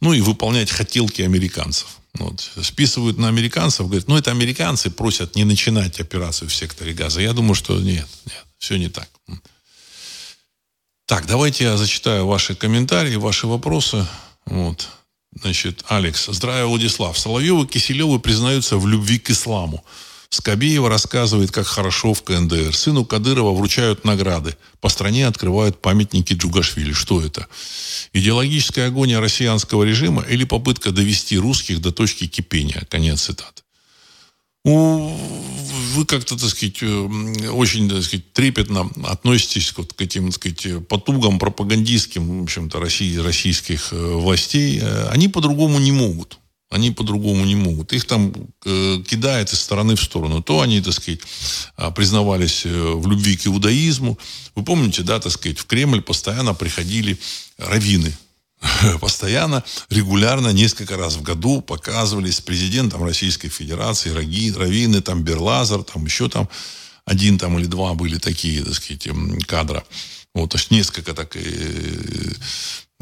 ну 0.00 0.12
и 0.12 0.20
выполнять 0.20 0.70
хотелки 0.70 1.22
американцев. 1.22 1.98
Вот. 2.14 2.48
Списывают 2.62 3.18
на 3.18 3.28
американцев, 3.28 3.86
говорят, 3.86 4.08
ну 4.08 4.16
это 4.16 4.30
американцы 4.30 4.90
просят 4.90 5.34
не 5.34 5.44
начинать 5.44 6.00
операцию 6.00 6.48
в 6.48 6.54
секторе 6.54 6.92
газа. 6.92 7.20
Я 7.20 7.32
думаю, 7.32 7.54
что 7.54 7.78
нет, 7.80 8.06
нет, 8.26 8.44
все 8.58 8.76
не 8.76 8.88
так. 8.88 9.08
Так, 11.06 11.26
давайте 11.26 11.64
я 11.64 11.76
зачитаю 11.76 12.26
ваши 12.26 12.54
комментарии, 12.54 13.16
ваши 13.16 13.46
вопросы. 13.46 14.06
Вот. 14.46 14.88
Значит, 15.34 15.84
Алекс. 15.88 16.26
Здравия, 16.26 16.64
Владислав. 16.64 17.18
Соловьевы 17.18 17.64
и 17.64 17.66
Киселевы 17.66 18.18
признаются 18.20 18.78
в 18.78 18.86
любви 18.86 19.18
к 19.18 19.30
исламу. 19.30 19.84
Скобеева 20.34 20.88
рассказывает, 20.88 21.52
как 21.52 21.66
хорошо 21.66 22.12
в 22.12 22.24
КНДР. 22.24 22.74
Сыну 22.74 23.04
Кадырова 23.04 23.52
вручают 23.52 24.04
награды. 24.04 24.56
По 24.80 24.88
стране 24.88 25.28
открывают 25.28 25.80
памятники 25.80 26.32
Джугашвили. 26.32 26.92
Что 26.92 27.22
это? 27.22 27.46
Идеологическая 28.12 28.88
агония 28.88 29.20
россиянского 29.20 29.84
режима 29.84 30.22
или 30.22 30.42
попытка 30.42 30.90
довести 30.90 31.38
русских 31.38 31.80
до 31.80 31.92
точки 31.92 32.26
кипения? 32.26 32.84
Конец 32.90 33.22
цитаты. 33.22 33.62
Вы 34.64 36.04
как-то, 36.06 36.36
так 36.36 36.48
сказать, 36.48 36.82
э, 36.82 37.48
очень, 37.50 37.88
так 37.88 38.02
сказать, 38.02 38.32
трепетно 38.32 38.90
относитесь 39.04 39.72
вот 39.76 39.92
к 39.92 40.02
этим, 40.02 40.32
так 40.32 40.34
сказать, 40.34 40.88
потугам 40.88 41.38
пропагандистским, 41.38 42.40
в 42.40 42.42
общем-то, 42.42 42.80
России, 42.80 43.16
российских 43.18 43.92
э, 43.92 43.96
властей. 43.96 44.80
Э, 44.82 45.10
они 45.10 45.28
по-другому 45.28 45.78
не 45.78 45.92
могут. 45.92 46.38
Они 46.74 46.90
по-другому 46.90 47.44
не 47.44 47.54
могут. 47.54 47.92
Их 47.92 48.04
там 48.04 48.32
э, 48.64 48.98
кидает 49.06 49.52
из 49.52 49.60
стороны 49.60 49.94
в 49.94 50.02
сторону. 50.02 50.42
То 50.42 50.60
они, 50.60 50.80
так 50.80 50.92
сказать, 50.92 51.20
а, 51.76 51.92
признавались 51.92 52.66
э, 52.66 52.68
в 52.68 53.06
любви 53.08 53.36
к 53.36 53.46
иудаизму. 53.46 54.18
Вы 54.56 54.64
помните, 54.64 55.02
да, 55.02 55.20
так 55.20 55.30
сказать, 55.30 55.58
в 55.58 55.66
Кремль 55.66 56.02
постоянно 56.02 56.52
приходили 56.52 57.16
раввины. 57.58 58.12
Постоянно, 59.00 59.62
регулярно, 59.88 60.48
несколько 60.48 60.96
раз 60.96 61.14
в 61.14 61.22
году 61.22 61.60
показывались 61.60 62.38
с 62.38 62.40
президентом 62.40 63.04
Российской 63.04 63.50
Федерации, 63.50 64.10
раввины, 64.10 65.00
там 65.00 65.22
Берлазер, 65.22 65.84
там 65.84 66.04
еще 66.04 66.28
там 66.28 66.48
один 67.04 67.38
там 67.38 67.56
или 67.56 67.66
два 67.66 67.94
были 67.94 68.18
такие, 68.18 68.64
так 68.64 68.74
сказать, 68.74 69.06
кадра. 69.46 69.84
Вот, 70.34 70.54
есть 70.54 70.72
несколько 70.72 71.14
так 71.14 71.36
э, 71.36 72.32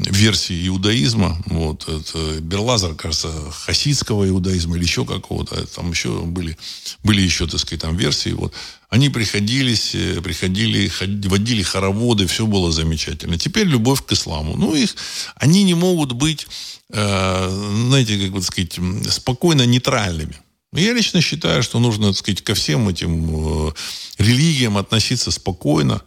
версии 0.07 0.67
иудаизма. 0.67 1.37
Вот, 1.45 1.87
это 1.87 2.39
Берлазар, 2.41 2.95
кажется, 2.95 3.31
хасидского 3.51 4.27
иудаизма 4.27 4.75
или 4.75 4.83
еще 4.83 5.05
какого-то. 5.05 5.65
Там 5.67 5.91
еще 5.91 6.21
были, 6.21 6.57
были 7.03 7.21
еще, 7.21 7.47
так 7.47 7.59
сказать, 7.59 7.81
там 7.81 7.97
версии. 7.97 8.31
Вот. 8.31 8.53
Они 8.89 9.09
приходились, 9.09 9.95
э, 9.95 10.21
приходили, 10.21 10.91
водили 11.27 11.63
хороводы, 11.63 12.27
все 12.27 12.45
было 12.45 12.71
замечательно. 12.71 13.37
Теперь 13.37 13.67
любовь 13.67 14.05
к 14.05 14.11
исламу. 14.11 14.55
Ну, 14.55 14.75
их, 14.75 14.95
они 15.35 15.63
не 15.63 15.73
могут 15.73 16.11
быть, 16.11 16.47
э, 16.89 17.49
знаете, 17.87 18.19
как 18.19 18.31
бы 18.31 18.41
сказать, 18.41 18.79
спокойно 19.09 19.65
нейтральными. 19.65 20.35
Я 20.73 20.93
лично 20.93 21.21
считаю, 21.21 21.61
что 21.61 21.79
нужно, 21.79 22.07
так 22.07 22.17
сказать, 22.17 22.41
ко 22.41 22.55
всем 22.55 22.89
этим 22.89 23.67
э, 23.67 23.71
религиям 24.17 24.77
относиться 24.77 25.29
спокойно, 25.31 26.01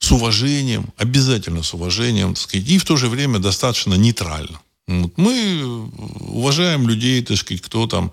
с 0.00 0.10
уважением, 0.10 0.86
обязательно 0.96 1.62
с 1.62 1.74
уважением, 1.74 2.34
так 2.34 2.42
сказать, 2.42 2.68
и 2.68 2.78
в 2.78 2.84
то 2.84 2.96
же 2.96 3.08
время 3.08 3.38
достаточно 3.38 3.94
нейтрально. 3.94 4.60
Вот. 4.88 5.12
Мы 5.16 5.88
уважаем 6.20 6.88
людей, 6.88 7.22
так 7.22 7.36
сказать, 7.36 7.62
кто 7.62 7.86
там 7.86 8.10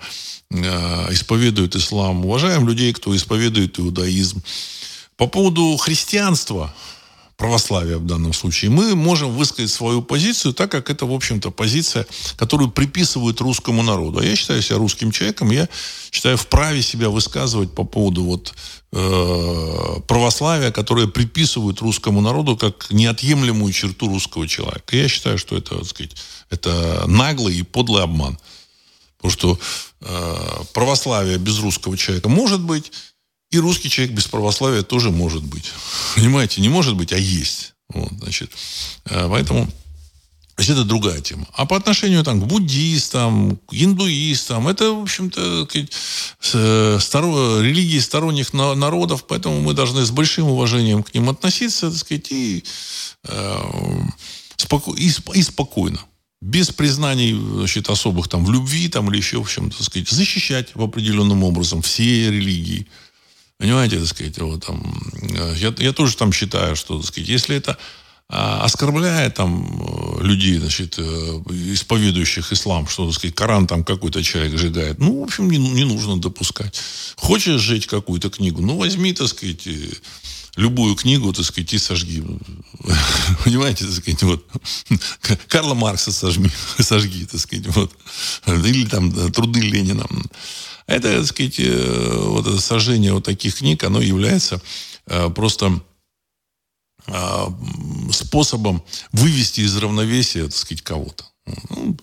э, 0.51 1.13
исповедует 1.13 1.75
ислам, 1.75 2.25
уважаем 2.25 2.67
людей, 2.67 2.93
кто 2.93 3.15
исповедует 3.15 3.79
иудаизм. 3.79 4.43
По 5.15 5.27
поводу 5.27 5.75
христианства, 5.77 6.73
православия 7.37 7.97
в 7.97 8.05
данном 8.05 8.33
случае, 8.33 8.71
мы 8.71 8.95
можем 8.95 9.31
высказать 9.31 9.69
свою 9.69 10.01
позицию, 10.01 10.53
так 10.53 10.71
как 10.71 10.89
это, 10.89 11.05
в 11.05 11.13
общем-то, 11.13 11.51
позиция, 11.51 12.07
которую 12.35 12.71
приписывают 12.71 13.39
русскому 13.41 13.83
народу. 13.83 14.19
А 14.19 14.23
я 14.23 14.35
считаю 14.35 14.61
себя 14.63 14.77
русским 14.77 15.11
человеком, 15.11 15.51
я 15.51 15.69
считаю 16.11 16.35
вправе 16.35 16.81
себя 16.81 17.09
высказывать 17.09 17.73
по 17.73 17.83
поводу 17.83 18.23
вот 18.23 18.55
э, 18.91 20.01
православия, 20.07 20.71
которое 20.71 21.07
приписывают 21.07 21.79
русскому 21.81 22.21
народу 22.21 22.57
как 22.57 22.87
неотъемлемую 22.89 23.71
черту 23.71 24.07
русского 24.07 24.47
человека. 24.47 24.97
Я 24.97 25.07
считаю, 25.07 25.37
что 25.37 25.55
это, 25.55 25.77
так 25.77 25.85
сказать, 25.85 26.15
это 26.49 27.03
наглый 27.07 27.55
и 27.55 27.61
подлый 27.61 28.03
обман. 28.03 28.39
Потому 29.17 29.31
что 29.31 29.59
э, 30.01 30.63
православие 30.73 31.37
без 31.37 31.59
русского 31.59 31.97
человека 31.97 32.29
может 32.29 32.61
быть, 32.61 32.91
и 33.51 33.59
русский 33.59 33.89
человек 33.89 34.15
без 34.15 34.27
православия 34.27 34.83
тоже 34.83 35.11
может 35.11 35.43
быть. 35.43 35.71
Понимаете, 36.15 36.61
не 36.61 36.69
может 36.69 36.95
быть, 36.95 37.13
а 37.13 37.17
есть. 37.17 37.73
Вот, 37.89 38.11
значит, 38.19 38.51
э, 39.05 39.27
поэтому 39.29 39.67
то 40.57 40.61
есть 40.61 40.71
это 40.71 40.83
другая 40.85 41.21
тема. 41.21 41.45
А 41.53 41.67
по 41.67 41.77
отношению 41.77 42.23
там, 42.23 42.41
к 42.41 42.47
буддистам, 42.47 43.57
к 43.67 43.73
индуистам, 43.73 44.67
это, 44.67 44.91
в 44.91 45.03
общем-то, 45.03 45.67
старо, 46.99 47.61
религии 47.61 47.99
сторонних 47.99 48.53
народов, 48.53 49.27
поэтому 49.27 49.61
мы 49.61 49.75
должны 49.75 50.03
с 50.03 50.09
большим 50.09 50.47
уважением 50.47 51.03
к 51.03 51.13
ним 51.13 51.29
относиться, 51.29 51.91
так 51.91 51.99
сказать, 51.99 52.31
и, 52.31 52.63
э, 53.25 54.03
споко, 54.55 54.95
и, 54.95 55.11
и 55.35 55.43
спокойно. 55.43 55.99
Без 56.41 56.71
признаний 56.71 57.33
значит, 57.33 57.87
особых 57.91 58.27
там 58.27 58.43
в 58.43 58.51
любви 58.51 58.89
там, 58.89 59.11
или 59.11 59.17
еще 59.17 59.43
в 59.43 59.53
так 59.53 59.83
сказать, 59.83 60.09
защищать 60.09 60.73
в 60.73 60.81
определенным 60.81 61.43
образом 61.43 61.83
все 61.83 62.31
религии. 62.31 62.87
Понимаете, 63.57 63.97
так 63.99 64.07
сказать, 64.07 64.37
вот 64.39 64.65
там, 64.65 65.11
э, 65.21 65.55
я, 65.57 65.73
я 65.77 65.93
тоже 65.93 66.15
там 66.15 66.31
считаю, 66.31 66.75
что, 66.75 66.97
так 66.97 67.07
сказать, 67.07 67.27
если 67.27 67.55
это 67.55 67.77
а, 68.29 68.65
оскорбляет 68.65 69.35
там 69.35 70.19
э, 70.19 70.23
людей, 70.23 70.59
значит, 70.59 70.95
э, 70.97 71.01
исповедующих 71.73 72.51
ислам, 72.51 72.87
что, 72.87 73.05
так 73.07 73.15
сказать, 73.15 73.35
Коран 73.35 73.67
там 73.67 73.83
какой-то 73.85 74.21
человек 74.21 74.57
сжигает, 74.57 74.99
ну, 74.99 75.21
в 75.21 75.23
общем, 75.23 75.49
не, 75.49 75.57
не 75.57 75.85
нужно 75.85 76.19
допускать. 76.19 76.77
Хочешь 77.15 77.61
сжечь 77.61 77.87
какую-то 77.87 78.29
книгу, 78.29 78.61
ну, 78.61 78.77
возьми, 78.77 79.13
так 79.13 79.29
сказать, 79.29 79.65
любую 80.57 80.95
книгу, 80.95 81.31
так 81.31 81.45
сказать, 81.45 81.73
и 81.73 81.77
сожги. 81.77 82.21
Понимаете, 83.45 83.85
так 83.85 83.93
сказать, 83.93 84.23
вот. 84.23 84.45
Карла 85.47 85.73
Маркса 85.73 86.11
сожми, 86.11 86.51
сожги, 86.79 87.25
так 87.25 87.39
сказать, 87.39 87.67
вот. 87.67 87.93
Или 88.45 88.85
там 88.85 89.31
труды 89.31 89.61
Ленина. 89.61 90.05
Это, 90.87 91.17
так 91.17 91.25
сказать, 91.25 91.59
э, 91.59 92.13
вот 92.15 92.47
это 92.47 92.59
сожжение 92.59 93.13
вот 93.13 93.25
таких 93.25 93.55
книг, 93.57 93.83
оно 93.83 94.01
является 94.01 94.61
э, 95.05 95.29
просто 95.29 95.81
э, 97.07 97.47
способом 98.11 98.83
вывести 99.11 99.61
из 99.61 99.75
равновесия, 99.77 100.45
так 100.45 100.55
сказать, 100.55 100.81
кого-то. 100.81 101.25
Ну, 101.69 101.97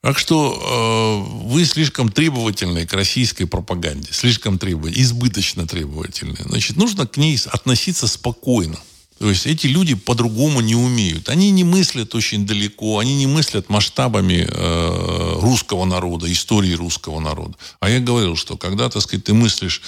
так 0.00 0.18
что 0.18 1.26
э, 1.44 1.48
вы 1.48 1.64
слишком 1.64 2.10
требовательны 2.10 2.86
к 2.86 2.92
российской 2.94 3.44
пропаганде, 3.44 4.12
слишком 4.12 4.58
требовательны, 4.58 5.02
избыточно 5.02 5.66
требовательны. 5.66 6.36
Значит, 6.46 6.76
нужно 6.76 7.06
к 7.06 7.16
ней 7.16 7.38
относиться 7.46 8.06
спокойно. 8.06 8.78
То 9.18 9.28
есть 9.28 9.46
эти 9.46 9.66
люди 9.66 9.94
по-другому 9.94 10.60
не 10.60 10.76
умеют. 10.76 11.28
Они 11.28 11.50
не 11.50 11.64
мыслят 11.64 12.14
очень 12.14 12.46
далеко, 12.46 13.00
они 13.00 13.16
не 13.16 13.26
мыслят 13.26 13.68
масштабами 13.68 14.46
э, 14.48 15.38
русского 15.40 15.84
народа, 15.84 16.30
истории 16.30 16.72
русского 16.74 17.18
народа. 17.18 17.56
А 17.80 17.90
я 17.90 17.98
говорил, 17.98 18.36
что 18.36 18.56
когда, 18.56 18.88
так 18.88 19.02
сказать, 19.02 19.24
ты 19.24 19.34
мыслишь 19.34 19.82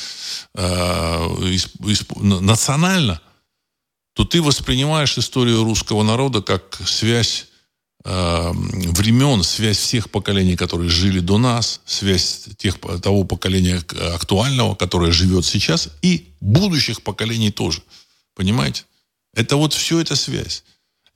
э, 0.55 0.62
исп, 1.55 1.87
исп, 1.87 2.16
национально, 2.16 3.20
то 4.14 4.24
ты 4.24 4.43
воспринимаешь 4.43 5.16
историю 5.16 5.62
русского 5.62 6.03
народа 6.03 6.43
как 6.43 6.81
связь 6.85 7.47
э, 8.05 8.51
времен, 8.53 9.45
связь 9.45 9.78
всех 9.78 10.11
поколений, 10.11 10.57
которые 10.57 10.91
жили 10.91 11.20
до 11.20 11.39
нас, 11.39 11.83
связь 11.85 12.47
тех, 12.59 12.81
того 13.01 13.22
поколения 13.22 13.81
актуального, 14.12 14.74
которое 14.74 15.12
живет 15.12 15.45
сейчас, 15.45 15.89
и 16.03 16.31
будущих 16.41 17.03
поколений 17.03 17.53
тоже. 17.53 17.83
Понимаете? 18.35 18.85
Это 19.35 19.57
вот 19.57 19.72
все 19.72 20.01
это 20.01 20.16
связь. 20.16 20.64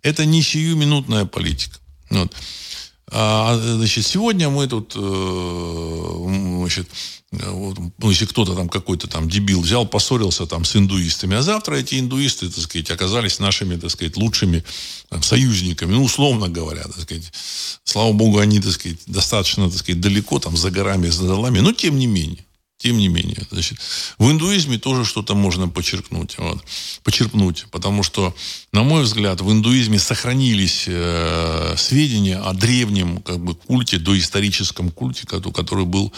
Это 0.03 0.25
не 0.25 0.43
сиюминутная 0.43 1.25
политика. 1.25 1.79
Вот. 2.11 2.35
А, 3.11 3.57
значит, 3.59 4.07
сегодня 4.07 4.49
мы 4.49 4.67
тут, 4.67 4.95
э, 4.97 6.25
значит, 6.59 6.89
вот, 7.33 7.79
ну, 7.99 8.11
если 8.11 8.27
кто-то 8.27 8.55
там 8.55 8.69
какой-то 8.69 9.09
там 9.09 9.29
дебил 9.29 9.61
взял, 9.61 9.87
поссорился 9.87 10.47
там 10.47 10.65
с 10.65 10.77
индуистами, 10.77 11.37
а 11.37 11.43
завтра 11.43 11.77
эти 11.77 11.99
индуисты, 11.99 12.49
так 12.49 12.65
сказать, 12.65 12.91
оказались 12.91 13.41
нашими, 13.41 13.77
так 13.77 13.91
сказать, 13.91 14.17
лучшими 14.17 14.65
там, 15.11 15.23
союзниками, 15.23 15.93
ну, 15.93 16.05
условно 16.05 16.49
говоря, 16.49 16.85
так 16.85 17.01
сказать. 17.01 17.33
Слава 17.85 18.13
богу, 18.13 18.39
они, 18.39 18.61
так 18.61 18.73
сказать, 18.73 18.99
достаточно, 19.07 19.69
так 19.69 19.79
сказать, 19.79 20.01
далеко, 20.01 20.39
там, 20.39 20.57
за 20.57 20.71
горами, 20.71 21.09
за 21.09 21.27
долами, 21.27 21.61
но 21.61 21.73
тем 21.73 21.99
не 21.99 22.07
менее. 22.07 22.45
Тем 22.85 22.99
не 22.99 23.09
менее, 23.09 23.47
значит, 23.51 23.79
в 24.19 24.31
индуизме 24.31 24.77
тоже 24.77 25.07
что-то 25.07 25.35
можно 25.35 25.71
подчеркнуть, 25.71 26.37
вот, 26.37 26.63
почерпнуть, 27.03 27.65
потому 27.71 28.03
что, 28.03 28.37
на 28.73 28.83
мой 28.83 29.05
взгляд, 29.05 29.41
в 29.41 29.51
индуизме 29.51 29.99
сохранились 29.99 30.85
э, 30.87 31.77
сведения 31.79 32.37
о 32.37 32.53
древнем 32.53 33.23
как 33.23 33.39
бы, 33.39 33.55
культе, 33.55 33.99
доисторическом 33.99 34.91
культе, 34.91 35.27
который 35.27 35.87
был, 35.87 36.13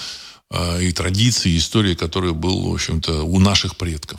э, 0.50 0.86
и 0.86 0.90
традиции, 0.90 1.52
и 1.52 1.58
истории, 1.58 1.94
который 1.94 2.32
был, 2.32 2.68
в 2.68 2.74
общем-то, 2.74 3.22
у 3.22 3.38
наших 3.38 3.76
предков. 3.76 4.18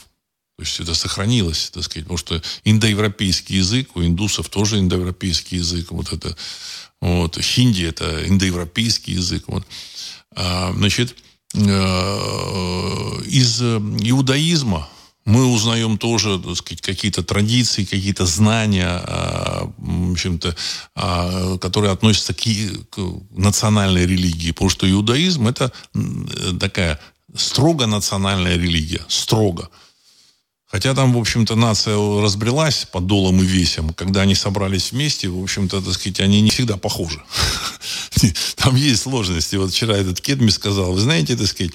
То 0.57 0.63
есть 0.63 0.79
это 0.79 0.95
сохранилось, 0.95 1.71
так 1.73 1.83
сказать, 1.83 2.05
потому 2.05 2.17
что 2.17 2.41
индоевропейский 2.63 3.57
язык, 3.57 3.93
у 3.97 4.03
индусов 4.03 4.47
тоже 4.47 4.79
индоевропейский 4.79 5.57
язык, 5.57 5.91
вот 5.91 6.13
это, 6.13 6.37
вот, 7.01 7.37
хинди 7.41 7.83
это 7.83 8.25
индоевропейский 8.25 9.15
язык, 9.15 9.43
вот. 9.47 9.67
А, 10.33 10.71
значит, 10.71 11.17
из 11.53 13.61
э, 13.61 13.77
иудаизма 14.01 14.87
мы 15.25 15.45
узнаем 15.45 15.97
тоже, 15.97 16.39
сказать, 16.55 16.81
какие-то 16.81 17.23
традиции, 17.23 17.83
какие-то 17.83 18.25
знания, 18.25 19.03
э, 19.05 19.67
в 19.77 20.11
общем-то, 20.11 20.55
которые 21.59 21.91
относятся 21.91 22.33
к, 22.33 22.43
к 22.89 22.99
национальной 23.31 24.05
религии. 24.05 24.51
Потому 24.51 24.69
что 24.69 24.89
иудаизм– 24.89 25.47
это 25.49 25.71
такая 26.59 26.99
строго 27.35 27.87
национальная 27.87 28.55
религия. 28.55 29.01
Строго. 29.09 29.69
Хотя 30.70 30.93
там, 30.93 31.13
в 31.13 31.18
общем-то, 31.18 31.55
нация 31.55 31.95
разбрелась 32.22 32.86
под 32.91 33.07
долом 33.07 33.41
и 33.41 33.45
весем. 33.45 33.93
Когда 33.93 34.22
они 34.22 34.36
собрались 34.36 34.91
вместе, 34.91 35.30
в 35.30 35.41
общем-то, 35.41 35.82
так 35.82 35.93
сказать, 35.93 36.20
они 36.20 36.41
не 36.41 36.49
всегда 36.49 36.76
похожи. 36.76 37.24
Там 38.57 38.76
есть 38.76 39.03
сложности. 39.03 39.55
Вот 39.55 39.72
вчера 39.72 39.95
этот 39.95 40.20
Кедми 40.20 40.49
сказал, 40.49 40.91
вы 40.91 40.99
знаете, 40.99 41.38
так 41.38 41.47
сказать, 41.47 41.72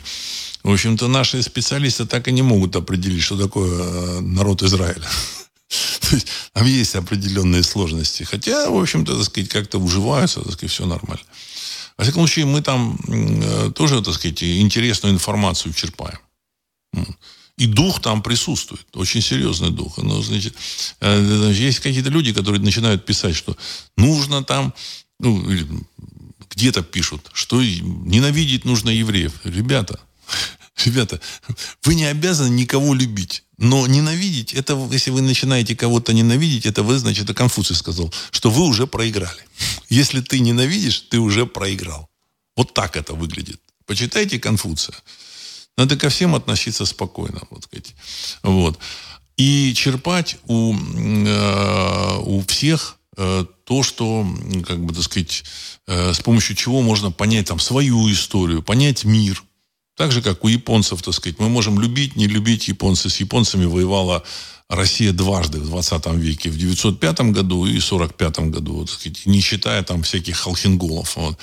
в 0.63 0.71
общем-то, 0.71 1.09
наши 1.09 1.43
специалисты 1.43 2.05
так 2.05 2.29
и 2.29 2.33
не 2.33 2.43
могут 2.43 2.77
определить, 2.77 3.23
что 3.23 3.39
такое 3.39 3.71
э, 3.71 4.21
народ 4.21 4.63
Израиля. 4.63 5.09
То 6.01 6.15
есть 6.15 6.27
там 6.53 6.67
есть 6.67 6.95
определенные 6.95 7.63
сложности. 7.63 8.25
Хотя, 8.25 8.69
в 8.69 8.79
общем-то, 8.79 9.17
так 9.17 9.25
сказать, 9.25 9.49
как-то 9.49 9.79
уживаются, 9.79 10.43
так 10.43 10.53
сказать, 10.53 10.71
все 10.71 10.85
нормально. 10.85 11.25
Во 11.97 12.05
всяком 12.05 12.23
случае, 12.23 12.45
мы 12.45 12.61
там 12.61 12.99
э, 13.09 13.71
тоже, 13.75 14.03
так 14.03 14.13
сказать, 14.13 14.43
интересную 14.43 15.15
информацию 15.15 15.73
черпаем. 15.73 16.19
И 17.59 17.67
дух 17.67 18.01
там 18.01 18.23
присутствует, 18.23 18.87
очень 18.95 19.21
серьезный 19.21 19.71
дух. 19.71 19.99
Но, 19.99 20.23
значит, 20.23 20.55
э, 21.01 21.53
есть 21.55 21.81
какие-то 21.81 22.09
люди, 22.09 22.33
которые 22.33 22.61
начинают 22.63 23.05
писать, 23.05 23.37
что 23.37 23.57
нужно 23.97 24.43
там, 24.43 24.73
ну, 25.21 25.45
где-то 26.51 26.83
пишут, 26.83 27.31
что 27.35 27.63
ненавидеть 27.63 28.65
нужно 28.65 28.91
евреев. 28.91 29.33
Ребята, 29.45 30.01
ребята, 30.85 31.21
вы 31.85 31.95
не 31.95 32.07
обязаны 32.07 32.55
никого 32.55 32.95
любить. 32.95 33.45
Но 33.59 33.87
ненавидеть, 33.87 34.55
это, 34.55 34.89
если 34.91 35.11
вы 35.11 35.23
начинаете 35.23 35.77
кого-то 35.77 36.13
ненавидеть, 36.13 36.67
это 36.67 36.83
вы, 36.83 36.99
значит, 36.99 37.25
это 37.25 37.35
Конфуций 37.35 37.77
сказал, 37.77 38.13
что 38.31 38.51
вы 38.51 38.65
уже 38.65 38.87
проиграли. 38.87 39.47
Если 39.89 40.21
ты 40.21 40.41
ненавидишь, 40.41 41.01
ты 41.11 41.19
уже 41.19 41.47
проиграл. 41.47 42.09
Вот 42.57 42.75
так 42.75 42.97
это 42.97 43.15
выглядит. 43.15 43.61
Почитайте 43.87 44.41
Конфуция. 44.41 44.97
Надо 45.77 45.97
ко 45.97 46.09
всем 46.09 46.35
относиться 46.35 46.85
спокойно. 46.87 47.41
Вот, 47.51 47.65
сказать. 47.65 47.95
вот. 48.43 48.79
И 49.37 49.73
черпать 49.75 50.37
у, 50.47 50.75
э, 50.75 52.19
у 52.25 52.45
всех 52.47 52.99
э, 53.17 53.47
то, 53.65 53.83
что, 53.83 54.27
как 54.67 54.85
бы, 54.85 54.95
так 54.95 55.03
сказать, 55.03 55.45
э, 55.87 56.13
с 56.13 56.21
помощью 56.21 56.57
чего 56.57 56.83
можно 56.83 57.11
понять 57.11 57.49
там 57.49 57.59
свою 57.59 58.11
историю, 58.13 58.63
понять 58.63 59.05
мир. 59.05 59.43
Так 59.97 60.13
же, 60.13 60.23
как 60.23 60.45
у 60.45 60.49
японцев, 60.49 61.03
так 61.03 61.15
сказать, 61.15 61.39
мы 61.39 61.49
можем 61.49 61.81
любить, 61.81 62.17
не 62.17 62.27
любить 62.27 62.69
японцев. 62.69 63.13
С 63.13 63.21
японцами 63.21 63.65
воевала 63.65 64.23
Россия 64.69 65.13
дважды 65.13 65.59
в 65.59 65.67
20 65.67 66.07
веке, 66.15 66.51
в 66.51 66.57
905 66.57 67.21
году 67.33 67.67
и 67.67 67.79
45 67.79 68.51
году, 68.51 68.75
вот, 68.75 68.91
так 68.91 68.99
сказать, 68.99 69.27
не 69.27 69.41
считая 69.41 69.83
там 69.83 70.03
всяких 70.03 70.37
халхинголов. 70.37 71.17
Вот. 71.17 71.39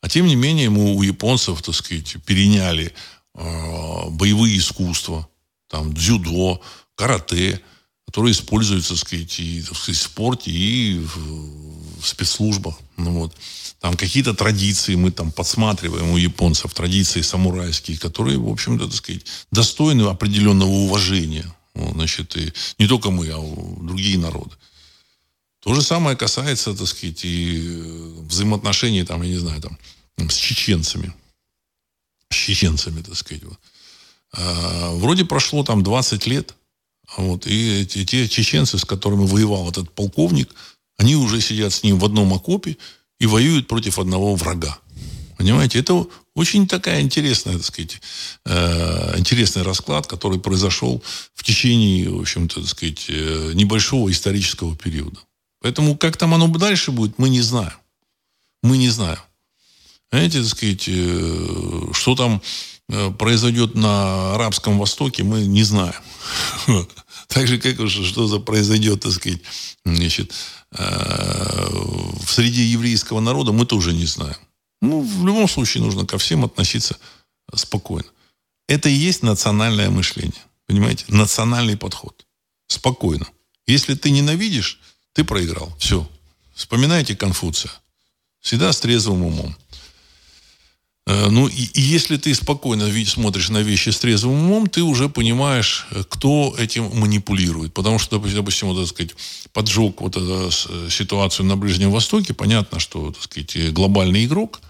А 0.00 0.08
тем 0.08 0.26
не 0.26 0.36
менее, 0.36 0.70
мы 0.70 0.94
у 0.94 1.02
японцев, 1.02 1.62
так 1.62 1.74
сказать, 1.74 2.16
переняли 2.24 2.92
боевые 3.34 4.58
искусства, 4.58 5.28
там, 5.68 5.92
дзюдо, 5.94 6.60
карате, 6.94 7.60
которые 8.06 8.32
используются, 8.32 8.90
так 8.90 8.98
сказать, 8.98 9.40
и, 9.40 9.62
так 9.62 9.76
сказать, 9.76 9.98
в 9.98 10.02
спорте, 10.02 10.50
и 10.50 10.98
в, 10.98 12.00
в 12.00 12.06
спецслужбах. 12.06 12.78
Ну, 12.96 13.12
вот. 13.12 13.34
Там 13.80 13.96
какие-то 13.96 14.34
традиции 14.34 14.94
мы 14.94 15.10
там 15.10 15.32
подсматриваем 15.32 16.10
у 16.10 16.16
японцев, 16.16 16.74
традиции 16.74 17.22
самурайские, 17.22 17.98
которые, 17.98 18.38
в 18.38 18.48
общем-то, 18.48 18.86
так 18.86 18.94
сказать, 18.94 19.26
достойны 19.50 20.02
определенного 20.02 20.70
уважения. 20.70 21.52
Вот, 21.74 21.94
значит, 21.94 22.36
и 22.36 22.52
не 22.78 22.86
только 22.86 23.10
мы, 23.10 23.28
а 23.30 23.40
другие 23.80 24.18
народы. 24.18 24.54
То 25.60 25.74
же 25.74 25.82
самое 25.82 26.16
касается, 26.16 26.74
так 26.74 26.88
сказать, 26.88 27.24
и 27.24 27.62
э, 27.64 28.20
взаимоотношений, 28.28 29.04
там, 29.04 29.22
я 29.22 29.28
не 29.30 29.38
знаю, 29.38 29.62
там, 29.62 29.78
с 30.28 30.36
чеченцами. 30.36 31.14
Чеченцами, 32.36 33.02
так 33.02 33.16
сказать. 33.16 33.44
Вот. 33.44 33.58
А, 34.32 34.90
вроде 34.94 35.24
прошло 35.24 35.64
там 35.64 35.82
20 35.82 36.26
лет, 36.26 36.54
вот, 37.16 37.46
и 37.46 37.82
эти, 37.82 38.04
те 38.04 38.28
чеченцы, 38.28 38.78
с 38.78 38.84
которыми 38.84 39.26
воевал 39.26 39.68
этот 39.68 39.90
полковник, 39.90 40.54
они 40.96 41.16
уже 41.16 41.40
сидят 41.40 41.72
с 41.72 41.82
ним 41.82 41.98
в 41.98 42.04
одном 42.04 42.32
окопе 42.32 42.76
и 43.18 43.26
воюют 43.26 43.68
против 43.68 43.98
одного 43.98 44.34
врага. 44.34 44.78
Понимаете, 45.36 45.80
это 45.80 46.06
очень 46.34 46.68
такая 46.68 47.00
интересная, 47.00 47.54
так 47.56 47.64
сказать, 47.64 48.00
э, 48.46 49.18
интересный 49.18 49.62
расклад, 49.62 50.06
который 50.06 50.38
произошел 50.38 51.02
в 51.34 51.42
течение, 51.42 52.08
в 52.10 52.20
общем-то, 52.20 52.60
так 52.60 52.68
сказать, 52.68 53.06
э, 53.08 53.52
небольшого 53.54 54.10
исторического 54.10 54.76
периода. 54.76 55.18
Поэтому 55.60 55.96
как 55.96 56.16
там 56.16 56.34
оно 56.34 56.48
дальше 56.48 56.90
будет, 56.92 57.18
мы 57.18 57.28
не 57.28 57.40
знаем. 57.40 57.74
Мы 58.62 58.78
не 58.78 58.88
знаем. 58.88 59.18
Знаете, 60.12 60.40
так 60.40 60.48
сказать, 60.48 60.84
э, 60.88 61.90
что 61.94 62.14
там 62.14 62.42
э, 62.90 63.10
произойдет 63.12 63.74
на 63.74 64.34
Арабском 64.34 64.78
Востоке, 64.78 65.24
мы 65.24 65.46
не 65.46 65.62
знаем. 65.64 65.94
Так 67.28 67.46
же, 67.46 67.58
как 67.58 67.88
что 67.88 68.26
за 68.26 68.40
произойдет, 68.40 69.00
так 69.00 69.12
сказать, 69.12 69.40
значит, 69.86 70.34
э, 70.72 71.66
в 72.26 72.30
среде 72.30 72.62
еврейского 72.62 73.20
народа, 73.20 73.52
мы 73.52 73.64
тоже 73.64 73.94
не 73.94 74.04
знаем. 74.04 74.36
Ну, 74.82 75.00
в 75.00 75.24
любом 75.24 75.48
случае 75.48 75.82
нужно 75.82 76.04
ко 76.04 76.18
всем 76.18 76.44
относиться 76.44 76.98
спокойно. 77.54 78.08
Это 78.68 78.90
и 78.90 78.92
есть 78.92 79.22
национальное 79.22 79.88
мышление. 79.88 80.42
Понимаете? 80.66 81.06
Национальный 81.08 81.78
подход. 81.78 82.26
Спокойно. 82.66 83.26
Если 83.66 83.94
ты 83.94 84.10
ненавидишь, 84.10 84.78
ты 85.14 85.24
проиграл. 85.24 85.74
Все. 85.78 86.06
Вспоминайте 86.54 87.16
Конфуция. 87.16 87.72
Всегда 88.40 88.74
с 88.74 88.80
трезвым 88.80 89.22
умом. 89.22 89.56
Э, 91.06 91.28
ну, 91.30 91.48
и, 91.48 91.64
и 91.74 91.80
если 91.80 92.16
ты 92.16 92.34
спокойно 92.34 92.90
смотришь 93.04 93.48
на 93.50 93.62
вещи 93.62 93.90
с 93.90 93.98
трезвым 93.98 94.34
умом, 94.34 94.68
ты 94.68 94.82
уже 94.82 95.08
понимаешь, 95.08 95.86
э, 95.90 96.04
кто 96.08 96.54
этим 96.58 96.90
манипулирует. 96.94 97.74
Потому 97.74 97.98
что, 97.98 98.18
допустим, 98.18 98.68
вот, 98.68 98.78
так 98.78 98.88
сказать, 98.88 99.14
поджег 99.52 100.00
вот 100.00 100.16
эту 100.16 100.48
э, 100.48 100.88
ситуацию 100.90 101.46
на 101.46 101.56
Ближнем 101.56 101.90
Востоке, 101.90 102.34
понятно, 102.34 102.78
что, 102.78 103.12
так 103.12 103.22
сказать, 103.22 103.72
глобальный 103.72 104.24
игрок, 104.24 104.60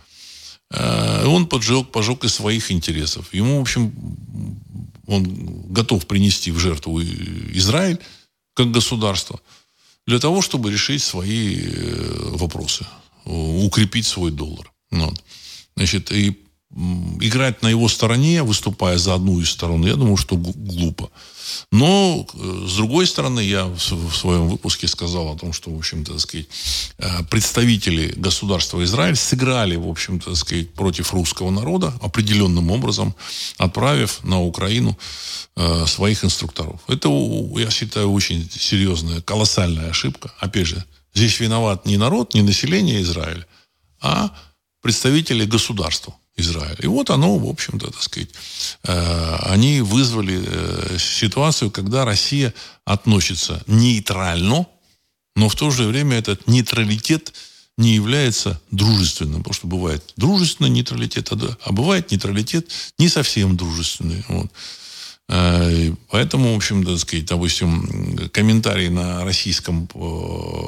он 1.27 1.49
поджег, 1.49 1.91
пожег 1.91 2.25
из 2.25 2.33
своих 2.33 2.73
интересов. 2.73 3.35
Ему, 3.35 3.59
в 3.59 3.61
общем, 3.61 3.93
он 5.07 5.23
готов 5.71 6.07
принести 6.07 6.51
в 6.51 6.59
жертву 6.59 7.03
Израиль 7.03 7.99
как 8.55 8.71
государство 8.71 9.39
для 10.07 10.19
того, 10.19 10.41
чтобы 10.41 10.73
решить 10.73 11.03
свои 11.03 11.61
вопросы, 12.31 12.87
укрепить 13.27 14.07
свой 14.07 14.31
доллар. 14.31 14.73
Вот. 14.91 15.23
Значит, 15.77 16.13
и 16.13 16.37
играть 17.21 17.63
на 17.63 17.69
его 17.69 17.89
стороне, 17.89 18.43
выступая 18.43 18.97
за 18.97 19.15
одну 19.15 19.41
из 19.41 19.51
сторон, 19.51 19.85
я 19.85 19.95
думаю, 19.95 20.17
что 20.17 20.37
глупо. 20.37 21.11
Но, 21.71 22.27
э, 22.33 22.67
с 22.67 22.77
другой 22.77 23.07
стороны, 23.07 23.41
я 23.41 23.67
в 23.67 23.79
своем 23.79 24.49
выпуске 24.49 24.89
сказал 24.89 25.29
о 25.29 25.39
том, 25.39 25.53
что, 25.53 25.71
в 25.71 25.77
общем-то, 25.77 26.19
сказать, 26.19 26.47
э, 26.99 27.25
представители 27.31 28.15
государства 28.17 28.83
Израиль 28.85 29.17
сыграли, 29.17 29.77
в 29.77 29.87
общем-то, 29.87 30.35
сказать, 30.35 30.73
против 30.73 31.13
русского 31.13 31.51
народа 31.51 31.93
определенным 32.01 32.71
образом, 32.71 33.15
отправив 33.59 34.25
на 34.25 34.41
Украину 34.41 34.97
э, 35.57 35.87
своих 35.87 36.25
инструкторов. 36.25 36.81
Это, 36.89 37.09
я 37.59 37.71
считаю, 37.71 38.11
очень 38.13 38.49
серьезная, 38.51 39.21
колоссальная 39.21 39.91
ошибка. 39.91 40.33
Опять 40.39 40.69
же, 40.69 40.85
здесь 41.13 41.39
виноват 41.41 41.85
не 41.87 41.99
народ, 41.99 42.35
не 42.35 42.43
население 42.43 43.03
Израиля, 43.03 43.47
а 44.01 44.31
представителей 44.83 45.47
государства 45.47 46.15
Израиля. 46.37 46.77
И 46.81 46.87
вот 46.87 47.11
оно, 47.11 47.39
в 47.39 47.49
общем-то, 47.49 47.91
так 47.91 48.03
сказать, 48.03 48.31
э, 48.85 49.37
они 49.43 49.81
вызвали 49.81 50.43
э, 50.45 50.99
ситуацию, 50.99 51.71
когда 51.71 52.05
Россия 52.05 52.53
относится 52.85 53.63
нейтрально, 53.67 54.67
но 55.37 55.49
в 55.49 55.55
то 55.55 55.71
же 55.71 55.85
время 55.85 56.19
этот 56.19 56.47
нейтралитет 56.47 57.33
не 57.79 57.95
является 57.95 58.61
дружественным, 58.71 59.43
потому 59.43 59.55
что 59.55 59.67
бывает 59.67 60.13
дружественный 60.17 60.71
нейтралитет, 60.71 61.33
а, 61.33 61.57
а 61.65 61.73
бывает 61.73 62.11
нейтралитет 62.11 62.69
не 62.99 63.09
совсем 63.09 63.57
дружественный. 63.57 64.25
Вот. 64.29 64.51
Э, 65.35 65.95
поэтому, 66.11 66.53
в 66.53 66.57
общем, 66.57 66.85
так 66.85 66.99
сказать, 66.99 67.25
допустим, 67.25 68.29
комментарий 68.33 68.91
на 68.91 69.25
российском 69.25 69.89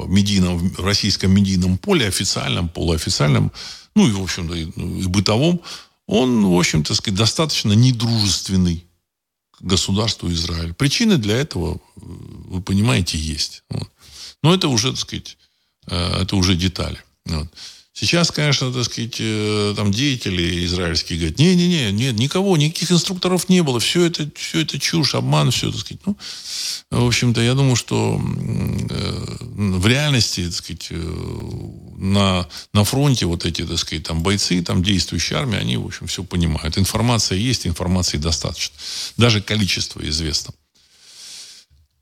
медийном, 0.07 0.75
российском 0.79 1.33
медийном 1.33 1.77
поле, 1.77 2.09
официальном, 2.09 2.71
полуофициальном, 2.71 3.53
ну 3.95 4.09
и, 4.09 4.13
в 4.13 4.23
общем-то, 4.23 4.55
и, 4.55 4.73
ну, 4.75 5.07
бытовом, 5.11 5.61
он, 6.07 6.47
в 6.47 6.59
общем-то, 6.59 6.95
сказать, 6.95 7.19
достаточно 7.19 7.73
недружественный 7.73 8.87
государству 9.61 10.33
Израиль. 10.33 10.73
Причины 10.73 11.19
для 11.19 11.37
этого, 11.37 11.79
вы 11.97 12.63
понимаете, 12.63 13.19
есть. 13.19 13.65
Вот. 13.69 13.91
Но 14.43 14.55
это 14.55 14.69
уже, 14.69 14.93
так 14.93 15.01
сказать, 15.01 15.37
э, 15.89 16.23
это 16.23 16.37
уже 16.37 16.55
детали. 16.55 16.99
Вот. 17.27 17.49
Сейчас, 17.97 18.33
конечно, 18.33 18.73
так 18.73 18.85
сказать, 18.85 19.19
э, 19.21 19.73
там 19.77 19.93
деятели 19.93 20.67
израильские 20.67 21.17
говорят, 21.17 21.39
не-не-не, 21.39 21.93
нет, 21.93 22.19
никого, 22.19 22.57
никаких 22.57 22.91
инструкторов 22.91 23.49
не 23.49 23.63
было, 23.63 23.79
все 23.79 24.07
это, 24.07 24.29
все 24.35 24.63
это 24.63 24.81
чушь, 24.81 25.15
обман, 25.15 25.53
все, 25.53 25.71
так 25.71 25.79
сказать. 25.79 26.01
Ну, 26.05 26.17
в 26.91 27.07
общем-то, 27.07 27.41
я 27.41 27.55
думаю, 27.55 27.77
что 27.77 28.21
э, 28.21 29.37
в 29.41 29.87
реальности, 29.87 30.45
так 30.47 30.55
сказать, 30.55 30.89
э, 30.91 30.97
на, 31.97 32.49
на 32.73 32.83
фронте 32.83 33.27
вот 33.27 33.47
эти, 33.47 33.65
так 33.65 33.79
сказать, 33.79 34.03
там 34.03 34.25
бойцы, 34.25 34.61
там 34.61 34.83
действующие 34.83 35.39
армии, 35.39 35.61
они, 35.61 35.77
в 35.77 35.87
общем, 35.87 36.09
все 36.09 36.25
понимают. 36.25 36.77
Информация 36.77 37.39
есть, 37.39 37.65
информации 37.65 38.19
достаточно. 38.19 38.77
Даже 39.17 39.41
количество 39.41 40.01
известно. 40.09 40.53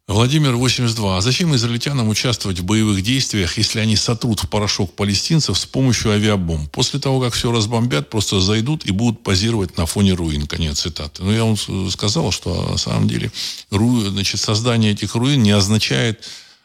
Владимир 0.08 0.56
82. 0.56 1.18
А 1.18 1.20
зачем 1.20 1.54
израильтянам 1.54 2.08
участвовать 2.08 2.58
в 2.58 2.64
боевых 2.64 3.02
действиях, 3.02 3.56
если 3.56 3.78
они 3.78 3.94
сотрут 3.94 4.40
в 4.40 4.48
порошок 4.48 4.96
палестинцев 4.96 5.56
с 5.56 5.64
помощью 5.64 6.10
авиабомб? 6.10 6.68
После 6.72 6.98
того, 6.98 7.20
как 7.20 7.34
все 7.34 7.52
разбомбят, 7.52 8.10
просто 8.10 8.40
зайдут 8.40 8.84
и 8.84 8.90
будут 8.90 9.22
позировать 9.22 9.76
на 9.76 9.86
фоне 9.86 10.14
руин. 10.14 10.48
Конец 10.48 10.80
цитаты. 10.80 11.22
Но 11.22 11.30
ну, 11.30 11.36
я 11.36 11.44
вам 11.44 11.88
сказал, 11.88 12.32
что 12.32 12.70
на 12.70 12.78
самом 12.78 13.06
деле 13.06 13.30
ру... 13.70 14.00
значит, 14.00 14.40
создание 14.40 14.90
этих 14.90 15.14
руин 15.14 15.40
не 15.40 15.52
означает 15.52 16.24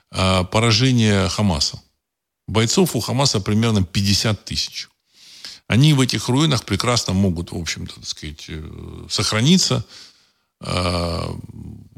а, 0.09 0.43
поражение 0.43 1.29
Хамаса. 1.29 1.79
Бойцов 2.47 2.95
у 2.95 2.99
Хамаса 3.01 3.39
примерно 3.39 3.83
50 3.83 4.45
тысяч. 4.45 4.87
Они 5.67 5.93
в 5.93 6.01
этих 6.01 6.29
руинах 6.29 6.63
прекрасно 6.63 7.13
могут, 7.13 7.51
в 7.51 7.57
общем-то, 7.57 7.95
так 7.95 8.07
сказать, 8.07 8.45
э, 8.47 8.63
сохраниться, 9.09 9.85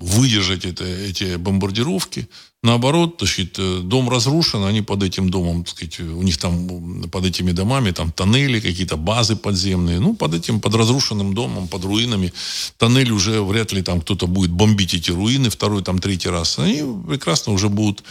выдержать 0.02 0.66
это, 0.66 0.86
эти 0.86 1.36
бомбардировки. 1.36 2.28
Наоборот, 2.62 3.16
значит, 3.20 3.56
э, 3.58 3.80
дом 3.84 4.10
разрушен, 4.10 4.64
они 4.66 4.82
под 4.82 5.04
этим 5.04 5.30
домом, 5.30 5.64
так 5.64 5.76
сказать, 5.76 6.00
у 6.00 6.22
них 6.24 6.38
там 6.38 7.10
под 7.10 7.26
этими 7.26 7.52
домами 7.52 7.92
там 7.92 8.12
тоннели, 8.12 8.60
какие-то 8.60 8.98
базы 8.98 9.38
подземные. 9.38 10.00
Ну, 10.00 10.14
под 10.14 10.34
этим, 10.34 10.60
под 10.60 10.76
разрушенным 10.76 11.34
домом, 11.34 11.70
под 11.70 11.86
руинами, 11.86 12.34
тоннель 12.78 13.12
уже 13.12 13.42
вряд 13.42 13.72
ли 13.72 13.82
там 13.82 14.02
кто-то 14.02 14.28
будет 14.28 14.52
бомбить 14.52 14.94
эти 14.94 15.12
руины 15.12 15.50
второй, 15.50 15.84
там, 15.84 16.00
третий 16.00 16.30
раз. 16.30 16.60
Они 16.60 16.84
прекрасно 17.08 17.54
уже 17.54 17.70
будут 17.70 18.04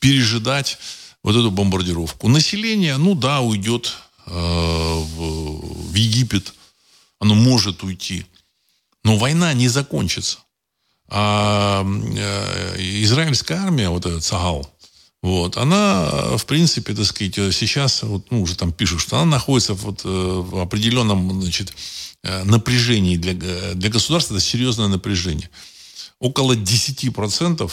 пережидать 0.00 0.78
вот 1.22 1.34
эту 1.36 1.50
бомбардировку. 1.50 2.28
Население, 2.28 2.98
ну 2.98 3.14
да, 3.14 3.40
уйдет 3.40 3.94
э, 4.26 4.30
в, 4.32 5.92
в 5.92 5.94
Египет. 5.94 6.52
Оно 7.20 7.34
может 7.34 7.82
уйти. 7.82 8.26
Но 9.04 9.16
война 9.18 9.52
не 9.52 9.68
закончится. 9.68 10.38
А 11.08 11.84
э, 11.84 12.76
израильская 13.02 13.54
армия, 13.54 13.90
вот 13.90 14.06
этот 14.06 14.24
Цагал, 14.24 14.68
вот, 15.22 15.56
она, 15.56 16.36
в 16.36 16.44
принципе, 16.46 16.94
так 16.94 17.04
сказать, 17.04 17.34
сейчас, 17.54 18.02
вот, 18.02 18.30
ну, 18.30 18.42
уже 18.42 18.56
там 18.56 18.72
пишут, 18.72 19.00
что 19.00 19.16
она 19.18 19.32
находится 19.32 19.74
вот, 19.74 20.02
э, 20.04 20.08
в 20.08 20.58
определенном, 20.58 21.40
значит, 21.42 21.74
э, 22.22 22.44
напряжении 22.44 23.16
для, 23.16 23.34
для 23.74 23.90
государства, 23.90 24.34
это 24.34 24.44
серьезное 24.44 24.88
напряжение. 24.88 25.50
Около 26.18 26.54
10% 26.54 27.70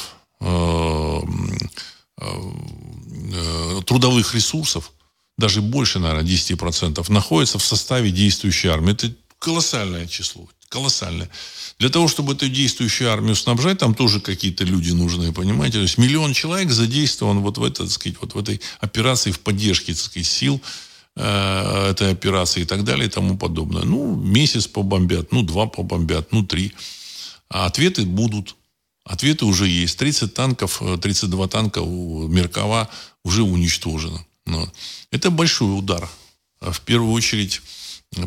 трудовых 3.86 4.34
ресурсов, 4.34 4.92
даже 5.38 5.62
больше, 5.62 6.00
наверное, 6.00 6.24
10%, 6.24 7.12
находится 7.12 7.60
в 7.60 7.66
составе 7.66 8.12
действующей 8.12 8.70
армии. 8.70 8.94
Это 8.94 9.14
колоссальное 9.40 10.08
число 10.08 10.48
колоссальная. 10.72 11.30
Для 11.78 11.90
того, 11.90 12.08
чтобы 12.08 12.34
эту 12.34 12.48
действующую 12.48 13.12
армию 13.12 13.36
снабжать, 13.36 13.80
там 13.80 13.94
тоже 13.94 14.22
какие-то 14.22 14.64
люди 14.64 14.92
нужны, 14.92 15.34
понимаете? 15.34 15.78
То 15.78 15.84
есть 15.84 15.98
миллион 15.98 16.34
человек 16.34 16.72
задействован 16.72 17.42
вот 17.42 17.58
в, 17.58 17.64
это, 17.64 17.84
так 17.84 17.92
сказать, 17.92 18.18
вот 18.22 18.34
в 18.34 18.38
этой 18.38 18.62
операции 18.80 19.32
в 19.32 19.40
поддержке 19.40 19.94
так 19.94 20.02
сказать, 20.02 20.28
сил 20.28 20.62
э, 21.16 21.90
этой 21.92 22.12
операции 22.12 22.62
и 22.62 22.66
так 22.66 22.84
далее 22.84 23.08
и 23.08 23.10
тому 23.10 23.38
подобное. 23.38 23.84
Ну, 23.84 24.16
месяц 24.16 24.68
побомбят, 24.68 25.32
ну, 25.32 25.44
два 25.44 25.66
побомбят, 25.68 26.32
ну, 26.32 26.44
три. 26.44 26.72
А 27.50 27.66
ответы 27.66 28.06
будут. 28.06 28.56
Ответы 29.04 29.46
уже 29.46 29.68
есть. 29.68 29.98
30 29.98 30.34
танков, 30.34 30.82
32 31.02 31.46
э, 31.46 31.48
танка 31.50 31.80
у 31.80 32.28
Меркова 32.28 32.90
уже 33.24 33.44
уничтожено. 33.44 34.26
Вот. 34.46 34.70
Это 35.12 35.30
большой 35.32 35.78
удар. 35.78 36.08
В 36.62 36.80
первую 36.82 37.12
очередь 37.12 37.62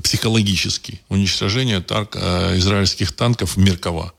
психологический. 0.03 1.01
Уничтожение 1.09 1.81
танк, 1.81 2.17
э, 2.17 2.59
израильских 2.59 3.13
танков 3.13 3.57
Меркова. 3.57 4.13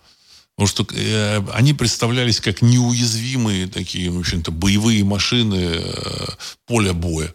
Потому 0.56 0.68
что 0.68 0.88
э, 0.94 1.42
они 1.54 1.74
представлялись 1.74 2.40
как 2.40 2.62
неуязвимые 2.62 3.68
такие, 3.68 4.10
в 4.10 4.20
общем-то, 4.20 4.52
боевые 4.52 5.04
машины 5.04 5.56
э, 5.56 6.28
поля 6.66 6.94
боя. 6.94 7.34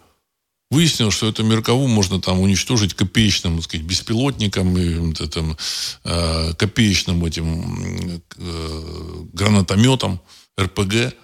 Выяснилось, 0.71 1.15
что 1.15 1.29
это 1.29 1.43
Меркову 1.43 1.89
можно 1.89 2.21
там 2.21 2.39
уничтожить 2.41 2.95
копеечным, 2.95 3.57
так 3.57 3.65
сказать, 3.65 3.85
беспилотником, 3.85 4.79
и, 4.79 5.13
там, 5.27 5.57
э, 6.05 6.55
копеечным 6.55 7.25
этим 7.25 8.23
э, 8.37 9.25
гранатометом, 9.33 10.21
РПГ. 10.59 11.15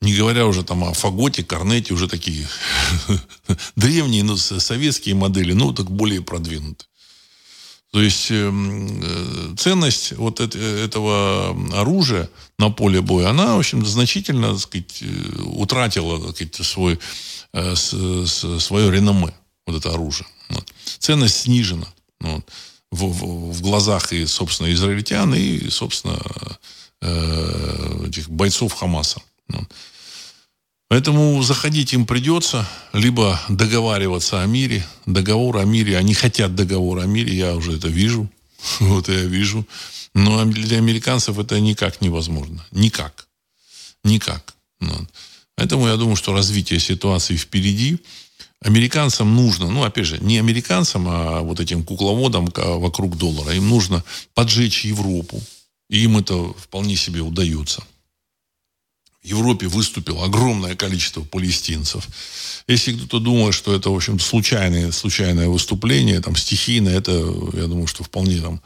Не 0.00 0.14
говоря 0.14 0.46
уже 0.46 0.62
там 0.64 0.84
о 0.84 0.94
Фаготе, 0.94 1.44
Корнете, 1.44 1.92
уже 1.92 2.08
такие 2.08 2.48
древние, 3.76 4.24
но 4.24 4.32
ну, 4.32 4.36
советские 4.38 5.14
модели, 5.14 5.52
ну, 5.52 5.74
так 5.74 5.90
более 5.90 6.22
продвинутые. 6.22 6.86
То 7.92 8.00
есть 8.00 8.30
эм, 8.30 9.02
э, 9.02 9.54
ценность 9.58 10.12
вот 10.12 10.38
это, 10.38 10.56
этого 10.58 11.56
оружия 11.72 12.30
на 12.56 12.70
поле 12.70 13.00
боя, 13.00 13.30
она, 13.30 13.56
в 13.56 13.58
общем, 13.58 13.84
значительно, 13.84 14.52
так 14.52 14.60
сказать, 14.60 15.02
э, 15.02 15.42
утратила, 15.42 16.20
так 16.24 16.36
сказать, 16.36 16.54
свой, 16.66 17.00
э, 17.52 17.74
свое 17.74 18.90
реноме, 18.92 19.34
вот 19.66 19.76
это 19.76 19.92
оружие. 19.92 20.28
Ценность 20.98 21.42
снижена 21.42 21.88
вот, 22.20 22.44
в, 22.92 23.06
в, 23.06 23.52
в 23.52 23.60
глазах 23.60 24.12
и, 24.12 24.24
собственно, 24.24 24.72
израильтян, 24.72 25.34
и, 25.34 25.68
собственно, 25.68 26.18
э, 27.00 28.04
этих 28.06 28.30
бойцов 28.30 28.72
Хамаса. 28.72 29.20
Вот. 29.48 29.68
Поэтому 30.90 31.40
заходить 31.44 31.92
им 31.92 32.04
придется, 32.04 32.68
либо 32.92 33.40
договариваться 33.48 34.42
о 34.42 34.46
мире. 34.46 34.84
Договор 35.06 35.58
о 35.58 35.64
мире, 35.64 35.96
они 35.96 36.14
хотят 36.14 36.56
договор 36.56 36.98
о 36.98 37.06
мире, 37.06 37.32
я 37.32 37.54
уже 37.54 37.76
это 37.76 37.86
вижу. 37.86 38.28
Вот 38.80 39.08
я 39.08 39.22
вижу. 39.22 39.64
Но 40.14 40.44
для 40.44 40.78
американцев 40.78 41.38
это 41.38 41.60
никак 41.60 42.00
невозможно. 42.00 42.66
Никак. 42.72 43.28
Никак. 44.02 44.54
Вот. 44.80 45.08
Поэтому 45.54 45.86
я 45.86 45.96
думаю, 45.96 46.16
что 46.16 46.32
развитие 46.32 46.80
ситуации 46.80 47.36
впереди. 47.36 48.00
Американцам 48.60 49.36
нужно, 49.36 49.70
ну, 49.70 49.84
опять 49.84 50.06
же, 50.06 50.18
не 50.18 50.38
американцам, 50.38 51.06
а 51.08 51.42
вот 51.42 51.60
этим 51.60 51.84
кукловодам 51.84 52.52
вокруг 52.52 53.16
доллара. 53.16 53.54
Им 53.54 53.68
нужно 53.68 54.02
поджечь 54.34 54.84
Европу. 54.84 55.40
И 55.88 56.02
им 56.02 56.18
это 56.18 56.52
вполне 56.58 56.96
себе 56.96 57.20
удается. 57.20 57.84
В 59.22 59.26
Европе 59.26 59.66
выступило 59.68 60.24
огромное 60.24 60.74
количество 60.74 61.20
палестинцев. 61.22 62.08
Если 62.66 62.94
кто-то 62.94 63.18
думает, 63.18 63.54
что 63.54 63.74
это, 63.74 63.90
в 63.90 63.94
общем 63.94 64.18
случайное, 64.18 64.92
случайное 64.92 65.48
выступление, 65.48 66.20
там, 66.20 66.36
стихийное, 66.36 66.96
это, 66.96 67.12
я 67.52 67.66
думаю, 67.66 67.86
что 67.86 68.02
вполне 68.02 68.40
там 68.40 68.62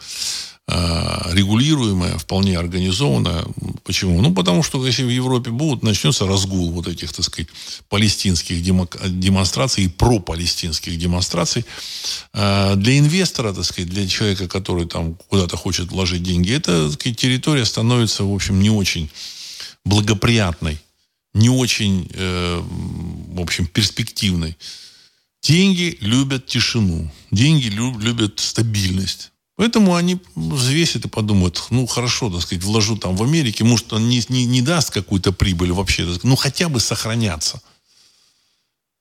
а, 0.67 1.29
регулируемое, 1.33 2.17
вполне 2.19 2.57
организованное. 2.57 3.45
Почему? 3.83 4.23
Ну, 4.23 4.33
потому 4.33 4.63
что 4.63 4.85
если 4.87 5.03
в 5.03 5.11
Европе 5.11 5.51
будут, 5.51 5.83
начнется 5.83 6.27
разгул 6.27 6.71
вот 6.71 6.87
этих, 6.87 7.13
так 7.13 7.25
сказать, 7.25 7.49
палестинских 7.89 8.63
демонстраций 8.63 9.85
и 9.85 9.89
пропалестинских 9.89 10.97
демонстраций. 10.97 11.67
А, 12.33 12.77
для 12.77 12.99
инвестора, 12.99 13.53
так 13.53 13.65
сказать, 13.65 13.91
для 13.91 14.07
человека, 14.07 14.47
который 14.47 14.87
там 14.87 15.17
куда-то 15.29 15.57
хочет 15.57 15.91
вложить 15.91 16.23
деньги, 16.23 16.55
эта 16.55 16.85
так 16.85 17.01
сказать, 17.01 17.19
территория 17.19 17.65
становится, 17.65 18.23
в 18.25 18.33
общем, 18.33 18.61
не 18.61 18.71
очень 18.71 19.11
благоприятной, 19.85 20.81
не 21.35 21.51
очень, 21.51 22.09
э, 22.13 22.63
в 22.63 23.41
общем, 23.41 23.67
перспективной. 23.67 24.57
Деньги 25.43 25.99
любят 26.01 26.47
тишину. 26.47 27.11
Деньги 27.31 27.67
люб, 27.67 28.01
любят 28.01 28.41
стабильность. 28.41 29.33
Поэтому 29.57 29.95
они 29.95 30.19
взвесят 30.35 31.05
и 31.05 31.09
подумают, 31.09 31.63
ну, 31.71 31.87
хорошо, 31.87 32.31
так 32.31 32.43
сказать, 32.43 32.65
вложу 32.65 32.97
там 32.97 33.15
в 33.15 33.23
Америке, 33.23 33.63
может, 33.63 33.93
он 33.93 34.09
не, 34.09 34.23
не, 34.29 34.47
не 34.47 34.63
даст 34.63 34.91
какую-то 34.91 35.33
прибыль 35.33 35.71
вообще, 35.71 36.09
ну, 36.25 36.35
хотя 36.35 36.69
бы 36.69 36.81
сохраняться. 36.81 37.63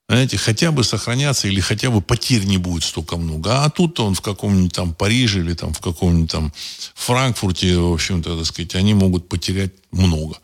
Знаете, 0.10 0.38
хотя 0.38 0.72
бы 0.72 0.84
сохраняться 0.84 1.48
или 1.48 1.60
хотя 1.62 1.90
бы 1.90 2.02
потерь 2.02 2.44
не 2.44 2.58
будет 2.58 2.84
столько 2.84 3.18
много. 3.18 3.64
А 3.64 3.70
тут 3.70 4.00
он 4.00 4.14
в 4.14 4.22
каком-нибудь 4.22 4.74
там 4.74 4.94
Париже 4.94 5.40
или 5.40 5.54
там 5.54 5.74
в 5.74 5.80
каком-нибудь 5.80 6.30
там 6.30 6.54
Франкфурте, 6.94 7.78
в 7.78 7.94
общем-то, 7.94 8.38
так 8.38 8.46
сказать, 8.46 8.76
они 8.76 8.94
могут 8.94 9.30
потерять 9.30 9.72
много. 9.92 10.38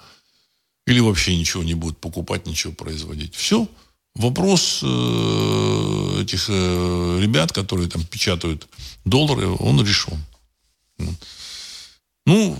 Или 0.90 1.02
вообще 1.02 1.38
ничего 1.38 1.64
не 1.64 1.76
будут 1.76 2.00
покупать, 2.00 2.48
ничего 2.48 2.74
производить. 2.74 3.36
Все. 3.36 3.68
Вопрос 4.16 4.80
э, 4.82 6.22
этих 6.24 6.48
э, 6.50 7.20
ребят, 7.22 7.52
которые 7.52 7.88
там 7.88 8.04
печатают 8.04 8.68
доллары, 9.06 9.48
он 9.48 9.86
решен. 9.86 10.18
Ну, 12.26 12.58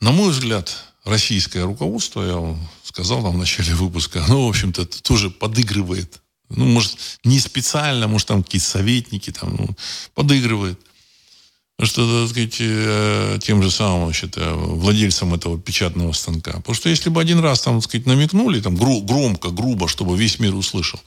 на 0.00 0.10
мой 0.10 0.32
взгляд, 0.32 0.74
российское 1.04 1.62
руководство, 1.62 2.22
я 2.22 2.34
вам 2.34 2.68
сказал 2.82 3.22
там 3.22 3.34
в 3.34 3.38
начале 3.38 3.72
выпуска, 3.74 4.24
оно, 4.24 4.46
в 4.46 4.48
общем-то, 4.48 4.84
тоже 4.84 5.30
подыгрывает. 5.30 6.20
Ну, 6.50 6.64
может, 6.64 6.96
не 7.22 7.38
специально, 7.38 8.08
может, 8.08 8.26
там 8.26 8.42
какие-то 8.42 8.66
советники 8.66 9.30
там, 9.30 9.54
ну, 9.56 9.68
подыгрывает 10.14 10.80
что, 11.86 12.22
так 12.22 12.30
сказать, 12.30 12.56
э, 12.58 13.38
тем 13.40 13.62
же 13.62 13.70
самым, 13.70 14.06
значит, 14.06 14.36
владельцам 14.36 15.34
этого 15.34 15.58
печатного 15.58 16.12
станка. 16.12 16.52
Потому 16.52 16.74
что 16.74 16.88
если 16.88 17.08
бы 17.08 17.20
один 17.20 17.38
раз, 17.38 17.60
там, 17.60 17.76
так 17.76 17.84
сказать, 17.84 18.06
намекнули, 18.06 18.60
там, 18.60 18.74
громко, 18.76 19.50
грубо, 19.50 19.86
чтобы 19.88 20.18
весь 20.18 20.40
мир 20.40 20.54
услышал, 20.54 21.00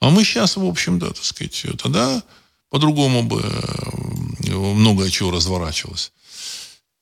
а 0.00 0.10
мы 0.10 0.24
сейчас, 0.24 0.56
в 0.56 0.64
общем-то, 0.64 1.08
так 1.12 1.24
сказать, 1.24 1.66
тогда 1.80 2.22
по-другому 2.70 3.22
бы 3.22 3.40
э, 3.40 4.52
многое 4.52 5.10
чего 5.10 5.30
разворачивалось. 5.30 6.10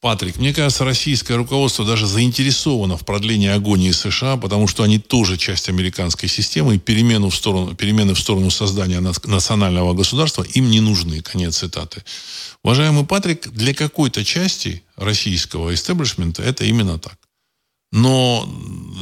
Патрик, 0.02 0.36
мне 0.38 0.52
кажется, 0.52 0.84
российское 0.84 1.36
руководство 1.36 1.84
даже 1.84 2.08
заинтересовано 2.08 2.96
в 2.96 3.04
продлении 3.04 3.48
агонии 3.48 3.92
США, 3.92 4.36
потому 4.36 4.66
что 4.66 4.82
они 4.82 4.98
тоже 4.98 5.36
часть 5.36 5.68
американской 5.68 6.28
системы, 6.28 6.74
и 6.74 6.78
перемену 6.80 7.30
в 7.30 7.36
сторону, 7.36 7.76
перемены 7.76 8.14
в 8.14 8.18
сторону 8.18 8.50
создания 8.50 8.98
национального 8.98 9.94
государства 9.94 10.42
им 10.42 10.70
не 10.70 10.80
нужны. 10.80 11.22
Конец 11.22 11.58
цитаты. 11.58 12.02
Уважаемый 12.64 13.06
Патрик, 13.06 13.48
для 13.52 13.74
какой-то 13.74 14.24
части 14.24 14.82
российского 14.96 15.72
истеблишмента 15.72 16.42
это 16.42 16.64
именно 16.64 16.98
так. 16.98 17.16
Но 17.92 18.52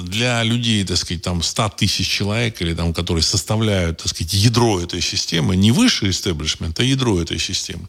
для 0.02 0.42
людей, 0.42 0.84
так 0.84 0.98
сказать, 0.98 1.22
там 1.22 1.42
100 1.42 1.70
тысяч 1.78 2.08
человек, 2.08 2.60
или 2.60 2.74
там, 2.74 2.92
которые 2.92 3.22
составляют, 3.22 3.98
так 3.98 4.08
сказать, 4.08 4.34
ядро 4.34 4.78
этой 4.78 5.00
системы, 5.00 5.56
не 5.56 5.72
высший 5.72 6.10
истеблишмент, 6.10 6.78
а 6.78 6.82
ядро 6.82 7.18
этой 7.22 7.38
системы, 7.38 7.88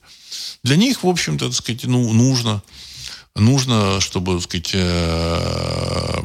для 0.64 0.78
них, 0.78 1.03
в 1.03 1.07
общем-то, 1.09 1.47
так 1.47 1.55
сказать, 1.55 1.84
ну, 1.84 2.14
нужно, 2.14 2.64
нужно, 3.36 4.00
чтобы, 4.02 4.36
так 4.36 4.44
сказать, 4.44 4.72
э, 4.74 6.22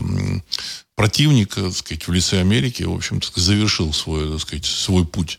противник, 0.95 1.55
так 1.55 1.75
сказать, 1.75 2.07
в 2.09 2.13
лице 2.13 2.41
Америки, 2.41 2.83
в 2.85 2.95
общем-то, 2.95 3.29
завершил 3.41 3.93
свой, 3.93 4.31
так 4.33 4.41
сказать, 4.41 4.67
свой 4.67 5.07
путь 5.07 5.39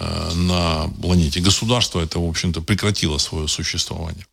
Э, 0.00 0.32
на 0.34 0.88
планете. 1.02 1.40
Государство 1.40 2.00
это, 2.00 2.20
в 2.20 2.28
общем-то, 2.28 2.60
прекратило 2.60 3.18
свое 3.18 3.48
существование. 3.48 4.26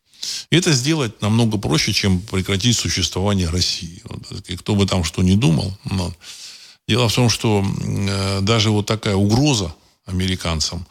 И 0.52 0.56
это 0.56 0.72
сделать 0.74 1.22
намного 1.22 1.58
проще, 1.58 1.92
чем 1.94 2.22
прекратить 2.22 2.78
существование 2.78 3.50
России. 3.50 4.04
И 4.48 4.58
кто 4.58 4.76
бы 4.76 4.86
там 4.86 5.04
что 5.04 5.24
ни 5.24 5.36
думал. 5.36 5.76
Но 5.86 6.14
дело 6.88 7.10
в 7.10 7.16
том, 7.16 7.30
что 7.30 7.66
э, 7.66 8.42
даже 8.42 8.70
вот 8.70 8.86
такая 8.86 9.16
угроза 9.16 9.74
американцам, 10.06 10.86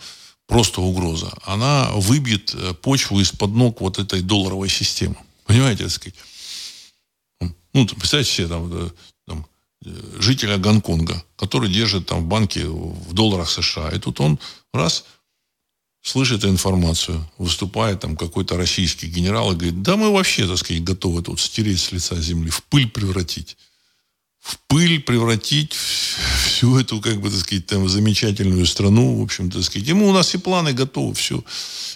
просто 0.46 0.80
угроза, 0.80 1.32
она 1.44 1.90
выбьет 1.94 2.54
почву 2.80 3.20
из-под 3.20 3.50
ног 3.50 3.80
вот 3.80 3.98
этой 3.98 4.22
долларовой 4.22 4.68
системы. 4.68 5.16
Понимаете, 5.44 5.84
так 5.84 5.92
сказать? 5.92 6.14
Ну, 7.72 7.86
представьте 7.86 8.30
себе, 8.30 8.48
там, 8.48 8.92
там, 9.26 9.46
жителя 10.18 10.58
Гонконга, 10.58 11.24
который 11.36 11.70
держит 11.70 12.06
там 12.06 12.20
в 12.20 12.26
банке 12.26 12.66
в 12.66 13.12
долларах 13.12 13.50
США. 13.50 13.90
И 13.90 13.98
тут 13.98 14.20
он 14.20 14.38
раз 14.72 15.04
слышит 16.02 16.44
информацию, 16.44 17.28
выступает 17.38 18.00
там 18.00 18.16
какой-то 18.16 18.56
российский 18.56 19.08
генерал 19.08 19.52
и 19.52 19.56
говорит, 19.56 19.82
да 19.82 19.96
мы 19.96 20.12
вообще, 20.12 20.46
так 20.46 20.58
сказать, 20.58 20.84
готовы 20.84 21.22
тут 21.22 21.40
стереть 21.40 21.80
с 21.80 21.92
лица 21.92 22.20
земли, 22.20 22.50
в 22.50 22.62
пыль 22.64 22.88
превратить. 22.88 23.56
В 24.44 24.58
пыль 24.66 25.00
превратить 25.00 25.72
всю 25.72 26.78
эту, 26.78 27.00
как 27.00 27.18
бы, 27.18 27.30
так 27.30 27.40
сказать, 27.40 27.66
там, 27.66 27.88
замечательную 27.88 28.66
страну, 28.66 29.18
в 29.18 29.22
общем, 29.22 29.50
так 29.50 29.62
сказать. 29.62 29.88
Ему 29.88 30.06
у 30.06 30.12
нас 30.12 30.34
и 30.34 30.38
планы 30.38 30.74
готовы, 30.74 31.14
все. 31.14 31.42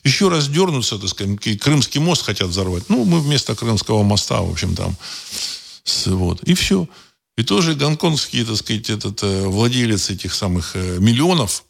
Еще 0.03 0.30
раз 0.30 0.49
дернуться, 0.49 0.99
так 0.99 1.11
сказать, 1.11 1.61
Крымский 1.61 2.01
мост 2.01 2.22
хотят 2.22 2.49
взорвать. 2.49 2.88
Ну, 2.88 3.05
мы 3.05 3.20
вместо 3.20 3.55
Крымского 3.55 4.03
моста, 4.03 4.40
в 4.40 4.51
общем, 4.51 4.74
там, 4.74 4.96
с, 5.84 6.07
вот, 6.07 6.42
и 6.44 6.55
все. 6.55 6.88
И 7.36 7.42
тоже 7.42 7.74
гонконгский, 7.74 8.46
так 8.46 8.57
сказать, 8.57 8.88
этот 8.88 9.22
э, 9.22 9.46
владелец 9.46 10.09
этих 10.09 10.32
самых 10.32 10.74
э, 10.74 10.99
миллионов, 11.01 11.64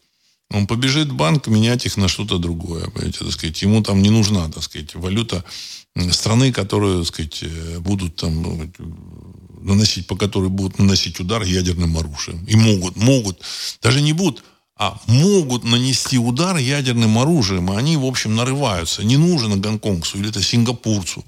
он 0.51 0.69
побежит 0.69 1.09
в 1.09 1.15
банк 1.15 1.49
менять 1.49 1.87
их 1.87 1.97
на 1.97 2.07
что-то 2.07 2.39
другое. 2.39 2.89
Понимаете, 2.91 3.19
так 3.19 3.33
сказать, 3.33 3.61
ему 3.63 3.83
там 3.83 4.01
не 4.01 4.11
нужна, 4.11 4.49
так 4.49 4.63
сказать, 4.63 4.95
валюта 4.95 5.45
страны, 6.13 6.53
которые, 6.53 6.99
так 6.99 7.09
сказать, 7.09 7.39
э, 7.43 7.79
будут 7.81 8.15
там 8.15 8.43
ну, 8.43 8.73
наносить, 9.61 10.07
по 10.07 10.17
которой 10.17 10.49
будут 10.51 10.79
наносить 10.79 11.21
удар 11.21 11.43
ядерным 11.43 11.97
оружием. 11.97 12.45
И 12.47 12.57
могут, 12.57 12.97
могут, 12.97 13.43
даже 13.83 14.01
не 14.01 14.13
будут, 14.13 14.45
а 14.77 15.01
могут 15.07 15.65
нанести 15.65 16.19
удар 16.19 16.57
ядерным 16.57 17.19
оружием, 17.19 17.73
и 17.73 17.77
они, 17.77 17.97
в 17.97 18.05
общем, 18.05 18.37
нарываются. 18.37 19.03
Не 19.03 19.17
нужно 19.17 19.57
гонконгцу 19.57 20.19
или 20.19 20.29
это 20.31 20.43
сингапурцу, 20.43 21.25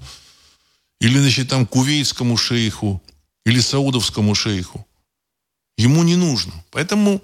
или, 0.99 1.19
значит, 1.19 1.49
там 1.49 1.65
кувейтскому 1.65 2.37
шейху, 2.37 3.01
или 3.45 3.59
саудовскому 3.59 4.35
шейху. 4.35 4.85
Ему 5.77 6.03
не 6.03 6.15
нужно. 6.15 6.53
Поэтому 6.71 7.21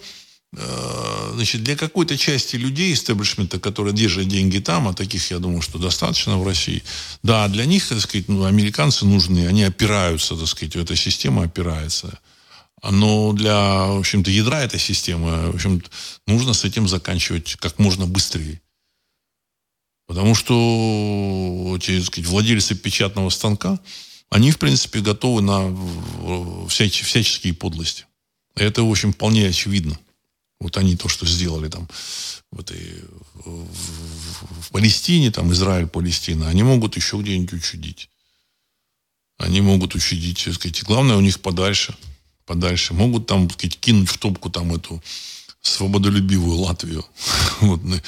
значит, 0.54 1.64
для 1.64 1.76
какой-то 1.76 2.18
части 2.18 2.56
людей 2.56 2.94
истеблишмента, 2.94 3.60
которые 3.60 3.94
держат 3.94 4.28
деньги 4.28 4.60
там, 4.60 4.88
а 4.88 4.94
таких, 4.94 5.30
я 5.32 5.40
думаю, 5.40 5.62
что 5.62 5.78
достаточно 5.78 6.38
в 6.38 6.48
России, 6.48 6.84
да, 7.22 7.48
для 7.48 7.66
них, 7.66 7.88
так 7.88 8.00
сказать, 8.00 8.28
ну, 8.28 8.46
американцы 8.46 9.06
нужны, 9.06 9.48
они 9.48 9.64
опираются, 9.64 10.36
так 10.36 10.48
сказать, 10.48 10.76
эта 10.76 10.96
система 10.96 11.44
опирается. 11.44 12.20
Но 12.84 13.34
для, 13.34 13.88
в 13.88 14.00
общем-то, 14.00 14.32
ядра 14.32 14.62
этой 14.62 14.80
системы, 14.80 15.52
в 15.52 15.56
общем 15.56 15.84
нужно 16.28 16.54
с 16.54 16.64
этим 16.64 16.88
заканчивать 16.88 17.56
как 17.56 17.80
можно 17.80 18.06
быстрее. 18.06 18.62
Потому 20.06 20.36
что 20.36 21.76
эти, 21.76 22.02
сказать, 22.02 22.30
владельцы 22.30 22.76
печатного 22.76 23.30
станка, 23.30 23.80
они, 24.30 24.52
в 24.52 24.60
принципе, 24.60 25.02
готовы 25.02 25.42
на 25.42 25.76
всяческие 26.70 27.54
подлости. 27.54 28.06
Это, 28.56 28.84
в 28.84 28.92
общем, 28.92 29.12
вполне 29.12 29.48
очевидно. 29.48 30.00
Вот 30.60 30.78
они 30.78 30.98
то, 30.98 31.08
что 31.08 31.26
сделали 31.26 31.70
там 31.70 31.88
в, 32.52 32.60
этой, 32.60 33.04
в, 33.34 33.68
в, 34.62 34.72
Палестине, 34.72 35.32
там 35.32 35.52
Израиль, 35.52 35.88
Палестина, 35.88 36.50
они 36.50 36.64
могут 36.64 36.96
еще 36.96 37.18
где-нибудь 37.18 37.54
учудить. 37.54 38.10
Они 39.38 39.62
могут 39.62 39.94
учудить, 39.94 40.44
так 40.44 40.56
сказать, 40.56 40.84
главное 40.84 41.16
у 41.16 41.22
них 41.22 41.40
подальше, 41.42 41.96
подальше. 42.46 42.96
Могут 42.96 43.28
там, 43.28 43.48
так 43.48 43.60
сказать, 43.60 43.80
кинуть 43.80 44.10
в 44.10 44.18
топку 44.18 44.50
там 44.50 44.74
эту 44.74 45.02
свободолюбивую 45.62 46.58
Латвию. 46.58 47.06
Вот. 47.62 47.84
Ну, 47.84 48.00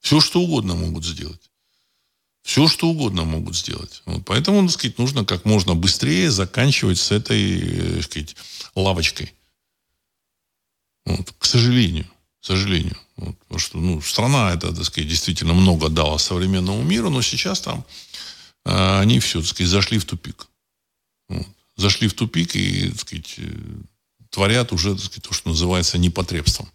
Все, 0.00 0.20
что 0.20 0.40
угодно 0.40 0.74
могут 0.74 1.04
сделать. 1.04 1.40
Все, 2.42 2.68
что 2.68 2.88
угодно 2.88 3.24
могут 3.24 3.56
сделать. 3.56 4.02
Вот. 4.04 4.22
Поэтому, 4.26 4.62
так 4.62 4.72
сказать, 4.72 4.98
нужно 4.98 5.24
как 5.24 5.46
можно 5.46 5.74
быстрее 5.74 6.30
заканчивать 6.30 6.98
с 6.98 7.10
этой, 7.10 7.58
э, 7.58 7.94
так 7.96 8.04
сказать, 8.04 8.36
лавочкой. 8.74 9.32
Вот, 11.06 11.32
к 11.38 11.44
сожалению. 11.44 12.06
К 12.40 12.46
сожалению. 12.46 12.96
Вот, 13.16 13.38
потому 13.38 13.58
что 13.58 13.78
ну, 13.78 14.00
страна 14.02 14.52
это, 14.52 14.74
так 14.74 14.84
сказать, 14.84 15.08
действительно 15.08 15.54
много 15.54 15.88
дала 15.88 16.18
современному 16.18 16.82
миру, 16.82 17.10
но 17.10 17.22
сейчас 17.22 17.60
там 17.60 17.84
э, 18.64 19.00
они 19.00 19.20
все, 19.20 19.40
так 19.40 19.48
сказать, 19.48 19.70
зашли 19.70 19.98
в 19.98 20.04
тупик. 20.04 20.46
Вот. 21.28 21.46
Зашли 21.76 22.08
в 22.08 22.14
тупик 22.14 22.54
и, 22.56 22.90
так 22.90 23.00
сказать, 23.00 23.34
э, 23.38 23.50
творят 24.30 24.72
уже, 24.72 24.94
так 24.94 25.04
сказать, 25.04 25.24
то, 25.24 25.34
что 25.34 25.50
называется 25.50 25.98
непотребством. 25.98 26.68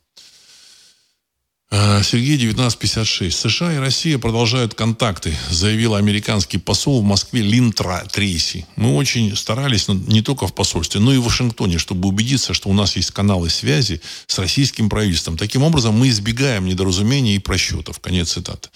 Э, 1.71 2.01
Сергей, 2.03 2.35
1956. 2.35 3.37
США 3.37 3.73
и 3.73 3.77
Россия 3.77 4.17
продолжают 4.17 4.73
контакты, 4.73 5.35
заявил 5.51 5.93
американский 5.93 6.57
посол 6.57 7.01
в 7.01 7.05
Москве 7.05 7.41
Линтра 7.41 8.07
Трейси. 8.11 8.65
Мы 8.75 8.95
очень 8.95 9.35
старались 9.35 9.87
не 9.87 10.23
только 10.23 10.47
в 10.47 10.55
посольстве, 10.55 10.99
но 10.99 11.13
и 11.13 11.17
в 11.17 11.25
Вашингтоне, 11.25 11.77
чтобы 11.77 12.07
убедиться, 12.07 12.55
что 12.55 12.69
у 12.69 12.73
нас 12.73 12.95
есть 12.95 13.11
каналы 13.11 13.49
связи 13.51 14.01
с 14.25 14.39
российским 14.39 14.89
правительством. 14.89 15.37
Таким 15.37 15.61
образом, 15.61 15.93
мы 15.93 16.09
избегаем 16.09 16.65
недоразумений 16.65 17.35
и 17.35 17.39
просчетов. 17.39 17.99
Конец 17.99 18.31
цитаты. 18.31 18.69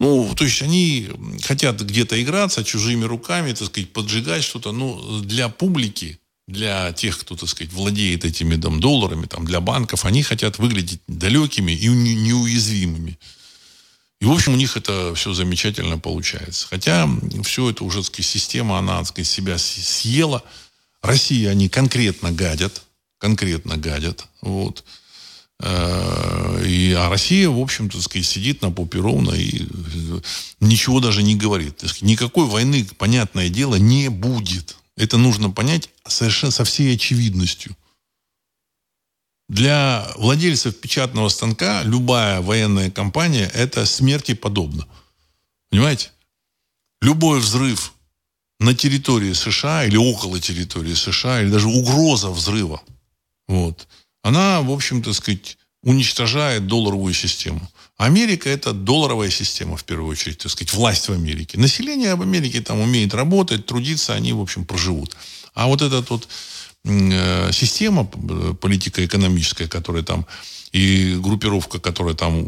Ну, 0.00 0.32
то 0.34 0.44
есть 0.44 0.62
они 0.62 1.10
хотят 1.44 1.80
где-то 1.82 2.22
играться 2.22 2.64
чужими 2.64 3.04
руками, 3.04 3.52
так 3.52 3.68
сказать, 3.68 3.92
поджигать 3.92 4.44
что-то. 4.44 4.72
Но 4.72 5.20
для 5.20 5.50
публики 5.50 6.18
для 6.48 6.92
тех, 6.92 7.18
кто, 7.18 7.36
так 7.36 7.48
сказать, 7.48 7.72
владеет 7.72 8.24
этими 8.24 8.56
там, 8.56 8.80
долларами, 8.80 9.26
там, 9.26 9.44
для 9.44 9.60
банков, 9.60 10.06
они 10.06 10.22
хотят 10.22 10.58
выглядеть 10.58 11.00
далекими 11.06 11.72
и 11.72 11.88
неуязвимыми. 11.88 13.18
И, 14.20 14.24
в 14.24 14.32
общем, 14.32 14.54
у 14.54 14.56
них 14.56 14.76
это 14.76 15.14
все 15.14 15.34
замечательно 15.34 15.98
получается. 15.98 16.66
Хотя 16.66 17.08
все 17.44 17.70
это 17.70 17.84
уже, 17.84 17.98
так 17.98 18.06
сказать, 18.06 18.26
система, 18.26 18.78
она, 18.78 18.98
так 18.98 19.08
сказать, 19.08 19.28
себя 19.28 19.58
съела. 19.58 20.42
России 21.02 21.44
они 21.44 21.68
конкретно 21.68 22.32
гадят, 22.32 22.82
конкретно 23.18 23.76
гадят. 23.76 24.26
Вот. 24.40 24.84
Э, 25.60 26.64
и, 26.66 26.94
а 26.94 27.10
Россия, 27.10 27.50
в 27.50 27.60
общем-то, 27.60 28.00
сказать, 28.00 28.26
сидит 28.26 28.62
на 28.62 28.70
попе 28.70 28.98
ровно 29.00 29.32
и 29.34 29.64
э, 29.64 30.20
ничего 30.60 31.00
даже 31.00 31.22
не 31.22 31.36
говорит. 31.36 31.84
Никакой 32.00 32.46
войны, 32.46 32.88
понятное 32.96 33.50
дело, 33.50 33.74
не 33.74 34.08
будет. 34.08 34.76
Это 34.98 35.16
нужно 35.16 35.50
понять 35.50 35.90
совершенно 36.06 36.50
со 36.50 36.64
всей 36.64 36.94
очевидностью. 36.94 37.76
Для 39.48 40.10
владельцев 40.16 40.78
печатного 40.80 41.28
станка 41.28 41.82
любая 41.84 42.40
военная 42.42 42.90
кампания– 42.90 43.50
это 43.54 43.86
смерти 43.86 44.34
подобно. 44.34 44.86
Понимаете? 45.70 46.10
Любой 47.00 47.38
взрыв 47.38 47.94
на 48.58 48.74
территории 48.74 49.32
США 49.32 49.84
или 49.84 49.96
около 49.96 50.40
территории 50.40 50.94
США, 50.94 51.42
или 51.42 51.50
даже 51.50 51.68
угроза 51.68 52.30
взрыва, 52.30 52.82
вот, 53.46 53.86
она, 54.22 54.60
в 54.62 54.70
общем-то, 54.70 55.12
сказать, 55.12 55.58
уничтожает 55.82 56.66
долларовую 56.66 57.14
систему. 57.14 57.60
Америка– 57.98 58.48
это 58.50 58.72
долларовая 58.72 59.28
система, 59.28 59.76
в 59.76 59.82
первую 59.84 60.10
очередь, 60.12 60.38
так 60.38 60.52
сказать, 60.52 60.72
власть 60.72 61.08
в 61.08 61.12
Америке. 61.12 61.58
Население 61.58 62.14
в 62.14 62.22
Америке 62.22 62.60
там 62.60 62.78
умеет 62.78 63.12
работать, 63.12 63.66
трудиться, 63.66 64.14
они, 64.14 64.32
в 64.32 64.40
общем, 64.40 64.64
проживут. 64.64 65.16
А 65.52 65.66
вот 65.66 65.82
эта 65.82 66.00
вот 66.08 66.28
э, 66.84 67.50
система 67.52 68.08
э, 68.14 68.54
политико-экономическая, 68.54 69.66
которая 69.66 70.04
там, 70.04 70.26
и 70.70 71.16
группировка, 71.18 71.80
которая 71.80 72.14
там 72.14 72.46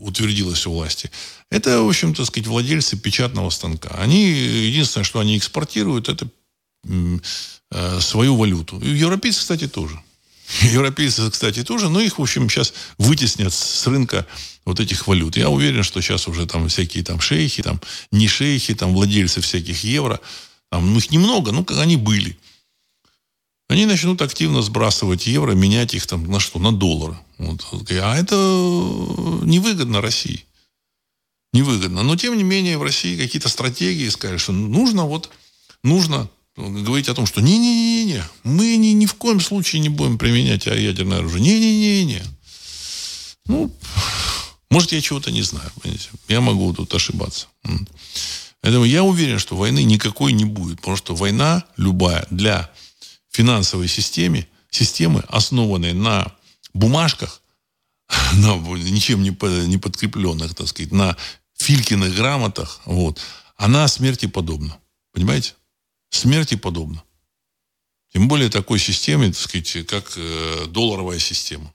утвердилась 0.00 0.66
у 0.66 0.72
власти, 0.72 1.10
это, 1.50 1.82
в 1.82 1.88
общем, 1.88 2.14
так 2.14 2.24
сказать, 2.24 2.46
владельцы 2.46 2.96
печатного 2.96 3.50
станка. 3.50 3.90
Они, 3.98 4.30
единственное, 4.30 5.04
что 5.04 5.18
они 5.18 5.36
экспортируют, 5.36 6.08
это 6.08 6.26
э, 6.86 8.00
свою 8.00 8.36
валюту. 8.36 8.80
И 8.80 8.88
европейцы, 8.88 9.40
кстати, 9.40 9.68
тоже. 9.68 10.00
Европейцы, 10.62 11.30
кстати, 11.30 11.62
тоже, 11.62 11.88
но 11.88 12.00
их, 12.00 12.18
в 12.18 12.22
общем, 12.22 12.48
сейчас 12.48 12.74
вытеснят 12.98 13.52
с 13.52 13.86
рынка 13.86 14.26
вот 14.64 14.80
этих 14.80 15.06
валют. 15.06 15.36
Я 15.36 15.48
уверен, 15.48 15.82
что 15.82 16.00
сейчас 16.00 16.28
уже 16.28 16.46
там 16.46 16.68
всякие 16.68 17.04
там 17.04 17.20
шейхи, 17.20 17.62
там 17.62 17.80
не 18.10 18.28
шейхи, 18.28 18.74
там 18.74 18.92
владельцы 18.92 19.40
всяких 19.40 19.84
евро, 19.84 20.20
там, 20.70 20.92
ну, 20.92 20.98
их 20.98 21.10
немного, 21.10 21.52
ну, 21.52 21.64
как 21.64 21.78
они 21.78 21.96
были. 21.96 22.36
Они 23.68 23.86
начнут 23.86 24.20
активно 24.20 24.62
сбрасывать 24.62 25.28
евро, 25.28 25.52
менять 25.52 25.94
их 25.94 26.06
там 26.06 26.28
на 26.28 26.40
что? 26.40 26.58
На 26.58 26.72
доллары. 26.72 27.16
Вот. 27.38 27.64
А 27.90 28.16
это 28.16 28.34
невыгодно 28.34 30.00
России. 30.00 30.44
Невыгодно. 31.52 32.02
Но, 32.02 32.16
тем 32.16 32.36
не 32.36 32.42
менее, 32.42 32.78
в 32.78 32.82
России 32.82 33.16
какие-то 33.16 33.48
стратегии 33.48 34.08
сказали, 34.08 34.38
что 34.38 34.52
нужно 34.52 35.04
вот, 35.04 35.30
нужно 35.84 36.28
говорить 36.56 37.08
о 37.08 37.14
том, 37.14 37.26
что 37.26 37.40
не-не-не-не, 37.40 38.24
мы 38.42 38.76
ни, 38.76 38.88
ни 38.88 39.06
в 39.06 39.14
коем 39.14 39.40
случае 39.40 39.80
не 39.80 39.88
будем 39.88 40.18
применять 40.18 40.66
ядерное 40.66 41.18
оружие. 41.18 41.42
Не-не-не-не. 41.42 42.22
Ну, 43.46 43.74
может, 44.70 44.92
я 44.92 45.00
чего-то 45.00 45.30
не 45.30 45.42
знаю. 45.42 45.70
Понимаете? 45.80 46.08
Я 46.28 46.40
могу 46.40 46.72
тут 46.72 46.94
ошибаться. 46.94 47.46
Поэтому 48.60 48.84
я 48.84 49.02
уверен, 49.02 49.38
что 49.38 49.56
войны 49.56 49.82
никакой 49.82 50.32
не 50.32 50.44
будет. 50.44 50.78
Потому 50.78 50.96
что 50.96 51.14
война 51.14 51.64
любая 51.76 52.26
для 52.30 52.70
финансовой 53.30 53.88
системы, 53.88 54.46
системы, 54.70 55.24
основанной 55.28 55.92
на 55.92 56.32
бумажках, 56.74 57.42
на 58.34 58.56
ничем 58.56 59.22
не, 59.22 59.36
не 59.66 59.78
подкрепленных, 59.78 60.54
так 60.54 60.68
сказать, 60.68 60.92
на 60.92 61.16
Филькиных 61.56 62.14
грамотах, 62.14 62.80
вот, 62.86 63.20
она 63.56 63.86
смерти 63.86 64.26
подобна. 64.26 64.78
Понимаете? 65.12 65.54
Смерти 66.10 66.56
подобно. 66.56 67.02
Тем 68.12 68.28
более 68.28 68.48
такой 68.48 68.78
системе, 68.78 69.28
так 69.28 69.36
сказать, 69.36 69.86
как 69.86 70.12
э, 70.16 70.66
долларовая 70.68 71.18
система. 71.18 71.72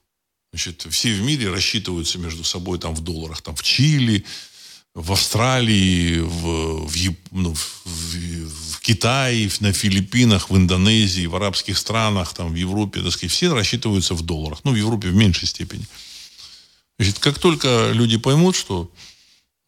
Значит, 0.52 0.86
все 0.90 1.12
в 1.14 1.22
мире 1.22 1.50
рассчитываются 1.50 2.18
между 2.18 2.44
собой 2.44 2.78
там 2.78 2.94
в 2.94 3.00
долларах. 3.00 3.42
Там 3.42 3.56
в 3.56 3.62
Чили, 3.62 4.24
в 4.94 5.12
Австралии, 5.12 6.18
в, 6.18 6.86
в, 6.86 7.16
ну, 7.30 7.54
в, 7.54 7.84
в 7.84 8.80
Китае, 8.80 9.50
на 9.60 9.72
Филиппинах, 9.72 10.50
в 10.50 10.56
Индонезии, 10.56 11.26
в 11.26 11.36
арабских 11.36 11.76
странах, 11.76 12.32
там, 12.34 12.52
в 12.52 12.54
Европе, 12.54 13.02
так 13.02 13.12
сказать, 13.12 13.32
все 13.32 13.52
рассчитываются 13.52 14.14
в 14.14 14.22
долларах. 14.22 14.60
Ну, 14.64 14.72
в 14.72 14.76
Европе 14.76 15.08
в 15.08 15.14
меньшей 15.14 15.48
степени. 15.48 15.86
Значит, 16.98 17.18
как 17.18 17.38
только 17.38 17.90
люди 17.92 18.16
поймут, 18.16 18.56
что 18.56 18.90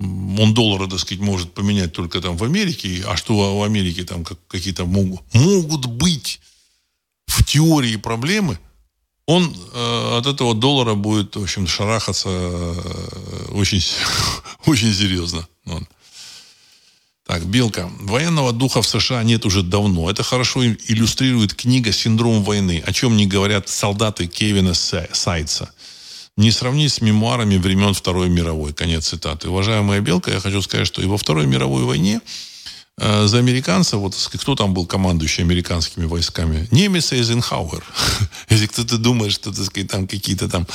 он 0.00 0.54
доллары, 0.54 0.88
так 0.88 1.00
сказать, 1.00 1.22
может 1.22 1.52
поменять 1.52 1.92
только 1.92 2.20
там 2.20 2.36
в 2.36 2.44
Америке, 2.44 3.02
а 3.06 3.16
что 3.16 3.58
в 3.58 3.62
Америке 3.62 4.04
там 4.04 4.24
какие-то 4.24 4.84
могут, 4.84 5.22
могут 5.34 5.86
быть 5.86 6.40
в 7.26 7.44
теории 7.44 7.96
проблемы, 7.96 8.58
он 9.26 9.54
э, 9.74 10.18
от 10.18 10.26
этого 10.26 10.54
доллара 10.54 10.94
будет, 10.94 11.36
в 11.36 11.42
общем, 11.42 11.66
шарахаться 11.66 12.28
э, 12.30 13.48
очень, 13.50 13.84
очень 14.66 14.94
серьезно. 14.94 15.46
Вот. 15.64 15.82
Так, 17.26 17.44
Белка. 17.44 17.90
Военного 18.00 18.52
духа 18.52 18.80
в 18.80 18.86
США 18.86 19.22
нет 19.22 19.44
уже 19.44 19.62
давно. 19.62 20.10
Это 20.10 20.22
хорошо 20.22 20.64
иллюстрирует 20.64 21.52
книга 21.52 21.92
«Синдром 21.92 22.42
войны», 22.42 22.82
о 22.86 22.92
чем 22.92 23.18
не 23.18 23.26
говорят 23.26 23.68
солдаты 23.68 24.26
Кевина 24.28 24.72
Сайца 24.72 25.70
не 26.38 26.52
сравнить 26.52 26.92
с 26.92 27.00
мемуарами 27.00 27.56
времен 27.56 27.94
Второй 27.94 28.28
мировой. 28.28 28.72
Конец 28.72 29.08
цитаты. 29.08 29.48
Уважаемая 29.48 30.00
Белка, 30.00 30.30
я 30.30 30.38
хочу 30.38 30.62
сказать, 30.62 30.86
что 30.86 31.02
и 31.02 31.06
во 31.06 31.18
Второй 31.18 31.46
мировой 31.46 31.82
войне 31.82 32.20
э, 32.96 33.26
за 33.26 33.38
американцев, 33.38 33.98
вот 33.98 34.14
кто 34.34 34.54
там 34.54 34.72
был 34.72 34.86
командующий 34.86 35.42
американскими 35.42 36.04
войсками? 36.04 36.68
Немец 36.70 37.12
Эйзенхауэр. 37.12 37.84
Если 38.50 38.66
кто-то 38.66 38.98
думает, 38.98 39.32
что, 39.32 39.52
так 39.52 39.64
сказать, 39.64 39.90
там 39.90 40.06
какие-то 40.06 40.48
там 40.48 40.68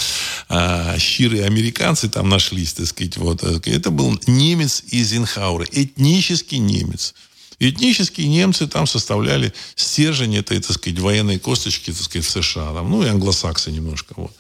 э, 0.50 0.98
щирые 1.00 1.46
американцы 1.46 2.10
там 2.10 2.28
нашлись, 2.28 2.74
так 2.74 2.88
сказать, 2.88 3.16
вот, 3.16 3.42
э, 3.44 3.62
это 3.72 3.90
был 3.90 4.20
немец 4.28 4.84
Эйзенхауэр, 4.92 5.70
этнический 5.72 6.58
немец. 6.58 7.14
Этнические 7.60 8.28
немцы 8.28 8.68
там 8.68 8.86
составляли 8.86 9.54
стержень 9.78 10.36
этой, 10.36 10.60
так 10.60 10.74
сказать, 10.74 11.00
военной 11.00 11.40
косточки, 11.40 11.94
так 11.94 12.02
сказать, 12.02 12.28
в 12.28 12.32
США. 12.32 12.74
Там, 12.74 12.92
ну, 12.92 13.02
и 13.02 13.08
англосаксы 13.08 13.72
немножко. 13.72 14.14
Вот. 14.18 14.34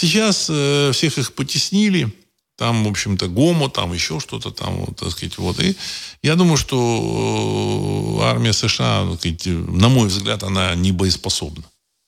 Сейчас 0.00 0.46
э, 0.48 0.92
всех 0.92 1.18
их 1.18 1.32
потеснили, 1.32 2.08
там, 2.56 2.84
в 2.84 2.88
общем-то, 2.88 3.26
ГОМО, 3.26 3.68
там 3.68 3.92
еще 3.92 4.20
что-то 4.20 4.52
там, 4.52 4.84
вот, 4.84 4.96
так 4.96 5.10
сказать, 5.10 5.36
вот. 5.38 5.58
И 5.58 5.74
я 6.22 6.36
думаю, 6.36 6.56
что 6.56 8.20
э, 8.20 8.24
армия 8.24 8.52
США, 8.52 9.08
так 9.10 9.18
сказать, 9.18 9.46
на 9.46 9.88
мой 9.88 10.06
взгляд, 10.06 10.44
она 10.44 10.76
не 10.76 10.92
боеспособна. 10.92 11.64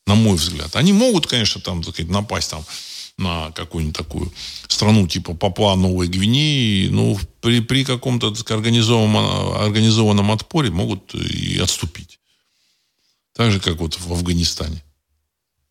На 0.06 0.14
мой 0.14 0.36
взгляд. 0.36 0.76
Они 0.76 0.92
могут, 0.92 1.26
конечно, 1.26 1.60
там, 1.60 1.82
так 1.82 1.94
сказать, 1.94 2.12
напасть 2.12 2.50
там 2.50 2.64
на 3.18 3.50
какую-нибудь 3.56 3.96
такую 3.96 4.32
страну 4.68 5.08
типа 5.08 5.34
Папуа 5.34 5.74
Новой 5.74 6.06
Гвинеи, 6.06 6.90
ну, 6.90 7.18
при, 7.40 7.58
при 7.58 7.84
каком-то 7.84 8.30
так, 8.30 8.48
организованном, 8.52 9.56
организованном 9.56 10.30
отпоре 10.30 10.70
могут 10.70 11.12
и 11.16 11.58
отступить. 11.58 12.20
Так 13.34 13.50
же, 13.50 13.58
как 13.58 13.80
вот 13.80 13.98
в 13.98 14.12
Афганистане 14.12 14.80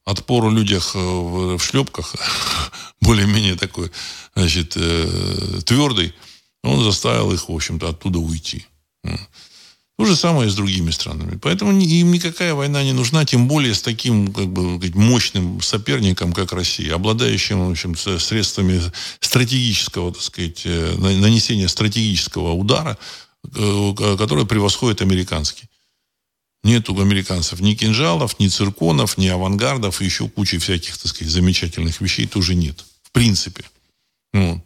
отпор 0.09 0.51
людях 0.51 0.91
э, 0.95 0.99
в, 0.99 1.57
в 1.57 1.63
шлепках, 1.63 2.15
более-менее 3.01 3.55
такой, 3.55 3.91
значит, 4.35 4.73
э, 4.75 5.59
твердый, 5.65 6.13
он 6.63 6.83
заставил 6.83 7.31
их, 7.31 7.49
в 7.49 7.53
общем-то, 7.53 7.89
оттуда 7.89 8.19
уйти. 8.19 8.65
То 9.97 10.05
же 10.05 10.15
самое 10.15 10.47
и 10.47 10.51
с 10.51 10.55
другими 10.55 10.91
странами. 10.91 11.37
Поэтому 11.41 11.77
им 11.77 12.11
никакая 12.13 12.53
война 12.53 12.83
не 12.83 12.93
нужна, 12.93 13.25
тем 13.25 13.49
более 13.49 13.73
с 13.73 13.81
таким 13.81 14.31
как 14.31 14.47
бы, 14.47 14.79
мощным 14.95 15.61
соперником, 15.61 16.31
как 16.31 16.53
Россия, 16.53 16.95
обладающим 16.95 17.67
в 17.67 17.71
общем, 17.71 17.95
средствами 17.95 18.81
стратегического, 19.19 20.13
так 20.13 20.21
сказать, 20.21 20.61
э, 20.63 20.95
нанесения 20.97 21.67
стратегического 21.67 22.53
удара, 22.53 22.97
который 23.43 24.45
превосходит 24.45 25.01
американский. 25.01 25.69
Нет 26.63 26.89
у 26.89 26.99
американцев 26.99 27.61
ни 27.61 27.73
кинжалов, 27.73 28.39
ни 28.39 28.47
цирконов, 28.47 29.17
ни 29.17 29.27
авангардов, 29.27 30.01
и 30.01 30.05
еще 30.05 30.27
кучи 30.27 30.57
всяких, 30.57 30.97
так 30.97 31.07
сказать, 31.07 31.31
замечательных 31.31 32.01
вещей 32.01 32.27
тоже 32.27 32.55
нет. 32.55 32.83
В 33.03 33.11
принципе. 33.11 33.63
Вот. 34.33 34.59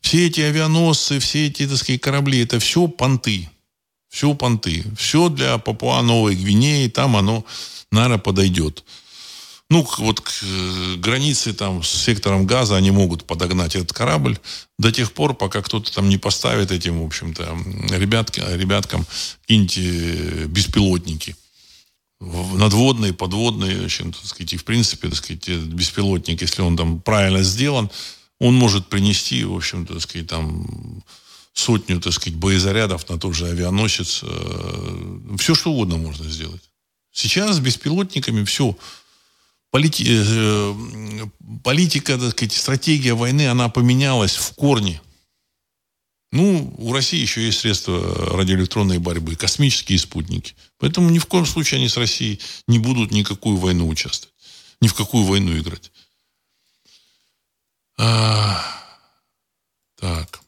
Все 0.00 0.26
эти 0.26 0.40
авианосцы, 0.40 1.18
все 1.18 1.46
эти, 1.46 1.66
так 1.66 1.78
сказать, 1.78 2.00
корабли, 2.00 2.40
это 2.40 2.58
все 2.58 2.88
понты. 2.88 3.48
Все 4.08 4.34
понты. 4.34 4.84
Все 4.96 5.28
для 5.28 5.58
Папуа 5.58 6.02
Новой 6.02 6.34
Гвинеи, 6.34 6.88
там 6.88 7.16
оно, 7.16 7.44
наверное, 7.90 8.18
подойдет. 8.18 8.84
Ну, 9.70 9.86
вот 9.98 10.20
к 10.20 10.30
э, 10.42 10.96
границе 10.96 11.54
там 11.54 11.82
с 11.82 11.88
сектором 11.88 12.46
газа 12.46 12.76
они 12.76 12.90
могут 12.90 13.24
подогнать 13.24 13.76
этот 13.76 13.92
корабль 13.92 14.38
до 14.78 14.92
тех 14.92 15.12
пор, 15.12 15.34
пока 15.34 15.62
кто-то 15.62 15.92
там 15.92 16.08
не 16.08 16.18
поставит 16.18 16.70
этим, 16.70 17.02
в 17.02 17.06
общем-то, 17.06 17.56
ребятки, 17.96 18.42
ребяткам 18.54 19.06
какие-нибудь 19.42 19.78
э, 19.78 20.44
беспилотники 20.46 21.36
надводные, 22.20 23.12
подводные, 23.12 23.80
в 23.80 23.84
общем, 23.84 24.12
так 24.12 24.24
сказать, 24.24 24.52
и 24.52 24.56
в 24.56 24.64
принципе, 24.64 25.08
так 25.08 25.18
сказать, 25.18 25.48
беспилотник, 25.48 26.40
если 26.40 26.62
он 26.62 26.76
там 26.76 27.00
правильно 27.00 27.42
сделан, 27.42 27.90
он 28.38 28.54
может 28.54 28.88
принести, 28.88 29.44
в 29.44 29.54
общем, 29.54 29.86
так 29.86 30.00
сказать, 30.00 30.28
там 30.28 31.02
сотню, 31.52 32.00
так 32.00 32.12
сказать, 32.12 32.36
боезарядов 32.36 33.08
на 33.08 33.18
тот 33.18 33.34
же 33.34 33.46
авианосец. 33.46 34.20
Э, 34.22 35.18
все, 35.38 35.54
что 35.54 35.72
угодно 35.72 35.96
можно 35.96 36.28
сделать. 36.28 36.62
Сейчас 37.12 37.56
с 37.56 37.60
беспилотниками 37.60 38.44
все 38.44 38.76
полити, 39.74 40.04
э, 40.08 40.74
политика, 41.64 42.16
так 42.16 42.30
сказать, 42.30 42.52
стратегия 42.52 43.14
войны, 43.14 43.48
она 43.48 43.68
поменялась 43.68 44.36
в 44.36 44.54
корне. 44.54 45.02
Ну, 46.30 46.72
у 46.78 46.92
России 46.92 47.20
еще 47.20 47.44
есть 47.44 47.58
средства 47.58 48.00
радиоэлектронной 48.36 48.98
борьбы, 48.98 49.34
космические 49.34 49.98
спутники. 49.98 50.54
Поэтому 50.78 51.10
ни 51.10 51.18
в 51.18 51.26
коем 51.26 51.44
случае 51.44 51.78
они 51.78 51.88
с 51.88 51.96
Россией 51.96 52.38
не 52.68 52.78
будут 52.78 53.10
никакую 53.10 53.56
войну 53.56 53.88
участвовать. 53.88 54.32
Ни 54.80 54.86
в 54.86 54.94
какую 54.94 55.24
войну 55.24 55.58
играть. 55.58 55.90
А, 57.98 58.64
так. 59.96 60.43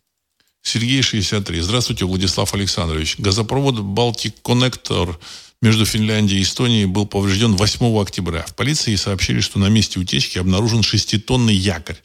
Сергей 0.66 1.00
63. 1.00 1.60
Здравствуйте, 1.60 2.04
Владислав 2.06 2.52
Александрович. 2.52 3.20
Газопровод 3.20 3.78
Балтик 3.78 4.34
Коннектор 4.42 5.16
между 5.62 5.86
Финляндией 5.86 6.40
и 6.40 6.42
Эстонией 6.42 6.86
был 6.86 7.06
поврежден 7.06 7.54
8 7.54 7.96
октября. 8.02 8.44
В 8.48 8.56
полиции 8.56 8.96
сообщили, 8.96 9.38
что 9.38 9.60
на 9.60 9.68
месте 9.68 10.00
утечки 10.00 10.38
обнаружен 10.38 10.82
шеститонный 10.82 11.54
якорь, 11.54 12.02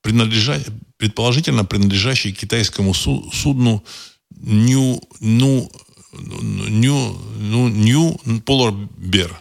принадлежа... 0.00 0.60
предположительно 0.96 1.64
принадлежащий 1.64 2.32
китайскому 2.32 2.94
судну 2.94 3.84
Нью... 4.30 5.02
Ну... 5.18 5.68
Нью... 6.12 7.18
Ну... 7.36 7.68
Нью... 7.68 8.20
Polar 8.46 8.88
Bear. 8.96 9.32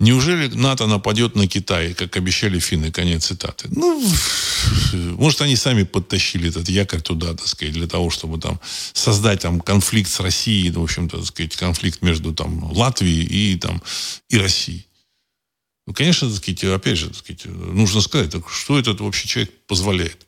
Неужели 0.00 0.46
НАТО 0.54 0.86
нападет 0.86 1.34
на 1.34 1.48
Китай, 1.48 1.92
как 1.92 2.16
обещали 2.16 2.60
финны? 2.60 2.92
Конец 2.92 3.26
цитаты. 3.26 3.68
Ну, 3.72 4.00
может, 4.92 5.42
они 5.42 5.56
сами 5.56 5.82
подтащили 5.82 6.50
этот 6.50 6.68
якорь 6.68 7.00
туда, 7.00 7.34
так 7.34 7.48
сказать, 7.48 7.74
для 7.74 7.88
того, 7.88 8.08
чтобы 8.08 8.38
там 8.38 8.60
создать 8.92 9.40
там 9.40 9.60
конфликт 9.60 10.08
с 10.08 10.20
Россией, 10.20 10.70
в 10.70 10.80
общем-то, 10.80 11.16
так 11.16 11.26
сказать, 11.26 11.56
конфликт 11.56 12.00
между 12.00 12.32
там 12.32 12.70
Латвией 12.72 13.24
и 13.24 13.56
там 13.56 13.82
и 14.28 14.38
Россией. 14.38 14.86
Ну, 15.88 15.94
конечно, 15.94 16.28
так 16.28 16.36
сказать, 16.36 16.62
опять 16.62 16.98
же, 16.98 17.08
так 17.08 17.16
сказать, 17.16 17.46
нужно 17.46 18.00
сказать, 18.00 18.30
так, 18.30 18.48
что 18.48 18.78
этот 18.78 19.00
вообще 19.00 19.26
человек 19.26 19.52
позволяет. 19.66 20.27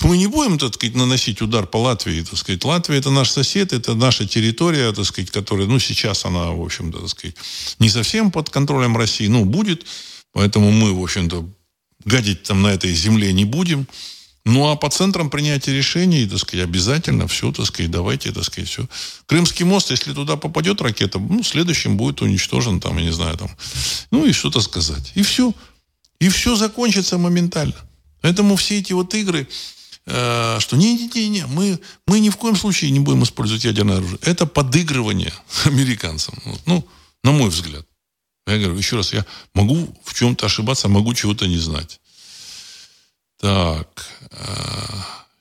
Мы 0.00 0.16
не 0.16 0.26
будем, 0.26 0.58
так 0.58 0.74
сказать, 0.74 0.96
наносить 0.96 1.42
удар 1.42 1.66
по 1.66 1.76
Латвии, 1.76 2.22
так 2.22 2.36
сказать. 2.36 2.64
Латвия 2.64 2.98
это 2.98 3.10
наш 3.10 3.30
сосед, 3.30 3.72
это 3.72 3.94
наша 3.94 4.26
территория, 4.26 4.92
так 4.92 5.04
сказать, 5.04 5.30
которая, 5.30 5.66
ну, 5.66 5.78
сейчас 5.78 6.24
она, 6.24 6.50
в 6.50 6.62
общем-то, 6.62 7.00
так 7.00 7.08
сказать, 7.08 7.36
не 7.78 7.88
совсем 7.88 8.30
под 8.30 8.50
контролем 8.50 8.96
России, 8.96 9.28
ну, 9.28 9.44
будет. 9.44 9.86
Поэтому 10.32 10.70
мы, 10.70 10.92
в 10.92 11.02
общем-то, 11.02 11.48
гадить 12.04 12.42
там 12.42 12.62
на 12.62 12.68
этой 12.68 12.92
земле 12.94 13.32
не 13.32 13.44
будем. 13.44 13.86
Ну, 14.44 14.68
а 14.68 14.76
по 14.76 14.90
центрам 14.90 15.30
принятия 15.30 15.72
решений, 15.72 16.26
так 16.26 16.38
сказать, 16.40 16.66
обязательно 16.66 17.28
все, 17.28 17.52
так 17.52 17.66
сказать, 17.66 17.92
давайте, 17.92 18.32
так 18.32 18.42
сказать, 18.42 18.68
все. 18.68 18.88
Крымский 19.26 19.64
мост, 19.64 19.90
если 19.92 20.12
туда 20.12 20.36
попадет 20.36 20.80
ракета, 20.80 21.20
ну, 21.20 21.44
следующим 21.44 21.96
будет 21.96 22.22
уничтожен, 22.22 22.80
там, 22.80 22.98
я 22.98 23.04
не 23.04 23.12
знаю, 23.12 23.36
там, 23.36 23.50
ну, 24.10 24.26
и 24.26 24.32
что-то 24.32 24.60
сказать. 24.60 25.12
И 25.14 25.22
все. 25.22 25.54
И 26.18 26.28
все 26.28 26.56
закончится 26.56 27.18
моментально. 27.18 27.76
Поэтому 28.20 28.56
все 28.56 28.78
эти 28.78 28.92
вот 28.92 29.14
игры, 29.14 29.48
что 30.04 30.76
не-не-не, 30.76 31.46
мы, 31.46 31.78
мы 32.06 32.20
ни 32.20 32.28
в 32.28 32.36
коем 32.36 32.56
случае 32.56 32.90
не 32.90 33.00
будем 33.00 33.22
использовать 33.22 33.64
ядерное 33.64 33.98
оружие. 33.98 34.18
Это 34.22 34.46
подыгрывание 34.46 35.32
американцам. 35.64 36.34
Ну, 36.66 36.86
на 37.22 37.32
мой 37.32 37.50
взгляд. 37.50 37.86
Я 38.46 38.58
говорю, 38.58 38.76
еще 38.76 38.96
раз, 38.96 39.12
я 39.12 39.24
могу 39.54 39.88
в 40.04 40.14
чем-то 40.14 40.46
ошибаться, 40.46 40.88
могу 40.88 41.14
чего-то 41.14 41.46
не 41.46 41.58
знать. 41.58 42.00
Так, 43.42 44.06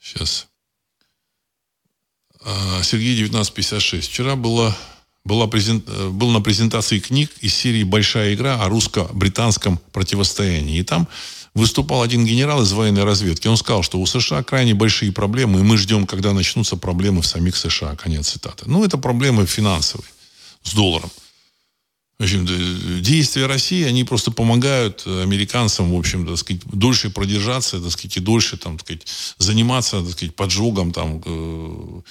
сейчас. 0.01 0.47
Э, 2.43 2.80
э, 2.80 2.84
Сергей 2.84 3.14
1956. 3.14 4.09
Вчера 4.09 4.36
было, 4.36 4.76
была 5.24 5.47
презент, 5.47 5.86
был 5.86 6.32
на 6.32 6.41
презентации 6.41 6.99
книг 6.99 7.32
из 7.41 7.53
серии 7.53 7.84
«Большая 7.84 8.34
игра» 8.34 8.62
о 8.62 8.70
русско-британском 8.70 9.80
противостоянии. 9.91 10.80
И 10.80 10.84
там 10.84 11.07
выступал 11.53 12.01
один 12.01 12.25
генерал 12.25 12.61
из 12.61 12.71
военной 12.71 13.03
разведки. 13.03 13.47
Он 13.47 13.57
сказал, 13.57 13.83
что 13.83 13.99
у 13.99 14.05
США 14.05 14.43
крайне 14.43 14.73
большие 14.73 15.11
проблемы, 15.11 15.59
и 15.59 15.63
мы 15.63 15.77
ждем, 15.77 16.05
когда 16.07 16.33
начнутся 16.33 16.77
проблемы 16.77 17.21
в 17.21 17.27
самих 17.27 17.57
США. 17.57 17.95
Конец 17.95 18.29
цитаты. 18.29 18.65
Ну, 18.67 18.83
это 18.85 18.97
проблемы 18.97 19.45
финансовые. 19.45 20.07
с 20.63 20.73
долларом. 20.73 21.09
В 22.19 22.23
общем 22.23 22.45
действия 23.01 23.47
России, 23.47 23.83
они 23.83 24.03
просто 24.03 24.29
помогают 24.29 25.07
американцам, 25.07 25.91
в 25.91 25.97
общем 25.97 26.27
так 26.27 26.37
сказать, 26.37 26.61
дольше 26.65 27.09
продержаться, 27.09 27.81
так 27.81 27.91
сказать, 27.91 28.17
и 28.17 28.19
дольше, 28.19 28.57
там, 28.57 28.77
так 28.77 28.85
сказать, 28.85 29.07
заниматься, 29.39 30.03
так 30.03 30.11
сказать, 30.11 30.35
поджогом, 30.35 30.91
там, 30.91 31.19
э, 31.25 32.01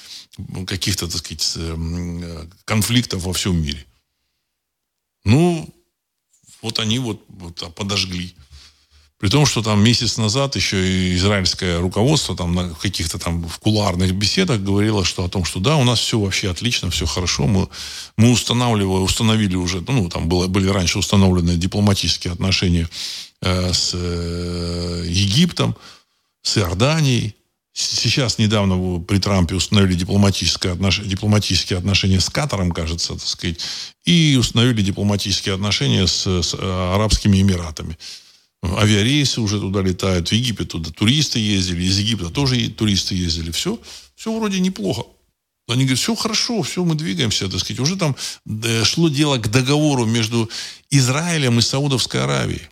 каких-то, 0.67 1.07
так 1.07 1.19
сказать, 1.19 1.53
э, 1.55 2.47
конфликтов 2.65 3.23
во 3.23 3.33
всем 3.33 3.63
мире. 3.63 3.87
Ну, 5.23 5.73
вот 6.61 6.81
они 6.81 6.99
вот, 6.99 7.25
вот 7.29 7.73
подожгли. 7.77 8.35
При 9.21 9.29
том, 9.29 9.45
что 9.45 9.61
там 9.61 9.85
месяц 9.85 10.17
назад 10.17 10.57
еще 10.57 10.79
и 10.83 11.15
израильское 11.15 11.79
руководство 11.79 12.35
там 12.35 12.55
на 12.55 12.71
каких-то 12.71 13.19
там 13.19 13.47
в 13.47 13.59
кулуарных 13.59 14.15
беседах 14.15 14.61
говорило, 14.61 15.05
что 15.05 15.25
о 15.25 15.29
том, 15.29 15.45
что 15.45 15.61
да, 15.61 15.77
у 15.77 15.85
нас 15.85 16.01
все 16.01 16.19
вообще 16.19 16.51
отлично, 16.51 16.91
все 16.91 17.05
хорошо, 17.05 17.47
мы, 17.47 17.69
мы 18.17 18.31
устанавливали, 18.31 19.03
установили 19.03 19.57
уже, 19.57 19.85
ну, 19.87 20.09
там 20.09 20.27
было, 20.27 20.47
были 20.47 20.69
раньше 20.69 20.99
установлены 20.99 21.57
дипломатические 21.57 22.33
отношения 22.33 22.89
э, 23.43 23.75
с 23.75 23.91
э, 23.93 25.05
Египтом, 25.07 25.77
с 26.41 26.57
Иорданией. 26.57 27.35
Сейчас 27.75 28.39
недавно 28.39 29.01
при 29.01 29.19
Трампе 29.19 29.55
установили 29.55 29.97
дипломатическое 29.97 30.73
отнош... 30.73 31.01
дипломатические 31.01 31.79
отношения 31.79 32.21
с 32.21 32.31
Катаром, 32.31 32.73
кажется, 32.73 33.13
так 33.13 33.29
сказать, 33.29 33.61
и 34.07 34.37
установили 34.41 34.81
дипломатические 34.81 35.57
отношения 35.57 36.07
с, 36.07 36.27
с 36.27 36.55
э, 36.55 36.95
Арабскими 36.95 37.39
Эмиратами 37.43 37.99
авиарейсы 38.63 39.41
уже 39.41 39.61
туда 39.61 39.83
летают, 39.83 40.29
в 40.29 40.33
Египет 40.33 40.69
туда 40.69 40.91
туристы 40.91 41.39
ездили, 41.39 41.83
из 41.83 41.99
Египта 41.99 42.31
тоже 42.31 42.69
туристы 42.71 43.15
ездили. 43.15 43.51
Все, 43.51 43.79
все 44.15 44.37
вроде 44.37 44.61
неплохо. 44.61 45.05
Они 45.69 45.85
говорят, 45.85 46.01
все 46.01 46.15
хорошо, 46.15 46.63
все, 46.63 46.85
мы 46.85 46.95
двигаемся, 46.95 47.49
так 47.49 47.61
сказать. 47.61 47.81
Уже 47.81 47.97
там 47.97 48.17
э, 48.65 48.85
шло 48.85 49.09
дело 49.09 49.39
к 49.39 49.49
договору 49.51 50.05
между 50.05 50.51
Израилем 50.91 51.59
и 51.59 51.63
Саудовской 51.63 52.23
Аравией. 52.23 52.63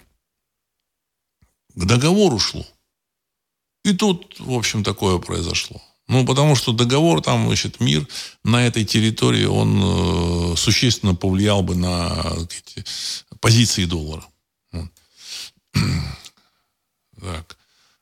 К 1.74 1.84
договору 1.84 2.38
шло. 2.38 2.66
И 3.84 3.92
тут, 3.92 4.36
в 4.40 4.52
общем, 4.52 4.82
такое 4.82 5.18
произошло. 5.18 5.80
Ну, 6.08 6.26
потому 6.26 6.56
что 6.56 6.72
договор 6.72 7.20
там, 7.20 7.46
значит, 7.46 7.80
мир 7.80 8.06
на 8.42 8.66
этой 8.66 8.84
территории, 8.84 9.44
он 9.44 10.52
э, 10.52 10.56
существенно 10.56 11.14
повлиял 11.14 11.62
бы 11.62 11.76
на 11.76 12.24
эти, 12.36 12.84
позиции 13.40 13.84
доллара. 13.84 14.26
Так. 17.20 17.56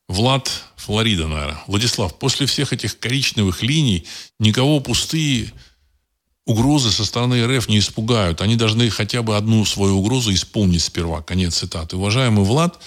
Влад, 0.08 0.50
Флорида, 0.76 1.26
наверное. 1.26 1.62
Владислав, 1.66 2.18
после 2.18 2.46
всех 2.46 2.72
этих 2.72 2.98
коричневых 2.98 3.62
линий 3.62 4.06
никого 4.38 4.80
пустые 4.80 5.52
угрозы 6.44 6.92
со 6.92 7.04
стороны 7.04 7.44
РФ 7.44 7.68
не 7.68 7.80
испугают. 7.80 8.40
Они 8.40 8.56
должны 8.56 8.88
хотя 8.90 9.22
бы 9.22 9.36
одну 9.36 9.64
свою 9.64 9.98
угрозу 9.98 10.32
исполнить 10.32 10.82
сперва. 10.82 11.22
Конец 11.22 11.56
цитаты. 11.56 11.96
Уважаемый 11.96 12.44
Влад, 12.44 12.80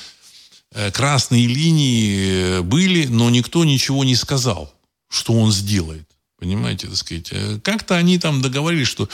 э, 0.72 0.92
красные 0.92 1.46
линии 1.46 2.62
были, 2.62 3.06
но 3.08 3.30
никто 3.30 3.66
ничего 3.66 4.06
не 4.06 4.16
сказал, 4.16 4.74
что 5.10 5.34
он 5.34 5.52
сделает. 5.52 6.08
Понимаете, 6.40 6.88
так 6.88 6.96
сказать. 6.96 7.28
Э, 7.32 7.60
как-то 7.62 7.98
они 7.98 8.18
там 8.18 8.42
договорились, 8.42 8.88
что, 8.88 9.10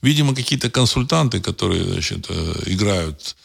видимо, 0.00 0.34
какие-то 0.34 0.70
консультанты, 0.70 1.40
которые, 1.40 1.84
значит, 1.84 2.24
э, 2.30 2.62
играют 2.66 3.36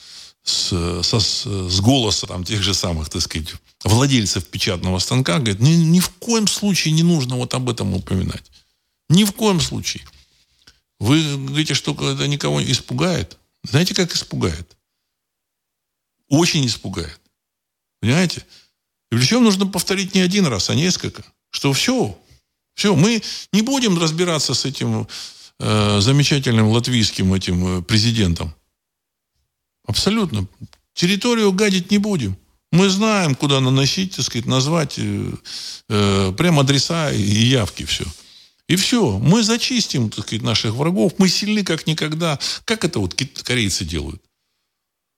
с, 0.45 1.01
со, 1.01 1.19
с 1.19 1.79
голоса 1.81 2.27
там, 2.27 2.43
тех 2.43 2.61
же 2.61 2.75
самых, 2.75 3.09
так 3.09 3.21
сказать, 3.21 3.55
владельцев 3.83 4.45
печатного 4.45 4.99
станка, 4.99 5.39
говорит, 5.39 5.59
ни, 5.59 5.71
ни 5.71 5.99
в 5.99 6.09
коем 6.09 6.47
случае 6.47 6.93
не 6.93 7.03
нужно 7.03 7.35
вот 7.35 7.53
об 7.55 7.67
этом 7.67 7.93
упоминать. 7.95 8.43
Ни 9.09 9.23
в 9.23 9.31
коем 9.31 9.59
случае. 9.59 10.03
Вы 10.99 11.21
говорите, 11.35 11.73
что 11.73 11.93
это 12.11 12.27
никого 12.27 12.63
испугает. 12.63 13.37
Знаете, 13.63 13.95
как 13.95 14.13
испугает? 14.13 14.77
Очень 16.29 16.65
испугает. 16.67 17.19
Понимаете? 17.99 18.45
И 19.11 19.15
причем 19.15 19.43
нужно 19.43 19.65
повторить 19.65 20.13
не 20.13 20.21
один 20.21 20.45
раз, 20.45 20.69
а 20.69 20.75
несколько. 20.75 21.23
Что 21.49 21.73
все, 21.73 22.17
все, 22.75 22.95
мы 22.95 23.23
не 23.51 23.63
будем 23.63 23.97
разбираться 23.97 24.53
с 24.53 24.65
этим 24.65 25.07
э, 25.59 25.99
замечательным 26.01 26.67
латвийским 26.67 27.33
этим 27.33 27.79
э, 27.79 27.81
президентом. 27.81 28.53
Абсолютно. 29.85 30.47
Территорию 30.93 31.51
гадить 31.51 31.91
не 31.91 31.97
будем. 31.97 32.37
Мы 32.71 32.89
знаем, 32.89 33.35
куда 33.35 33.59
наносить, 33.59 34.15
так 34.15 34.25
сказать, 34.25 34.45
назвать 34.45 34.95
э, 34.97 35.33
э, 35.89 36.33
прям 36.37 36.59
адреса 36.59 37.11
и 37.11 37.21
явки, 37.21 37.85
все. 37.85 38.05
И 38.67 38.75
все. 38.75 39.17
Мы 39.19 39.43
зачистим, 39.43 40.09
так 40.09 40.25
сказать, 40.25 40.43
наших 40.43 40.73
врагов. 40.73 41.13
Мы 41.17 41.29
сильны 41.29 41.63
как 41.63 41.87
никогда. 41.87 42.39
Как 42.65 42.83
это 42.83 42.99
вот 42.99 43.13
корейцы 43.43 43.85
делают? 43.85 44.21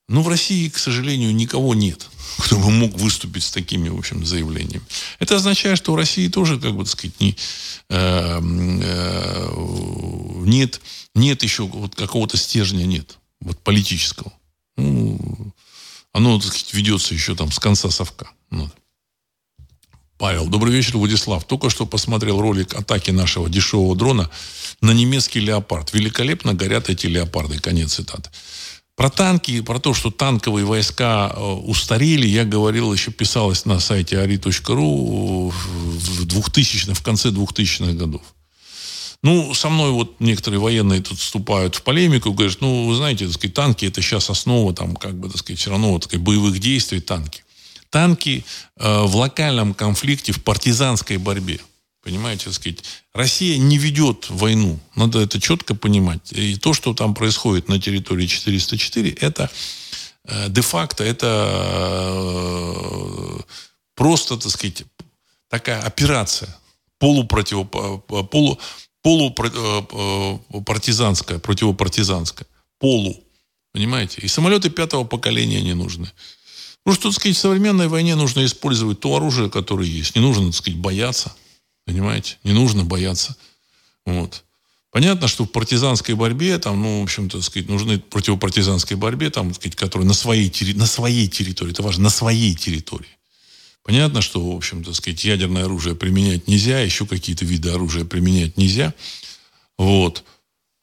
Но 0.10 0.22
в 0.22 0.30
России, 0.30 0.70
к 0.70 0.78
сожалению, 0.78 1.36
никого 1.36 1.76
нет, 1.76 2.08
кто 2.38 2.58
бы 2.58 2.70
мог 2.70 2.94
выступить 2.94 3.44
с 3.44 3.52
такими, 3.52 3.90
в 3.90 3.98
общем, 3.98 4.26
заявлениями. 4.26 4.86
Это 5.20 5.36
означает, 5.36 5.78
что 5.78 5.94
в 5.94 5.96
России 5.96 6.28
тоже, 6.30 6.60
как 6.60 6.76
бы, 6.76 6.84
так 6.84 6.94
сказать, 6.94 7.20
не, 7.20 7.36
э, 7.90 8.40
э, 8.40 9.50
нет, 10.46 10.82
нет 11.14 11.44
еще 11.44 11.64
вот 11.64 11.96
какого-то 11.96 12.38
стержня 12.38 12.86
нет, 12.86 13.18
вот 13.42 13.60
политического. 13.60 14.32
Ну, 14.78 15.54
оно, 16.14 16.40
так 16.40 16.48
сказать, 16.48 16.74
ведется 16.74 17.14
еще 17.14 17.36
там 17.36 17.52
с 17.52 17.60
конца 17.60 17.90
совка. 17.90 18.30
Ну. 18.50 18.70
Павел, 20.18 20.48
добрый 20.48 20.74
вечер, 20.74 20.98
Владислав. 20.98 21.46
Только 21.46 21.70
что 21.70 21.86
посмотрел 21.86 22.42
ролик 22.42 22.74
атаки 22.74 23.12
нашего 23.12 23.50
дешевого 23.50 23.96
дрона 23.96 24.30
на 24.82 24.92
немецкий 24.92 25.40
леопард. 25.40 25.94
Великолепно 25.94 26.56
горят 26.56 26.90
эти 26.90 27.06
леопарды. 27.06 27.60
Конец 27.60 27.94
цитаты. 27.94 28.32
Про 28.96 29.12
танки, 29.12 29.62
про 29.62 29.80
то, 29.80 29.94
что 29.94 30.10
танковые 30.10 30.66
войска 30.66 31.32
э, 31.32 31.40
устарели, 31.40 32.26
я 32.26 32.46
говорил, 32.46 32.92
еще 32.92 33.12
писалось 33.12 33.66
на 33.66 33.80
сайте 33.80 34.16
ari.ru 34.16 35.52
в 35.52 36.26
2000 36.26 36.96
в 36.96 37.04
конце 37.04 37.30
2000-х 37.30 37.94
годов. 37.94 38.24
Ну, 39.28 39.54
со 39.54 39.68
мной 39.68 39.92
вот 39.92 40.22
некоторые 40.22 40.62
военные 40.62 41.02
тут 41.02 41.20
вступают 41.20 41.76
в 41.76 41.82
полемику, 41.82 42.32
говорят, 42.32 42.62
ну, 42.62 42.88
вы 42.88 42.96
знаете, 42.96 43.26
так 43.26 43.34
сказать, 43.34 43.54
танки 43.54 43.86
это 43.86 44.02
сейчас 44.02 44.30
основа, 44.30 44.74
там, 44.74 44.96
как 44.96 45.20
бы, 45.20 45.28
так 45.28 45.40
сказать, 45.40 45.60
все 45.60 45.70
равно, 45.70 46.00
так 46.00 46.10
сказать, 46.10 46.24
боевых 46.24 46.58
действий, 46.60 47.02
танки. 47.02 47.44
Танки 47.90 48.46
э, 48.78 49.02
в 49.02 49.18
локальном 49.18 49.74
конфликте, 49.74 50.32
в 50.32 50.42
партизанской 50.42 51.18
борьбе. 51.18 51.60
Понимаете, 52.04 52.46
так 52.46 52.54
сказать, 52.54 52.78
Россия 53.14 53.58
не 53.58 53.78
ведет 53.78 54.30
войну. 54.30 54.80
Надо 54.96 55.20
это 55.20 55.42
четко 55.42 55.76
понимать. 55.76 56.32
И 56.32 56.56
то, 56.56 56.72
что 56.74 56.94
там 56.94 57.14
происходит 57.14 57.68
на 57.68 57.82
территории 57.82 58.28
404, 58.28 59.10
это 59.12 59.52
э, 60.24 60.46
де-факто, 60.48 61.04
это 61.04 61.50
э, 62.14 63.40
просто, 63.94 64.38
так 64.38 64.54
сказать, 64.54 64.86
такая 65.50 65.82
операция 65.82 66.56
полупротив, 66.98 67.70
полу, 67.70 68.60
полупартизанская, 69.02 71.38
э, 71.38 71.40
противопартизанская. 71.40 72.46
Полу. 72.80 73.24
Понимаете? 73.74 74.22
И 74.22 74.28
самолеты 74.28 74.70
пятого 74.70 75.04
поколения 75.04 75.62
не 75.62 75.74
нужны. 75.74 76.12
Ну, 76.86 76.94
что, 76.94 77.10
так 77.10 77.20
сказать, 77.20 77.38
в 77.38 77.40
современной 77.40 77.90
войне 77.90 78.16
нужно 78.16 78.46
использовать 78.46 79.00
то 79.00 79.16
оружие, 79.16 79.50
которое 79.50 79.88
есть. 79.88 80.16
Не 80.16 80.22
нужно, 80.22 80.48
так 80.48 80.56
сказать, 80.56 80.80
бояться. 80.80 81.34
Понимаете? 81.86 82.38
Не 82.44 82.54
нужно 82.54 82.86
бояться. 82.86 83.36
Вот. 84.06 84.44
Понятно, 84.92 85.28
что 85.28 85.44
в 85.44 85.48
партизанской 85.48 86.16
борьбе, 86.16 86.58
там, 86.60 86.82
ну, 86.82 87.02
в 87.02 87.04
общем-то, 87.04 87.42
сказать, 87.42 87.68
нужны 87.68 88.00
противопартизанской 88.00 88.96
борьбе, 88.96 89.30
там, 89.30 89.54
сказать, 89.54 89.76
которые 89.76 90.08
на 90.08 90.14
своей, 90.14 90.50
на 90.74 90.88
своей 90.88 91.28
территории, 91.28 91.72
это 91.72 91.84
важно, 91.84 92.06
на 92.06 92.10
своей 92.10 92.56
территории. 92.56 93.17
Понятно, 93.88 94.22
что, 94.22 94.46
в 94.46 94.54
общем, 94.54 94.84
так 94.84 94.96
сказать, 94.96 95.24
ядерное 95.24 95.64
оружие 95.64 95.96
применять 95.96 96.46
нельзя, 96.50 96.82
еще 96.82 97.06
какие-то 97.06 97.46
виды 97.46 97.70
оружия 97.70 98.04
применять 98.04 98.58
нельзя. 98.58 98.94
Вот. 99.78 100.26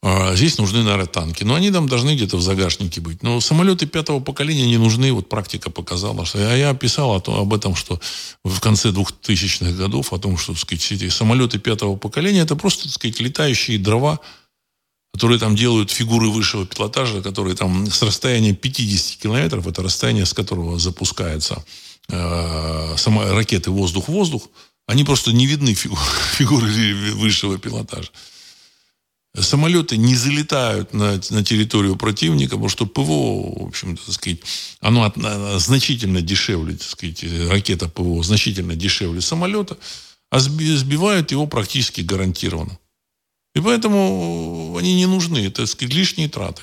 А 0.03 0.35
здесь 0.35 0.57
нужны, 0.57 0.83
наверное, 0.83 1.05
танки. 1.05 1.45
Но 1.45 1.55
они 1.55 1.71
там 1.71 1.87
должны 1.87 2.15
где-то 2.15 2.39
в 2.39 2.43
загашнике 2.43 3.03
быть. 3.03 3.23
Но 3.23 3.43
самолеты 3.43 3.85
пятого 3.85 4.21
поколения 4.21 4.67
не 4.67 4.79
нужны. 4.79 5.13
Вот 5.13 5.29
практика 5.29 5.69
показала. 5.69 6.25
Что... 6.25 6.39
А 6.51 6.57
я 6.57 6.73
писал 6.73 7.15
о 7.15 7.21
том, 7.21 7.39
об 7.39 7.53
этом, 7.53 7.75
что 7.75 8.01
в 8.43 8.59
конце 8.61 8.89
2000-х 8.89 9.73
годов, 9.73 10.15
о 10.15 10.19
том, 10.19 10.39
что 10.39 10.55
так 10.55 10.63
сказать, 10.63 10.93
эти 10.93 11.11
самолеты 11.11 11.59
пятого 11.59 11.97
поколения 11.97 12.41
это 12.41 12.57
просто 12.57 12.85
так 12.85 12.93
сказать, 12.93 13.21
летающие 13.21 13.79
дрова, 13.79 14.19
которые 15.13 15.39
там 15.39 15.57
делают 15.57 15.91
фигуры 15.91 16.31
высшего 16.31 16.65
пилотажа, 16.65 17.21
которые 17.21 17.55
там 17.55 17.87
с 17.87 18.03
расстояния 18.03 18.55
50 18.55 19.21
километров, 19.21 19.67
это 19.67 19.83
расстояние, 19.83 20.25
с 20.25 20.33
которого 20.33 20.79
запускается 20.79 21.63
э, 22.09 22.95
сама, 22.97 23.33
ракеты 23.33 23.71
воздух-воздух, 23.71 24.49
они 24.87 25.05
просто 25.05 25.33
не 25.33 25.47
видны 25.47 25.75
фигуры 25.75 26.67
высшего 27.15 27.59
пилотажа. 27.59 28.11
Самолеты 29.37 29.97
не 29.97 30.15
залетают 30.15 30.95
на, 30.95 31.21
на 31.31 31.45
территорию 31.45 31.97
противника, 31.97 32.53
потому 32.53 32.69
что 32.69 32.87
ПВО, 32.87 33.65
в 33.65 33.67
общем-то, 33.67 34.07
так 34.07 34.15
сказать, 34.15 34.39
оно 34.81 35.03
от, 35.03 35.17
значительно 35.61 36.23
дешевле, 36.23 36.77
так 36.77 36.87
сказать, 36.87 37.25
ракета 37.51 37.89
ПВО 37.89 38.23
значительно 38.23 38.77
дешевле 38.77 39.21
самолета, 39.21 39.77
а 40.31 40.39
сбивают 40.39 41.33
его 41.33 41.49
практически 41.49 42.01
гарантированно. 42.01 42.79
И 43.57 43.61
поэтому 43.61 44.77
они 44.79 44.95
не 44.95 45.07
нужны. 45.07 45.39
Это, 45.47 45.63
так 45.63 45.69
сказать, 45.69 45.95
лишние 45.95 46.29
траты. 46.29 46.63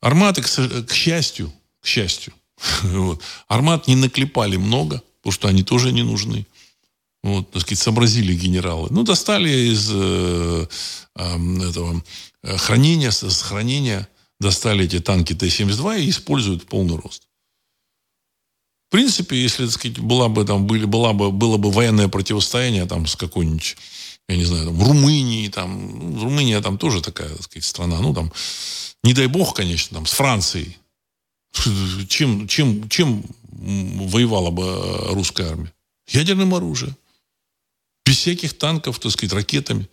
Арматы, 0.00 0.42
к, 0.42 0.46
к 0.86 0.92
счастью, 0.92 1.52
к 1.80 1.86
счастью, 1.86 2.32
вот, 2.82 3.22
армат 3.48 3.88
не 3.88 3.96
наклепали 3.96 4.56
много, 4.56 5.02
потому 5.18 5.32
что 5.32 5.48
они 5.48 5.62
тоже 5.62 5.92
не 5.92 6.02
нужны. 6.02 6.46
Вот, 7.22 7.50
так 7.50 7.62
сказать, 7.62 7.78
сообразили 7.78 8.34
генералы. 8.34 8.88
Ну, 8.90 9.02
достали 9.02 9.50
из 9.50 9.90
э, 9.92 10.66
э, 11.16 11.68
этого 11.68 12.04
хранения, 12.56 13.10
с 13.10 13.42
хранения, 13.42 14.08
достали 14.38 14.84
эти 14.84 15.00
танки 15.00 15.34
Т-72 15.34 16.02
и 16.02 16.10
используют 16.10 16.62
в 16.62 16.66
полный 16.66 16.96
рост. 16.96 17.22
В 18.88 18.92
принципе, 18.92 19.36
если, 19.36 19.64
так 19.64 19.74
сказать, 19.74 19.98
была 19.98 20.28
бы, 20.28 20.44
там, 20.44 20.66
были, 20.66 20.84
была 20.84 21.12
бы, 21.12 21.32
было 21.32 21.56
бы 21.56 21.70
военное 21.72 22.08
противостояние 22.08 22.86
там, 22.86 23.06
с 23.06 23.16
какой-нибудь, 23.16 23.76
я 24.28 24.36
не 24.36 24.44
знаю, 24.44 24.66
там, 24.66 24.82
Румынией, 24.82 25.48
там, 25.48 26.12
ну, 26.14 26.24
Румыния 26.24 26.60
там 26.60 26.78
тоже 26.78 27.02
такая, 27.02 27.30
так 27.30 27.42
сказать, 27.42 27.64
страна, 27.64 27.98
ну, 28.00 28.14
там, 28.14 28.32
не 29.02 29.12
дай 29.12 29.26
бог, 29.26 29.54
конечно, 29.54 29.96
там, 29.96 30.06
с 30.06 30.12
Францией. 30.12 30.76
Чем, 32.08 32.46
чем, 32.48 32.88
чем 32.88 33.24
воевала 33.50 34.50
бы 34.50 35.14
русская 35.14 35.50
армия? 35.50 35.72
Ядерным 36.08 36.54
оружием. 36.54 36.96
Без 38.04 38.18
всяких 38.18 38.56
танков, 38.56 38.98
так 38.98 39.12
сказать, 39.12 39.32
ракетами. 39.32 39.88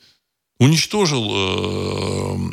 Уничтожил 0.60 1.32
э, 1.34 2.52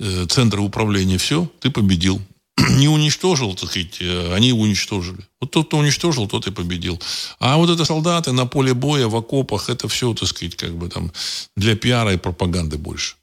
э, 0.00 0.26
центры 0.26 0.60
управления, 0.60 1.18
все, 1.18 1.50
ты 1.60 1.70
победил. 1.70 2.20
Не 2.76 2.88
уничтожил, 2.88 3.54
так 3.54 3.70
сказать, 3.70 3.96
э, 4.00 4.34
они 4.34 4.52
уничтожили. 4.52 5.26
Вот 5.40 5.50
тот, 5.50 5.68
кто 5.68 5.78
уничтожил, 5.78 6.28
тот 6.28 6.46
и 6.46 6.50
победил. 6.50 7.00
А 7.38 7.56
вот 7.56 7.70
это 7.70 7.84
солдаты 7.84 8.32
на 8.32 8.46
поле 8.46 8.74
боя, 8.74 9.08
в 9.08 9.16
окопах, 9.16 9.70
это 9.70 9.88
все, 9.88 10.12
так 10.12 10.28
сказать, 10.28 10.56
как 10.56 10.76
бы 10.76 10.88
там 10.88 11.10
для 11.56 11.74
пиара 11.74 12.12
и 12.12 12.18
пропаганды 12.18 12.76
больше. 12.76 13.16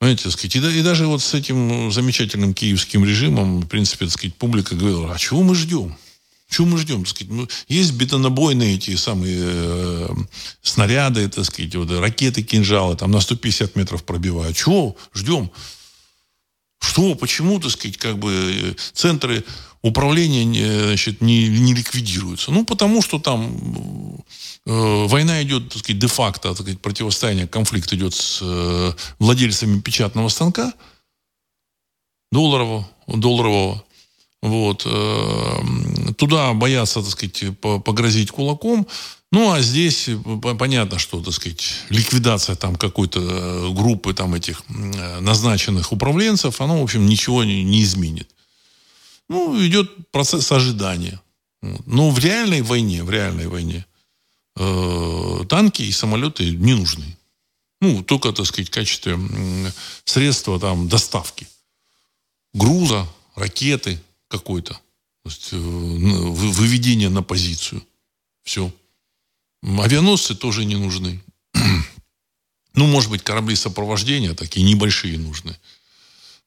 Понимаете, 0.00 0.24
так 0.24 0.32
сказать, 0.32 0.56
и, 0.56 0.78
и 0.78 0.82
даже 0.82 1.06
вот 1.06 1.22
с 1.22 1.34
этим 1.34 1.92
замечательным 1.92 2.54
киевским 2.54 3.04
режимом, 3.04 3.60
в 3.60 3.66
принципе, 3.66 4.06
так 4.06 4.14
сказать, 4.14 4.34
публика 4.34 4.74
говорила, 4.74 5.12
а 5.12 5.18
чего 5.18 5.42
мы 5.42 5.54
ждем? 5.54 5.94
Чего 6.48 6.68
мы 6.68 6.78
ждем? 6.78 7.04
Так 7.04 7.10
сказать? 7.10 7.30
Ну, 7.30 7.46
есть 7.68 7.92
бетонобойные 7.92 8.76
эти 8.76 8.96
самые 8.96 9.38
э, 9.38 10.08
снаряды, 10.62 11.28
так 11.28 11.44
сказать, 11.44 11.74
вот, 11.74 11.90
ракеты, 11.90 12.42
кинжалы, 12.42 12.96
там 12.96 13.10
на 13.10 13.20
150 13.20 13.76
метров 13.76 14.02
пробивают. 14.02 14.56
Чего 14.56 14.96
ждем? 15.12 15.50
Что, 16.80 17.14
почему, 17.14 17.60
так 17.60 17.70
сказать, 17.70 17.98
как 17.98 18.18
бы 18.18 18.32
э, 18.32 18.74
центры 18.94 19.44
управления 19.82 20.86
значит, 20.86 21.20
не, 21.20 21.48
не 21.48 21.74
ликвидируются? 21.74 22.50
Ну, 22.50 22.64
потому 22.64 23.02
что 23.02 23.18
там 23.18 23.56
э, 24.66 25.06
война 25.06 25.42
идет, 25.42 25.68
так 25.68 25.78
сказать, 25.78 25.98
де-факто, 25.98 26.48
так 26.50 26.60
сказать, 26.60 26.80
противостояние, 26.80 27.46
конфликт 27.46 27.92
идет 27.92 28.14
с 28.14 28.40
э, 28.42 28.92
владельцами 29.18 29.80
печатного 29.80 30.28
станка 30.28 30.72
долларового, 32.32 32.88
долларового 33.06 33.84
вот. 34.42 34.84
Э, 34.86 36.12
туда 36.16 36.52
боятся, 36.54 37.02
так 37.02 37.10
сказать, 37.10 37.58
погрозить 37.60 38.30
кулаком. 38.30 38.86
Ну, 39.32 39.52
а 39.52 39.60
здесь 39.60 40.08
понятно, 40.58 40.98
что, 40.98 41.22
так 41.22 41.32
сказать, 41.32 41.62
ликвидация 41.88 42.56
там 42.56 42.76
какой-то 42.76 43.20
э, 43.20 43.72
группы 43.72 44.12
там 44.12 44.34
этих 44.34 44.62
назначенных 45.20 45.92
управленцев, 45.92 46.60
оно, 46.60 46.80
в 46.80 46.82
общем, 46.82 47.06
ничего 47.06 47.44
не 47.44 47.82
изменит. 47.82 48.28
Ну, 49.30 49.64
идет 49.64 50.10
процесс 50.10 50.50
ожидания. 50.50 51.22
Но 51.86 52.10
в 52.10 52.18
реальной 52.18 52.62
войне, 52.62 53.04
в 53.04 53.10
реальной 53.10 53.46
войне 53.46 53.86
э, 54.56 55.44
танки 55.48 55.82
и 55.82 55.92
самолеты 55.92 56.50
не 56.50 56.74
нужны. 56.74 57.16
Ну, 57.80 58.02
только, 58.02 58.32
так 58.32 58.44
сказать, 58.46 58.68
в 58.68 58.72
качестве 58.72 59.16
средства 60.04 60.58
там 60.58 60.88
доставки 60.88 61.46
груза, 62.52 63.06
ракеты, 63.36 64.00
какой-то. 64.26 64.74
То 64.74 65.30
есть, 65.30 65.52
э, 65.52 65.56
выведение 65.56 67.08
на 67.08 67.22
позицию. 67.22 67.86
Все. 68.42 68.72
Авианосцы 69.62 70.34
тоже 70.34 70.64
не 70.64 70.74
нужны. 70.74 71.22
ну, 72.74 72.86
может 72.88 73.10
быть, 73.10 73.22
корабли 73.22 73.54
сопровождения 73.54 74.34
такие 74.34 74.66
небольшие 74.66 75.18
нужны. 75.18 75.56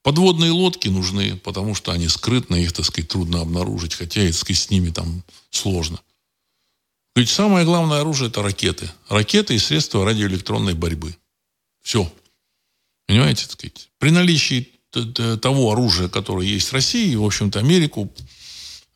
Подводные 0.03 0.51
лодки 0.51 0.89
нужны, 0.89 1.37
потому 1.37 1.75
что 1.75 1.93
они 1.93 2.09
скрытны, 2.09 2.57
их, 2.57 2.73
так 2.73 2.85
сказать, 2.85 3.09
трудно 3.09 3.39
обнаружить, 3.39 3.95
хотя, 3.95 4.25
так 4.25 4.33
сказать, 4.33 4.61
с 4.61 4.69
ними 4.69 4.91
там 4.91 5.23
сложно. 5.49 5.99
Ведь 7.15 7.29
самое 7.29 7.65
главное 7.65 8.01
оружие– 8.01 8.27
это 8.29 8.43
ракеты. 8.43 8.91
Ракеты 9.07 9.55
и 9.55 9.59
средства 9.59 10.03
радиоэлектронной 10.03 10.73
борьбы. 10.73 11.15
Все. 11.81 12.11
Понимаете, 13.07 13.43
так 13.43 13.53
сказать? 13.53 13.89
При 13.97 14.09
наличии 14.09 14.69
того 15.41 15.71
оружия, 15.71 16.09
которое 16.09 16.47
есть 16.47 16.67
в 16.67 16.73
России, 16.73 17.15
в 17.15 17.23
общем-то, 17.23 17.59
Америку 17.59 18.11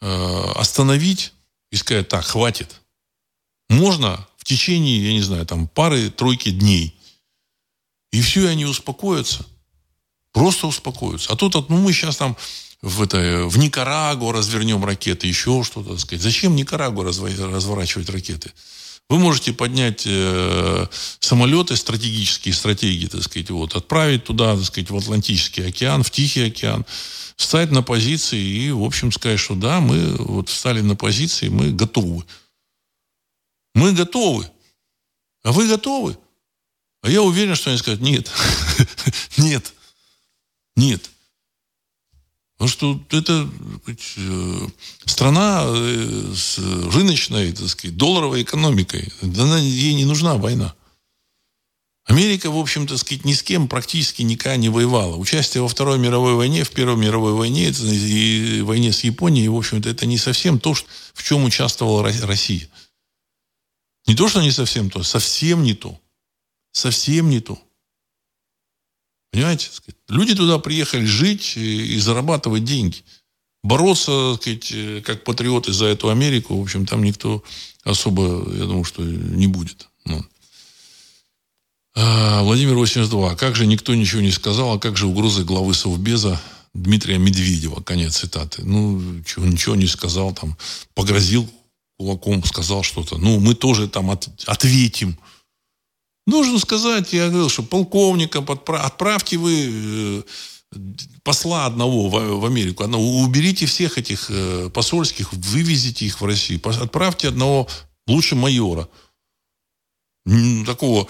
э, 0.01 0.51
остановить 0.55 1.33
и 1.71 1.77
сказать, 1.77 2.07
так, 2.07 2.25
хватит. 2.25 2.81
Можно 3.69 4.27
в 4.37 4.43
течение, 4.43 5.07
я 5.07 5.13
не 5.13 5.21
знаю, 5.21 5.45
там, 5.45 5.67
пары-тройки 5.67 6.51
дней. 6.51 6.95
И 8.11 8.21
все, 8.21 8.43
и 8.43 8.51
они 8.51 8.65
успокоятся. 8.65 9.45
Просто 10.37 10.67
успокоятся. 10.67 11.33
А 11.33 11.35
тут, 11.35 11.67
ну, 11.67 11.77
мы 11.77 11.91
сейчас 11.93 12.17
там 12.17 12.37
в, 12.83 13.01
это, 13.01 13.47
в 13.47 13.57
Никарагуа 13.57 14.33
развернем 14.33 14.85
ракеты, 14.85 15.25
еще 15.25 15.63
что-то, 15.63 15.97
сказать. 15.97 16.21
Зачем 16.21 16.55
Никарагуа 16.55 17.05
разворачивать 17.05 18.07
ракеты? 18.11 18.51
Вы 19.09 19.17
можете 19.17 19.51
поднять 19.51 20.03
э, 20.05 20.85
самолеты 21.19 21.75
стратегические, 21.75 22.53
стратегии, 22.53 23.07
так 23.07 23.23
сказать, 23.23 23.49
вот, 23.49 23.75
отправить 23.75 24.25
туда, 24.25 24.55
так 24.55 24.65
сказать, 24.65 24.91
в 24.91 24.97
Атлантический 24.97 25.67
океан, 25.67 26.03
в 26.03 26.11
Тихий 26.11 26.45
океан, 26.45 26.85
встать 27.35 27.71
на 27.71 27.81
позиции 27.81 28.39
и, 28.39 28.69
в 28.69 28.83
общем, 28.83 29.11
сказать, 29.11 29.39
что 29.39 29.55
да, 29.55 29.79
мы 29.79 30.17
вот 30.17 30.49
встали 30.49 30.81
на 30.81 30.95
позиции, 30.95 31.49
мы 31.49 31.71
готовы. 31.71 32.23
Мы 33.73 33.91
готовы. 33.93 34.47
А 35.41 35.51
вы 35.51 35.67
готовы? 35.67 36.15
А 37.01 37.09
я 37.09 37.23
уверен, 37.23 37.55
что 37.55 37.71
они 37.71 37.79
скажут, 37.79 38.01
нет, 38.01 38.29
нет, 39.37 39.73
нет. 40.77 41.11
Потому 42.57 42.69
что 42.69 43.03
это 43.11 43.49
э, 43.85 44.67
страна 45.05 45.63
э, 45.67 46.33
с 46.35 46.57
рыночной, 46.57 47.51
так 47.51 47.67
сказать, 47.67 47.97
долларовой 47.97 48.41
экономикой. 48.41 49.11
Она, 49.21 49.59
ей 49.59 49.93
не 49.93 50.05
нужна 50.05 50.35
война. 50.35 50.73
Америка, 52.05 52.49
в 52.49 52.57
общем-то, 52.57 52.97
сказать, 52.97 53.25
ни 53.25 53.33
с 53.33 53.43
кем 53.43 53.67
практически 53.67 54.21
никогда 54.21 54.55
не 54.55 54.69
воевала. 54.69 55.17
Участие 55.17 55.61
во 55.61 55.67
Второй 55.67 55.99
мировой 55.99 56.33
войне, 56.35 56.63
в 56.63 56.71
Первой 56.71 56.95
мировой 56.95 57.33
войне 57.33 57.69
и 57.69 58.61
войне 58.61 58.93
с 58.93 59.03
Японией, 59.03 59.49
в 59.49 59.55
общем-то, 59.55 59.89
это 59.89 60.05
не 60.05 60.17
совсем 60.17 60.57
то, 60.59 60.73
в 60.73 61.23
чем 61.23 61.43
участвовала 61.43 62.01
Россия. 62.03 62.69
Не 64.07 64.15
то, 64.15 64.29
что 64.29 64.41
не 64.41 64.51
совсем 64.51 64.89
то, 64.89 65.03
совсем 65.03 65.63
не 65.63 65.73
то. 65.73 65.99
Совсем 66.71 67.29
не 67.29 67.41
то. 67.41 67.61
Понимаете? 69.31 69.69
Люди 70.09 70.35
туда 70.35 70.59
приехали 70.59 71.05
жить 71.05 71.57
и 71.57 71.97
зарабатывать 71.99 72.63
деньги. 72.63 73.03
Бороться, 73.63 74.35
сказать, 74.39 74.71
э, 74.71 75.01
как 75.03 75.23
патриоты 75.23 75.73
за 75.73 75.85
эту 75.87 76.09
Америку, 76.09 76.57
в 76.57 76.61
общем, 76.61 76.85
там 76.85 77.03
никто 77.03 77.43
особо, 77.83 78.49
я 78.53 78.65
думаю, 78.65 78.83
что 78.83 79.03
не 79.03 79.47
будет. 79.47 79.89
Ну. 80.05 80.23
А, 81.95 82.43
Владимир 82.43 82.75
82. 82.75 83.35
Как 83.35 83.55
же 83.55 83.65
никто 83.65 83.95
ничего 83.95 84.21
не 84.21 84.31
сказал, 84.31 84.75
а 84.75 84.79
как 84.79 84.95
же 84.95 85.07
угрозы 85.07 85.43
главы 85.43 85.73
Совбеза 85.73 86.39
Дмитрия 86.73 87.17
Медведева? 87.17 87.81
Конец 87.81 88.17
цитаты. 88.17 88.63
Ну, 88.63 89.23
чего, 89.23 89.45
ничего 89.45 89.75
не 89.75 89.87
сказал, 89.87 90.33
там, 90.33 90.55
погрозил 90.93 91.49
кулаком, 91.97 92.43
сказал 92.43 92.83
что-то. 92.83 93.17
Ну, 93.17 93.39
мы 93.39 93.55
тоже 93.55 93.87
там 93.87 94.11
от, 94.11 94.29
ответим. 94.45 95.17
Нужно 96.27 96.59
сказать, 96.59 97.13
я 97.13 97.29
говорил, 97.29 97.49
что 97.49 97.63
полковника 97.63 98.39
отправьте 98.39 99.37
вы 99.37 99.69
э, 99.71 100.23
посла 101.23 101.65
одного 101.65 102.09
в, 102.09 102.45
Америку, 102.45 102.83
одного, 102.83 103.21
уберите 103.21 103.65
всех 103.65 103.97
этих 103.97 104.29
э, 104.29 104.69
посольских, 104.73 105.31
вывезите 105.31 106.05
их 106.05 106.19
в 106.19 106.25
Россию, 106.25 106.59
отправьте 106.65 107.29
одного, 107.29 107.69
лучше 108.07 108.35
майора, 108.35 108.89
такого 110.65 111.07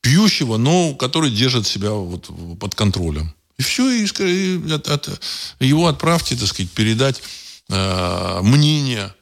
пьющего, 0.00 0.56
но 0.56 0.96
который 0.96 1.30
держит 1.30 1.68
себя 1.68 1.92
вот 1.92 2.28
под 2.58 2.74
контролем. 2.74 3.32
И 3.58 3.62
все, 3.62 3.88
и, 3.88 4.04
и 4.04 4.72
от, 4.72 4.88
от, 4.88 5.20
его 5.60 5.86
отправьте, 5.86 6.34
так 6.34 6.48
сказать, 6.48 6.72
передать 6.72 7.22
э, 7.68 8.40
мнение 8.42 9.14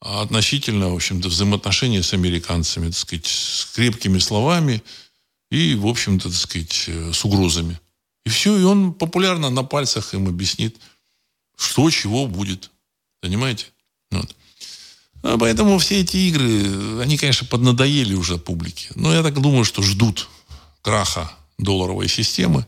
относительно, 0.00 0.90
в 0.90 0.94
общем-то, 0.94 1.28
взаимоотношения 1.28 2.02
с 2.02 2.12
американцами, 2.12 2.86
так 2.86 2.96
сказать, 2.96 3.26
с 3.26 3.64
крепкими 3.74 4.18
словами 4.18 4.82
и, 5.50 5.74
в 5.74 5.86
общем-то, 5.86 6.28
так 6.28 6.38
сказать, 6.38 6.84
э, 6.88 7.12
с 7.12 7.24
угрозами. 7.24 7.78
И 8.24 8.28
все, 8.28 8.58
и 8.58 8.62
он 8.64 8.92
популярно 8.92 9.50
на 9.50 9.62
пальцах 9.62 10.14
им 10.14 10.28
объяснит, 10.28 10.76
что 11.56 11.90
чего 11.90 12.26
будет. 12.26 12.70
Понимаете? 13.20 13.66
Вот. 14.10 14.34
А 15.22 15.38
поэтому 15.38 15.78
все 15.78 16.00
эти 16.00 16.16
игры, 16.16 17.00
они, 17.00 17.16
конечно, 17.16 17.46
поднадоели 17.46 18.14
уже 18.14 18.38
публике. 18.38 18.90
Но 18.94 19.12
я 19.12 19.22
так 19.22 19.40
думаю, 19.40 19.64
что 19.64 19.82
ждут 19.82 20.28
краха 20.82 21.32
долларовой 21.58 22.08
системы. 22.08 22.66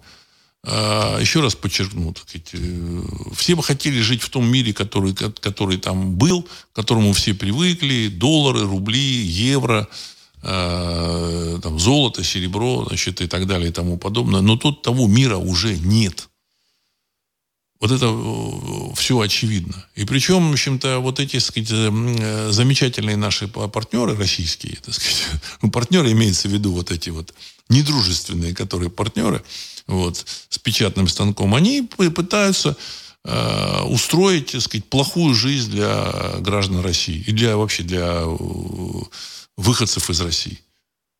А, 0.64 1.18
еще 1.20 1.40
раз 1.40 1.54
подчеркну, 1.54 2.12
так 2.12 2.28
сказать, 2.28 2.50
э, 2.52 3.02
все 3.34 3.54
бы 3.54 3.62
хотели 3.62 4.00
жить 4.00 4.22
в 4.22 4.28
том 4.28 4.46
мире, 4.46 4.72
который, 4.74 5.14
который 5.14 5.78
там 5.78 6.16
был, 6.16 6.42
к 6.42 6.48
которому 6.72 7.12
все 7.12 7.32
привыкли, 7.32 8.08
доллары, 8.08 8.62
рубли, 8.62 8.98
евро, 8.98 9.88
а, 10.42 11.58
там, 11.62 11.78
золото, 11.78 12.24
серебро, 12.24 12.84
значит, 12.88 13.20
и 13.20 13.28
так 13.28 13.46
далее 13.46 13.70
и 13.70 13.72
тому 13.72 13.98
подобное. 13.98 14.40
Но 14.40 14.56
тут 14.56 14.82
того 14.82 15.06
мира 15.06 15.36
уже 15.36 15.76
нет. 15.78 16.28
Вот 17.80 17.92
это 17.92 18.06
э, 18.06 18.94
все 18.96 19.20
очевидно. 19.20 19.86
И 19.94 20.04
причем, 20.04 20.50
в 20.50 20.52
общем-то, 20.52 20.98
вот 20.98 21.20
эти, 21.20 21.34
так 21.34 21.42
сказать, 21.42 21.70
э, 21.70 22.48
замечательные 22.50 23.16
наши 23.16 23.46
партнеры 23.46 24.16
российские, 24.16 24.76
так 24.84 24.94
сказать, 24.94 25.22
партнеры 25.72 26.10
имеется 26.10 26.48
в 26.48 26.52
виду 26.52 26.72
вот 26.72 26.90
эти 26.90 27.10
вот 27.10 27.32
недружественные, 27.68 28.54
которые 28.54 28.90
партнеры, 28.90 29.44
вот, 29.88 30.24
с 30.48 30.58
печатным 30.58 31.08
станком, 31.08 31.54
они 31.54 31.82
пытаются 31.82 32.76
э, 33.24 33.82
устроить, 33.82 34.52
так 34.52 34.60
сказать, 34.60 34.88
плохую 34.88 35.34
жизнь 35.34 35.70
для 35.70 36.36
граждан 36.38 36.80
России 36.80 37.24
и 37.26 37.32
для 37.32 37.56
вообще 37.56 37.82
для 37.82 38.22
э, 38.22 38.36
выходцев 39.56 40.10
из 40.10 40.20
России. 40.20 40.60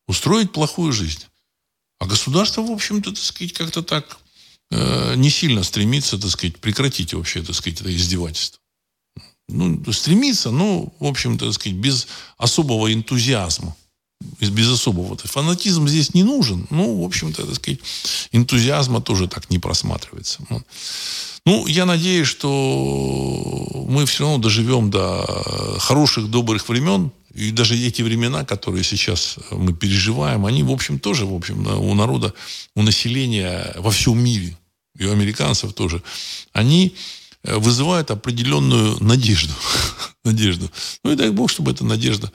Устроить 0.07 0.53
плохую 0.53 0.93
жизнь. 0.93 1.25
А 1.99 2.05
государство, 2.05 2.61
в 2.61 2.71
общем-то, 2.71 3.11
так 3.11 3.23
сказать, 3.23 3.53
как-то 3.53 3.83
так 3.83 4.19
Э, 4.71 5.15
не 5.15 5.29
сильно 5.29 5.63
стремится, 5.63 6.19
так 6.19 6.29
сказать, 6.29 6.57
прекратить 6.57 7.13
вообще, 7.13 7.41
так 7.41 7.55
сказать, 7.55 7.81
это 7.81 7.95
издевательство. 7.95 8.59
Ну, 9.47 9.83
стремится, 9.91 10.51
но, 10.51 10.93
в 10.99 11.05
общем-то, 11.05 11.45
так 11.45 11.53
сказать, 11.55 11.77
без 11.77 12.07
особого 12.37 12.93
энтузиазма. 12.93 13.75
Без 14.41 14.69
особого. 14.69 15.17
Фанатизм 15.17 15.87
здесь 15.87 16.13
не 16.13 16.23
нужен. 16.23 16.67
Ну, 16.69 17.01
в 17.01 17.05
общем-то, 17.05 17.45
так 17.45 17.55
сказать, 17.55 17.79
энтузиазма 18.31 19.01
тоже 19.01 19.27
так 19.27 19.49
не 19.49 19.59
просматривается. 19.59 20.39
Ну, 21.45 21.67
я 21.67 21.85
надеюсь, 21.85 22.27
что 22.27 23.85
мы 23.87 24.05
все 24.05 24.25
равно 24.25 24.39
доживем 24.39 24.91
до 24.91 25.77
хороших, 25.79 26.29
добрых 26.29 26.67
времен. 26.67 27.11
И 27.33 27.51
даже 27.51 27.77
эти 27.77 28.01
времена, 28.01 28.43
которые 28.43 28.83
сейчас 28.83 29.37
мы 29.51 29.73
переживаем, 29.73 30.45
они, 30.45 30.63
в 30.63 30.71
общем, 30.71 30.99
тоже, 30.99 31.25
в 31.25 31.33
общем, 31.33 31.65
у 31.67 31.93
народа, 31.93 32.33
у 32.75 32.81
населения 32.81 33.73
во 33.77 33.91
всем 33.91 34.19
мире 34.19 34.57
и 34.97 35.05
у 35.05 35.11
американцев 35.11 35.73
тоже, 35.73 36.03
они 36.51 36.95
э, 37.43 37.57
вызывают 37.57 38.11
определенную 38.11 39.01
надежду. 39.01 39.53
надежду. 40.25 40.69
Ну 41.03 41.11
и 41.13 41.15
дай 41.15 41.29
Бог, 41.29 41.49
чтобы 41.49 41.71
эта 41.71 41.85
надежда 41.85 42.31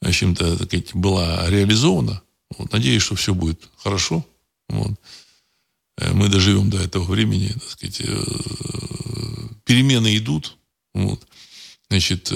так 0.00 0.14
сказать, 0.14 0.94
была 0.94 1.48
реализована. 1.48 2.22
Вот, 2.56 2.72
надеюсь, 2.72 3.02
что 3.02 3.14
все 3.14 3.34
будет 3.34 3.68
хорошо. 3.76 4.24
Вот. 4.68 4.92
Э, 5.98 6.12
мы 6.12 6.28
доживем 6.28 6.70
до 6.70 6.78
этого 6.78 7.04
времени. 7.04 7.48
Так 7.48 7.70
сказать, 7.70 8.00
э, 8.00 8.24
перемены 9.64 10.16
идут. 10.16 10.56
Вот. 10.94 11.26
Значит, 11.88 12.32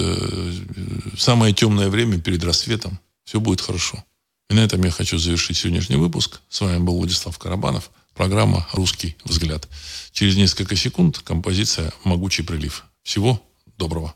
самое 1.17 1.53
темное 1.53 1.89
время 1.89 2.21
перед 2.21 2.41
рассветом. 2.43 2.99
Все 3.25 3.41
будет 3.41 3.59
хорошо. 3.59 4.01
И 4.49 4.53
на 4.53 4.59
этом 4.61 4.83
я 4.83 4.91
хочу 4.91 5.17
завершить 5.17 5.57
сегодняшний 5.57 5.97
выпуск. 5.97 6.41
С 6.49 6.61
вами 6.61 6.79
был 6.79 6.97
Владислав 6.97 7.37
Карабанов. 7.37 7.91
Программа 8.13 8.67
«Русский 8.73 9.15
взгляд». 9.23 9.67
Через 10.11 10.35
несколько 10.35 10.75
секунд 10.75 11.19
композиция 11.19 11.93
«Могучий 12.03 12.43
прилив». 12.43 12.85
Всего 13.03 13.41
доброго. 13.77 14.13